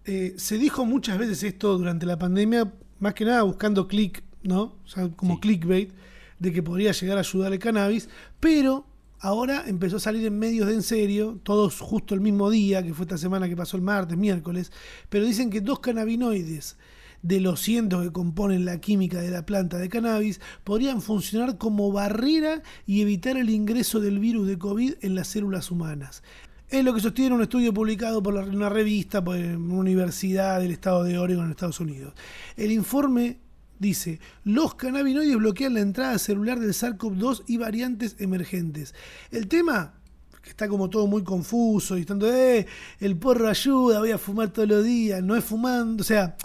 Eh, 0.06 0.34
se 0.36 0.58
dijo 0.58 0.84
muchas 0.84 1.18
veces 1.18 1.42
esto 1.42 1.76
durante 1.78 2.06
la 2.06 2.18
pandemia, 2.18 2.72
más 2.98 3.14
que 3.14 3.24
nada 3.24 3.42
buscando 3.42 3.86
click, 3.86 4.24
¿no? 4.42 4.62
O 4.84 4.88
sea, 4.88 5.08
como 5.10 5.34
Sí. 5.34 5.40
clickbait, 5.40 5.92
de 6.38 6.52
que 6.52 6.62
podría 6.62 6.92
llegar 6.92 7.18
a 7.18 7.20
ayudar 7.20 7.52
el 7.52 7.58
cannabis, 7.58 8.08
pero 8.40 8.86
ahora 9.20 9.64
empezó 9.66 9.96
a 9.96 10.00
salir 10.00 10.26
en 10.26 10.38
medios 10.38 10.66
de 10.66 10.74
en 10.74 10.82
serio, 10.82 11.38
todos 11.42 11.80
justo 11.80 12.14
el 12.14 12.20
mismo 12.20 12.50
día, 12.50 12.82
que 12.82 12.94
fue 12.94 13.04
esta 13.04 13.18
semana 13.18 13.48
que 13.48 13.56
pasó 13.56 13.76
el 13.76 13.82
martes, 13.82 14.16
miércoles, 14.16 14.72
pero 15.08 15.24
dicen 15.24 15.50
que 15.50 15.60
dos 15.60 15.80
cannabinoides 15.80 16.76
de 17.22 17.40
los 17.40 17.60
cientos 17.60 18.02
que 18.02 18.12
componen 18.12 18.64
la 18.64 18.80
química 18.80 19.20
de 19.20 19.30
la 19.30 19.44
planta 19.44 19.76
de 19.76 19.90
cannabis 19.90 20.40
podrían 20.64 21.02
funcionar 21.02 21.58
como 21.58 21.92
barrera 21.92 22.62
y 22.86 23.02
evitar 23.02 23.36
el 23.36 23.50
ingreso 23.50 24.00
del 24.00 24.18
virus 24.18 24.48
de 24.48 24.58
COVID 24.58 24.94
en 25.02 25.14
las 25.14 25.28
células 25.28 25.70
humanas. 25.70 26.22
Es 26.70 26.84
lo 26.84 26.94
que 26.94 27.00
sostiene 27.00 27.34
un 27.34 27.42
estudio 27.42 27.74
publicado 27.74 28.22
por 28.22 28.34
una 28.34 28.68
revista 28.68 29.22
por 29.22 29.36
una 29.36 29.74
universidad 29.74 30.60
del 30.60 30.70
estado 30.70 31.04
de 31.04 31.18
Oregon 31.18 31.46
en 31.46 31.50
Estados 31.50 31.80
Unidos. 31.80 32.14
El 32.56 32.70
informe 32.70 33.38
dice, 33.80 34.20
los 34.44 34.76
cannabinoides 34.76 35.36
bloquean 35.36 35.74
la 35.74 35.80
entrada 35.80 36.18
celular 36.18 36.60
del 36.60 36.70
SARS-CoV-2 36.70 37.44
y 37.48 37.56
variantes 37.56 38.14
emergentes. 38.20 38.94
El 39.32 39.48
tema, 39.48 39.94
que 40.42 40.50
está 40.50 40.68
como 40.68 40.88
todo 40.88 41.08
muy 41.08 41.24
confuso 41.24 41.98
y 41.98 42.02
estando, 42.02 42.32
eh, 42.32 42.66
el 43.00 43.16
porro 43.16 43.48
ayuda, 43.48 43.98
voy 43.98 44.12
a 44.12 44.18
fumar 44.18 44.50
todos 44.50 44.68
los 44.68 44.84
días, 44.84 45.22
no 45.22 45.34
es 45.34 45.42
fumando, 45.42 46.02
o 46.02 46.04
sea, 46.04 46.36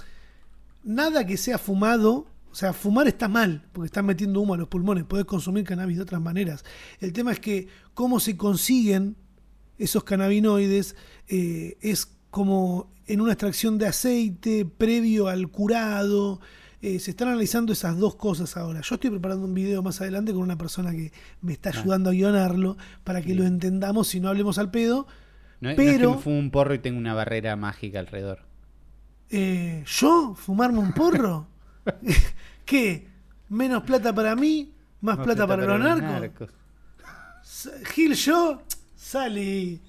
nada 0.83 1.25
que 1.27 1.37
sea 1.37 1.57
fumado, 1.57 2.25
o 2.49 2.55
sea, 2.55 2.71
fumar 2.71 3.07
está 3.07 3.27
mal, 3.27 3.67
porque 3.73 3.87
están 3.87 4.05
metiendo 4.05 4.39
humo 4.39 4.53
a 4.53 4.57
los 4.57 4.69
pulmones, 4.69 5.03
podés 5.03 5.25
consumir 5.25 5.65
cannabis 5.65 5.97
de 5.97 6.03
otras 6.03 6.21
maneras. 6.21 6.63
El 7.01 7.11
tema 7.11 7.33
es 7.33 7.39
que 7.41 7.67
cómo 7.93 8.21
se 8.21 8.37
consiguen 8.37 9.17
esos 9.77 10.05
cannabinoides 10.05 10.95
eh, 11.27 11.77
es 11.81 12.07
como 12.31 12.89
en 13.07 13.19
una 13.19 13.33
extracción 13.33 13.77
de 13.77 13.87
aceite 13.87 14.65
previo 14.65 15.27
al 15.27 15.49
curado. 15.49 16.39
Eh, 16.87 16.99
se 16.99 17.09
están 17.09 17.29
analizando 17.29 17.73
esas 17.73 17.97
dos 17.97 18.13
cosas 18.15 18.55
ahora. 18.57 18.79
Yo 18.81 18.93
estoy 18.93 19.09
preparando 19.09 19.45
un 19.45 19.55
video 19.55 19.81
más 19.81 20.01
adelante 20.01 20.31
con 20.33 20.43
una 20.43 20.55
persona 20.55 20.91
que 20.91 21.11
me 21.41 21.53
está 21.53 21.69
ayudando 21.69 22.11
a 22.11 22.13
guionarlo 22.13 22.77
para 23.03 23.23
que 23.23 23.33
lo 23.33 23.43
entendamos 23.43 24.13
y 24.13 24.19
no 24.19 24.29
hablemos 24.29 24.59
al 24.59 24.69
pedo. 24.69 25.07
No, 25.61 25.69
no 25.69 25.69
es 25.71 25.75
Pero- 25.77 26.11
que 26.11 26.15
me 26.17 26.21
fumo 26.21 26.37
un 26.37 26.51
porro 26.51 26.75
y 26.75 26.79
tengo 26.79 26.99
una 26.99 27.15
barrera 27.15 27.55
mágica 27.55 27.97
alrededor. 27.97 28.43
Eh, 29.31 29.83
¿Yo? 29.87 30.35
¿Fumarme 30.35 30.77
un 30.77 30.93
porro? 30.93 31.47
¿Qué? 32.65 33.07
¿Menos 33.49 33.81
plata 33.81 34.13
para 34.13 34.35
mí? 34.35 34.71
¿Más, 35.01 35.17
plata, 35.17 35.47
para, 35.47 35.65
los 35.65 35.79
narcos? 35.79 36.49
S- 37.43 37.83
Gil, 37.93 38.13
yo 38.13 38.61
salí. 38.95 39.81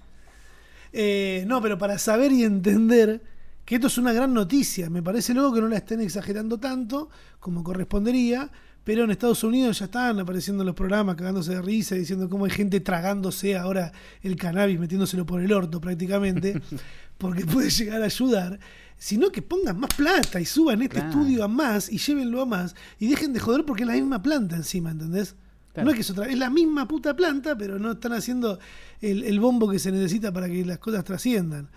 Eh, 0.95 1.45
no, 1.47 1.61
pero 1.61 1.77
para 1.77 1.99
saber 1.99 2.33
y 2.33 2.43
entender 2.43 3.23
que 3.67 3.75
esto 3.75 3.89
es 3.89 3.99
una 3.99 4.13
gran 4.15 4.33
noticia. 4.33 4.89
Me 4.89 5.03
parece 5.03 5.35
luego 5.35 5.53
que 5.53 5.61
no 5.61 5.69
la 5.69 5.77
estén 5.77 6.01
exagerando 6.01 6.59
tanto 6.59 7.11
como 7.41 7.63
correspondería, 7.63 8.51
Pero 8.85 9.03
en 9.03 9.11
Estados 9.11 9.43
Unidos 9.43 9.81
ya 9.81 9.87
están 9.87 10.21
apareciendo 10.21 10.63
los 10.63 10.77
programas 10.77 11.17
cagándose 11.17 11.51
de 11.53 11.61
risa, 11.61 11.97
diciendo 11.97 12.29
cómo 12.31 12.45
hay 12.45 12.53
gente 12.53 12.79
tragándose 12.79 13.57
ahora 13.59 13.91
el 14.23 14.37
cannabis, 14.37 14.79
metiéndoselo 14.79 15.27
por 15.27 15.41
el 15.43 15.53
orto 15.53 15.81
prácticamente, 15.81 16.63
porque 17.19 17.45
puede 17.45 17.69
llegar 17.71 18.01
a 18.01 18.05
ayudar. 18.05 18.61
Sino 18.97 19.31
que 19.33 19.43
pongan 19.43 19.81
más 19.81 19.93
plata 19.95 20.41
y 20.41 20.45
suban 20.47 20.81
este 20.83 21.01
Claro. 21.01 21.11
estudio 21.11 21.43
a 21.43 21.49
más 21.49 21.91
y 21.93 21.99
llévenlo 21.99 22.41
a 22.43 22.47
más 22.47 22.77
y 23.01 23.09
dejen 23.09 23.33
de 23.33 23.41
joder 23.41 23.65
porque 23.65 23.83
es 23.83 23.89
la 23.89 23.95
misma 23.95 24.23
planta 24.23 24.55
encima, 24.55 24.93
¿entendés? 24.93 25.35
Claro. 25.75 25.85
No 25.87 25.91
es 25.91 25.97
que 25.97 26.03
es 26.03 26.11
otra, 26.11 26.27
es 26.27 26.39
la 26.39 26.49
misma 26.49 26.87
puta 26.87 27.15
planta, 27.17 27.59
pero 27.59 27.81
no 27.81 27.91
están 27.93 28.13
haciendo 28.13 28.59
el, 29.01 29.25
el 29.25 29.41
bombo 29.41 29.69
que 29.69 29.81
se 29.81 29.91
necesita 29.91 30.33
para 30.33 30.47
que 30.49 30.65
las 30.65 30.79
cosas 30.79 31.03
trasciendan. 31.05 31.69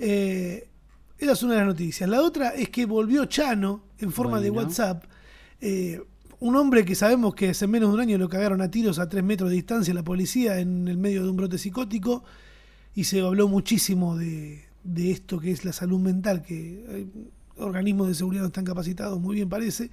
Eh, 0.00 0.68
esa 1.18 1.32
es 1.32 1.42
una 1.42 1.54
de 1.54 1.58
las 1.60 1.68
noticias. 1.68 2.08
La 2.08 2.22
otra 2.22 2.50
es 2.50 2.68
que 2.68 2.86
volvió 2.86 3.24
Chano 3.26 3.82
en 3.98 4.12
forma 4.12 4.40
de. 4.40 4.50
WhatsApp. 4.50 5.04
Eh, 5.60 6.00
un 6.40 6.54
hombre 6.54 6.84
que 6.84 6.94
sabemos 6.94 7.34
que 7.34 7.50
hace 7.50 7.66
menos 7.66 7.88
de 7.90 7.94
un 7.94 8.00
año 8.00 8.16
lo 8.16 8.28
cagaron 8.28 8.60
a 8.60 8.70
tiros 8.70 9.00
a 9.00 9.08
tres 9.08 9.24
metros 9.24 9.50
de 9.50 9.56
distancia 9.56 9.92
la 9.92 10.04
policía 10.04 10.60
en 10.60 10.86
el 10.86 10.96
medio 10.96 11.24
de 11.24 11.30
un 11.30 11.36
brote 11.36 11.58
psicótico 11.58 12.22
y 12.94 13.04
se 13.04 13.20
habló 13.20 13.48
muchísimo 13.48 14.16
de, 14.16 14.64
de 14.84 15.10
esto 15.10 15.40
que 15.40 15.50
es 15.50 15.64
la 15.64 15.72
salud 15.72 15.98
mental, 15.98 16.42
que 16.42 16.84
eh, 16.88 17.06
organismos 17.56 18.08
de 18.08 18.14
seguridad 18.14 18.42
no 18.42 18.48
están 18.48 18.64
capacitados, 18.64 19.20
muy 19.20 19.34
bien 19.34 19.48
parece. 19.48 19.90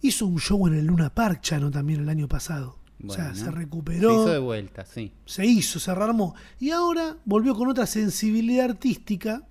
Hizo 0.00 0.26
un 0.26 0.38
show 0.38 0.68
en 0.68 0.74
el 0.74 0.86
Luna 0.86 1.12
Park 1.12 1.40
Chano 1.40 1.70
también 1.70 2.00
el 2.00 2.08
año 2.08 2.28
pasado. 2.28 2.78
o 3.04 3.12
sea, 3.12 3.34
se 3.34 3.44
Se 3.44 3.50
recuperó 3.50 4.12
hizo 4.12 4.32
de 4.32 4.38
vuelta, 4.38 4.84
sí. 4.86 5.12
se 5.24 5.44
hizo, 5.44 5.80
se 5.80 5.92
rearmó. 5.92 6.36
Y 6.60 6.70
ahora 6.70 7.16
volvió 7.24 7.56
con 7.56 7.68
otra 7.68 7.86
sensibilidad 7.86 8.66
artística 8.66 9.47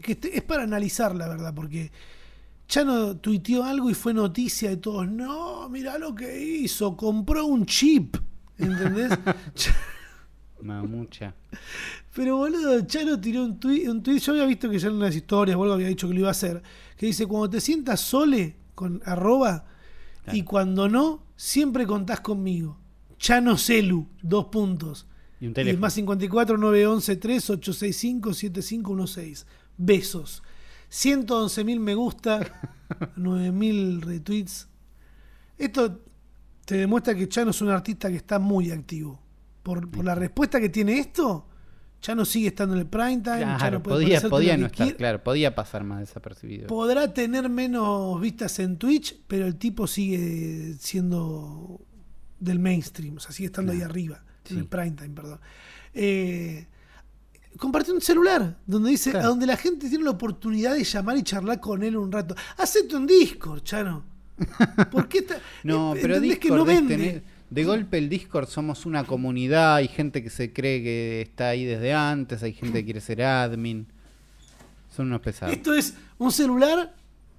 que 0.00 0.18
es 0.32 0.42
para 0.42 0.62
analizar, 0.64 1.14
la 1.14 1.28
verdad, 1.28 1.54
porque 1.54 1.90
Chano 2.66 3.16
tuiteó 3.16 3.64
algo 3.64 3.90
y 3.90 3.94
fue 3.94 4.12
noticia 4.14 4.70
de 4.70 4.76
todos. 4.78 5.06
No, 5.08 5.68
mira 5.68 5.98
lo 5.98 6.14
que 6.14 6.42
hizo, 6.42 6.96
compró 6.96 7.46
un 7.46 7.66
chip. 7.66 8.16
¿Entendés? 8.58 9.10
Ch- 9.54 9.74
Mamucha. 10.62 11.34
Pero 12.14 12.36
boludo, 12.38 12.80
Chano 12.86 13.20
tiró 13.20 13.44
un 13.44 13.58
tweet, 13.58 13.88
un 13.88 14.02
tuit, 14.02 14.22
yo 14.22 14.32
había 14.32 14.46
visto 14.46 14.70
que 14.70 14.78
ya 14.78 14.88
en 14.88 14.94
unas 14.94 15.14
historias 15.14 15.56
o 15.56 15.62
algo 15.62 15.74
había 15.74 15.88
dicho 15.88 16.08
que 16.08 16.14
lo 16.14 16.20
iba 16.20 16.28
a 16.28 16.32
hacer, 16.32 16.62
que 16.96 17.06
dice, 17.06 17.26
cuando 17.26 17.50
te 17.50 17.60
sientas 17.60 18.00
sole 18.00 18.56
con 18.74 19.02
arroba 19.04 19.66
y 20.32 20.42
cuando 20.42 20.88
no, 20.88 21.22
siempre 21.36 21.86
contás 21.86 22.20
conmigo. 22.20 22.78
Chano 23.18 23.58
Celu, 23.58 24.08
dos 24.22 24.46
puntos. 24.46 25.06
Y 25.40 25.46
un 25.46 25.50
Y 25.50 25.54
teléfono. 25.54 25.80
más 25.82 25.92
54 25.94 26.56
911 26.56 27.16
3 27.16 27.50
865 27.50 28.32
7516. 28.32 29.46
Besos. 29.76 30.42
111 30.88 31.64
mil 31.64 31.80
me 31.80 31.94
gusta, 31.94 32.40
9 33.16 33.52
mil 33.52 34.00
retweets. 34.02 34.68
Esto 35.58 36.00
te 36.64 36.76
demuestra 36.76 37.14
que 37.14 37.28
Chano 37.28 37.50
es 37.50 37.60
un 37.60 37.70
artista 37.70 38.08
que 38.08 38.16
está 38.16 38.38
muy 38.38 38.70
activo. 38.70 39.20
Por, 39.62 39.90
por 39.90 40.04
la 40.04 40.14
respuesta 40.14 40.60
que 40.60 40.68
tiene 40.68 40.98
esto, 40.98 41.46
Chano 42.00 42.26
sigue 42.26 42.48
estando 42.48 42.74
en 42.74 42.80
el 42.80 42.86
prime 42.86 43.22
time. 43.22 43.38
Claro, 43.38 43.58
Chano 43.58 43.82
puede 43.82 44.20
podía, 44.28 44.56
no 44.58 44.66
estar, 44.66 44.84
quiera. 44.86 44.96
claro, 44.98 45.24
podía 45.24 45.54
pasar 45.54 45.84
más 45.84 46.00
desapercibido. 46.00 46.66
Podrá 46.66 47.14
tener 47.14 47.48
menos 47.48 48.20
vistas 48.20 48.58
en 48.58 48.76
Twitch, 48.76 49.18
pero 49.26 49.46
el 49.46 49.56
tipo 49.56 49.86
sigue 49.86 50.74
siendo 50.78 51.80
del 52.38 52.58
mainstream, 52.58 53.16
o 53.16 53.20
sea, 53.20 53.32
sigue 53.32 53.46
estando 53.46 53.72
ahí 53.72 53.80
arriba, 53.80 54.22
en 54.50 54.58
el 54.58 54.66
prime 54.66 54.90
time, 54.90 55.10
perdón. 55.10 55.40
Eh, 55.94 56.66
compartió 57.58 57.94
un 57.94 58.00
celular 58.00 58.56
donde 58.66 58.90
dice, 58.90 59.10
Claro. 59.10 59.26
a 59.26 59.28
donde 59.30 59.46
la 59.46 59.56
gente 59.56 59.88
tiene 59.88 60.04
la 60.04 60.10
oportunidad 60.10 60.74
de 60.74 60.84
llamar 60.84 61.16
y 61.16 61.22
charlar 61.22 61.60
con 61.60 61.82
él 61.82 61.96
un 61.96 62.10
rato. 62.12 62.34
Hacete 62.58 62.96
un 62.96 63.06
Discord, 63.06 63.62
Chano. 63.62 64.04
¿Por 64.90 65.08
qué 65.08 65.18
está- 65.18 65.38
No, 65.62 65.94
eh, 65.94 65.98
pero 66.02 66.20
Discord 66.20 66.40
que 66.40 66.48
no 66.50 66.64
vende? 66.64 66.96
tener- 66.96 67.22
de 67.50 67.64
golpe 67.64 67.98
el 67.98 68.08
Discord 68.08 68.48
somos 68.48 68.84
una 68.84 69.04
comunidad, 69.04 69.76
hay 69.76 69.86
gente 69.86 70.22
que 70.24 70.30
se 70.30 70.52
cree 70.52 70.82
que 70.82 71.22
está 71.22 71.50
ahí 71.50 71.64
desde 71.64 71.92
antes, 71.92 72.42
hay 72.42 72.52
gente 72.52 72.80
que 72.80 72.84
quiere 72.86 73.00
ser 73.00 73.22
admin. 73.22 73.86
Son 74.96 75.06
unos 75.06 75.20
pesados. 75.20 75.54
Esto 75.54 75.72
es 75.74 75.94
un 76.18 76.32
celular 76.32 76.94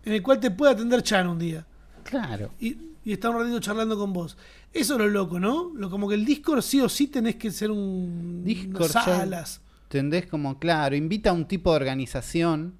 en 0.05 0.13
el 0.13 0.21
cual 0.21 0.39
te 0.39 0.51
puede 0.51 0.73
atender 0.73 1.01
Chano 1.03 1.33
un 1.33 1.39
día. 1.39 1.65
Claro. 2.03 2.51
y, 2.59 2.77
y 3.03 3.11
está 3.13 3.29
un 3.29 3.39
ratito 3.39 3.59
charlando 3.59 3.97
con 3.97 4.13
vos. 4.13 4.37
Eso 4.71 4.93
es 4.93 4.99
lo 4.99 5.07
loco, 5.09 5.39
¿no? 5.39 5.71
Lo, 5.75 5.89
como 5.89 6.07
que 6.07 6.15
el 6.15 6.23
Discord 6.23 6.61
sí 6.61 6.79
o 6.81 6.87
sí 6.87 7.07
tenés 7.07 7.35
que 7.35 7.49
ser 7.51 7.71
un 7.71 8.41
Discord 8.43 8.91
unas 8.91 8.93
ya- 8.93 9.03
salas. 9.03 9.61
¿Entendés? 9.85 10.25
Como, 10.27 10.59
claro, 10.59 10.95
invita 10.95 11.29
a 11.29 11.33
un 11.33 11.45
tipo 11.47 11.71
de 11.71 11.77
organización 11.77 12.75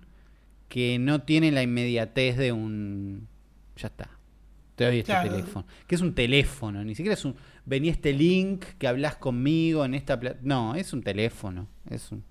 que 0.67 0.97
no 0.99 1.21
tiene 1.23 1.51
la 1.51 1.63
inmediatez 1.63 2.37
de 2.37 2.51
un... 2.51 3.27
Ya 3.77 3.87
está. 3.87 4.09
Te 4.75 4.85
doy 4.85 4.99
este 4.99 5.11
Claro. 5.13 5.29
teléfono. 5.31 5.65
Que 5.87 5.95
es 5.95 6.01
un 6.01 6.13
teléfono, 6.13 6.83
ni 6.83 6.95
siquiera 6.95 7.13
es 7.13 7.23
un... 7.25 7.35
Vení 7.65 7.89
este 7.89 8.13
link 8.13 8.65
que 8.77 8.87
hablas 8.87 9.15
conmigo 9.15 9.85
en 9.85 9.93
esta... 9.93 10.19
pla- 10.19 10.35
No, 10.41 10.75
es 10.75 10.91
un 10.93 11.01
teléfono. 11.03 11.67
Es 11.89 12.11
un... 12.11 12.23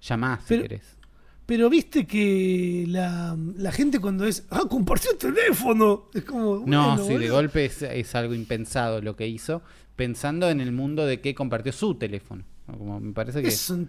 Llamás 0.00 0.40
si 0.42 0.48
Pero- 0.48 0.62
querés. 0.62 0.96
Pero 1.46 1.68
viste 1.68 2.06
que 2.06 2.84
la, 2.86 3.36
la 3.56 3.72
gente 3.72 3.98
cuando 3.98 4.24
es, 4.24 4.46
ah, 4.50 4.62
compartió 4.70 5.10
el 5.10 5.16
teléfono. 5.18 6.04
Es 6.14 6.22
como, 6.22 6.62
No, 6.64 6.94
bueno, 6.96 7.04
sí, 7.04 7.16
de 7.16 7.28
golpe 7.28 7.64
es, 7.64 7.82
es 7.82 8.14
algo 8.14 8.34
impensado 8.34 9.00
lo 9.02 9.16
que 9.16 9.26
hizo, 9.26 9.60
pensando 9.96 10.48
en 10.48 10.60
el 10.60 10.70
mundo 10.70 11.04
de 11.06 11.20
que 11.20 11.34
compartió 11.34 11.72
su 11.72 11.96
teléfono. 11.96 12.44
¿No? 12.70 12.78
Como 12.78 13.00
me 13.00 13.12
parece 13.12 13.42
que 13.42 13.48
Es 13.48 13.70
un- 13.70 13.88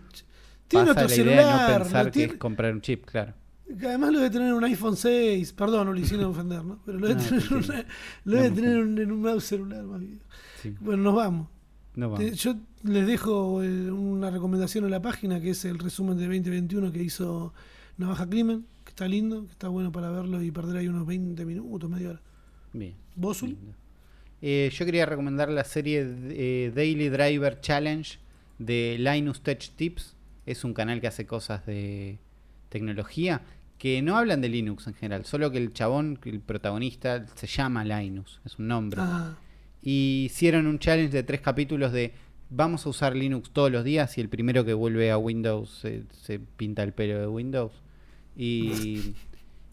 tiene 0.68 0.88
pasa 0.94 1.06
otro 1.06 1.16
la 1.16 1.22
idea 1.24 1.68
de 1.68 1.74
no 1.78 1.84
pensar 1.84 2.06
que 2.06 2.12
tiene- 2.12 2.34
es 2.34 2.40
comprar 2.40 2.74
un 2.74 2.82
chip, 2.82 3.06
claro. 3.06 3.34
que 3.80 3.88
además 3.88 4.12
lo 4.12 4.20
debe 4.20 4.30
tener 4.32 4.48
en 4.50 4.54
un 4.56 4.64
iPhone 4.66 4.96
6. 4.98 5.54
Perdón, 5.54 5.88
Uli, 5.90 6.06
sin 6.06 6.22
ofender, 6.24 6.64
¿no? 6.64 6.80
Pero 6.86 7.00
lo 7.00 7.08
debe 7.08 7.22
No, 7.22 7.28
tener, 7.30 7.54
una- 7.54 7.86
lo 8.26 8.36
No, 8.50 8.56
tener 8.56 8.72
en 8.72 8.78
un- 8.84 8.98
en 9.00 9.12
un 9.12 9.22
mouse 9.22 9.44
celular 9.46 9.84
más 9.84 10.00
bien. 10.00 10.20
Sí. 10.62 10.74
Bueno, 10.80 11.04
nos 11.04 11.16
vamos. 11.16 11.48
No 11.96 12.14
Te- 12.16 12.32
yo 12.36 12.56
les 12.84 13.06
dejo 13.08 13.62
el- 13.64 13.92
una 13.92 14.30
recomendación 14.32 14.86
en 14.86 14.92
la 14.92 15.02
página 15.02 15.40
que 15.42 15.50
es 15.52 15.66
el 15.66 15.78
resumen 15.80 16.18
de 16.18 16.24
2021 16.26 16.92
que 16.92 17.04
hizo 17.04 17.54
Navaja 17.98 18.28
Crimen, 18.30 18.66
que 18.86 18.90
está 18.92 19.08
lindo, 19.08 19.46
que 19.46 19.52
está 19.52 19.68
bueno 19.68 19.92
para 19.92 20.10
verlo 20.10 20.42
y 20.42 20.52
perder 20.52 20.78
ahí 20.78 20.88
unos 20.88 21.06
20 21.06 21.44
minutos, 21.46 21.90
media 21.90 22.12
hora. 22.12 22.22
Bien. 22.74 22.96
¿Vos. 23.16 23.44
Eh, 24.42 24.72
yo 24.74 24.86
quería 24.86 25.06
recomendar 25.06 25.50
la 25.50 25.64
serie 25.64 26.04
eh, 26.30 26.72
Daily 26.74 27.10
Driver 27.10 27.60
Challenge 27.62 28.18
de 28.66 28.98
Linus 29.00 29.42
Tech 29.42 29.72
Tips. 29.76 30.16
Es 30.46 30.64
un 30.64 30.74
canal 30.74 31.02
que 31.02 31.08
hace 31.08 31.26
cosas 31.26 31.66
de 31.66 32.20
tecnología 32.70 33.42
que 33.78 34.02
no 34.02 34.16
hablan 34.16 34.42
de 34.42 34.50
Linux 34.50 34.86
en 34.86 34.94
general, 34.94 35.26
solo 35.26 35.52
que 35.52 35.58
el 35.58 35.74
chabón, 35.74 36.20
el 36.26 36.40
protagonista, 36.40 37.26
se 37.34 37.48
llama 37.48 37.84
Linus, 37.84 38.40
es 38.46 38.60
un 38.60 38.68
nombre. 38.68 39.02
Ah, 39.04 39.36
Y 39.82 40.26
hicieron 40.26 40.68
un 40.68 40.78
challenge 40.78 41.12
de 41.12 41.24
tres 41.24 41.42
capítulos 41.42 41.92
de 41.92 42.14
vamos 42.52 42.86
a 42.86 42.90
usar 42.90 43.16
Linux 43.16 43.50
todos 43.50 43.72
los 43.72 43.84
días 43.84 44.18
y 44.18 44.22
el 44.22 44.30
primero 44.30 44.64
que 44.66 44.74
vuelve 44.74 45.10
a 45.10 45.18
Windows 45.18 45.80
se, 45.82 46.04
se 46.12 46.38
pinta 46.38 46.84
el 46.84 46.94
pelo 46.94 47.20
de 47.20 47.28
Windows. 47.28 47.74
Y, 48.36 49.16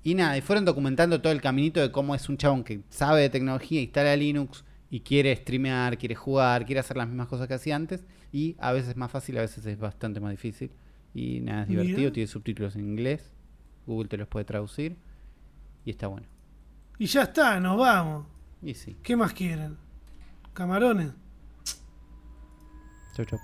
y 0.03 0.15
nada, 0.15 0.39
y 0.39 0.41
fueron 0.41 0.65
documentando 0.65 1.21
todo 1.21 1.33
el 1.33 1.43
caminito 1.43 1.81
de 1.81 1.93
cómo 1.93 2.15
es 2.15 2.29
un 2.31 2.39
chabón 2.39 2.65
que 2.65 2.81
sabe 2.89 3.21
de 3.21 3.29
tecnología, 3.29 3.83
instala 3.83 4.17
Linux 4.17 4.65
y 4.91 5.01
quiere 5.01 5.37
streamear, 5.37 5.99
quiere 5.99 6.15
jugar, 6.15 6.65
quiere 6.65 6.81
hacer 6.81 6.97
las 6.97 7.09
mismas 7.09 7.29
cosas 7.29 7.47
que 7.47 7.55
hacía 7.55 7.77
antes. 7.77 8.05
Y 8.33 8.57
a 8.59 8.73
veces 8.73 8.91
es 8.91 8.97
más 8.97 9.11
fácil, 9.11 9.39
a 9.39 9.43
veces 9.43 9.65
es 9.67 9.79
bastante 9.79 10.21
más 10.21 10.31
difícil. 10.33 10.71
Y 11.15 11.41
nada, 11.41 11.63
es 11.63 11.69
Mira. 11.69 11.83
divertido, 11.83 12.13
tiene 12.13 12.27
subtítulos 12.27 12.77
en 12.77 12.83
inglés. 12.83 13.33
Google 13.87 14.09
te 14.09 14.17
los 14.19 14.29
puede 14.29 14.45
traducir. 14.45 14.97
Y 15.85 15.91
está 15.91 16.07
bueno. 16.09 16.27
y 16.99 17.07
ya 17.07 17.23
está, 17.23 17.59
nos 17.61 17.79
vamos. 17.79 18.27
Y 18.63 18.75
sí. 18.75 18.97
¿Qué 19.03 19.17
más 19.17 19.33
quieren? 19.33 19.77
¿Camarones? 20.53 21.13
Chau, 23.15 23.25
chau. 23.25 23.39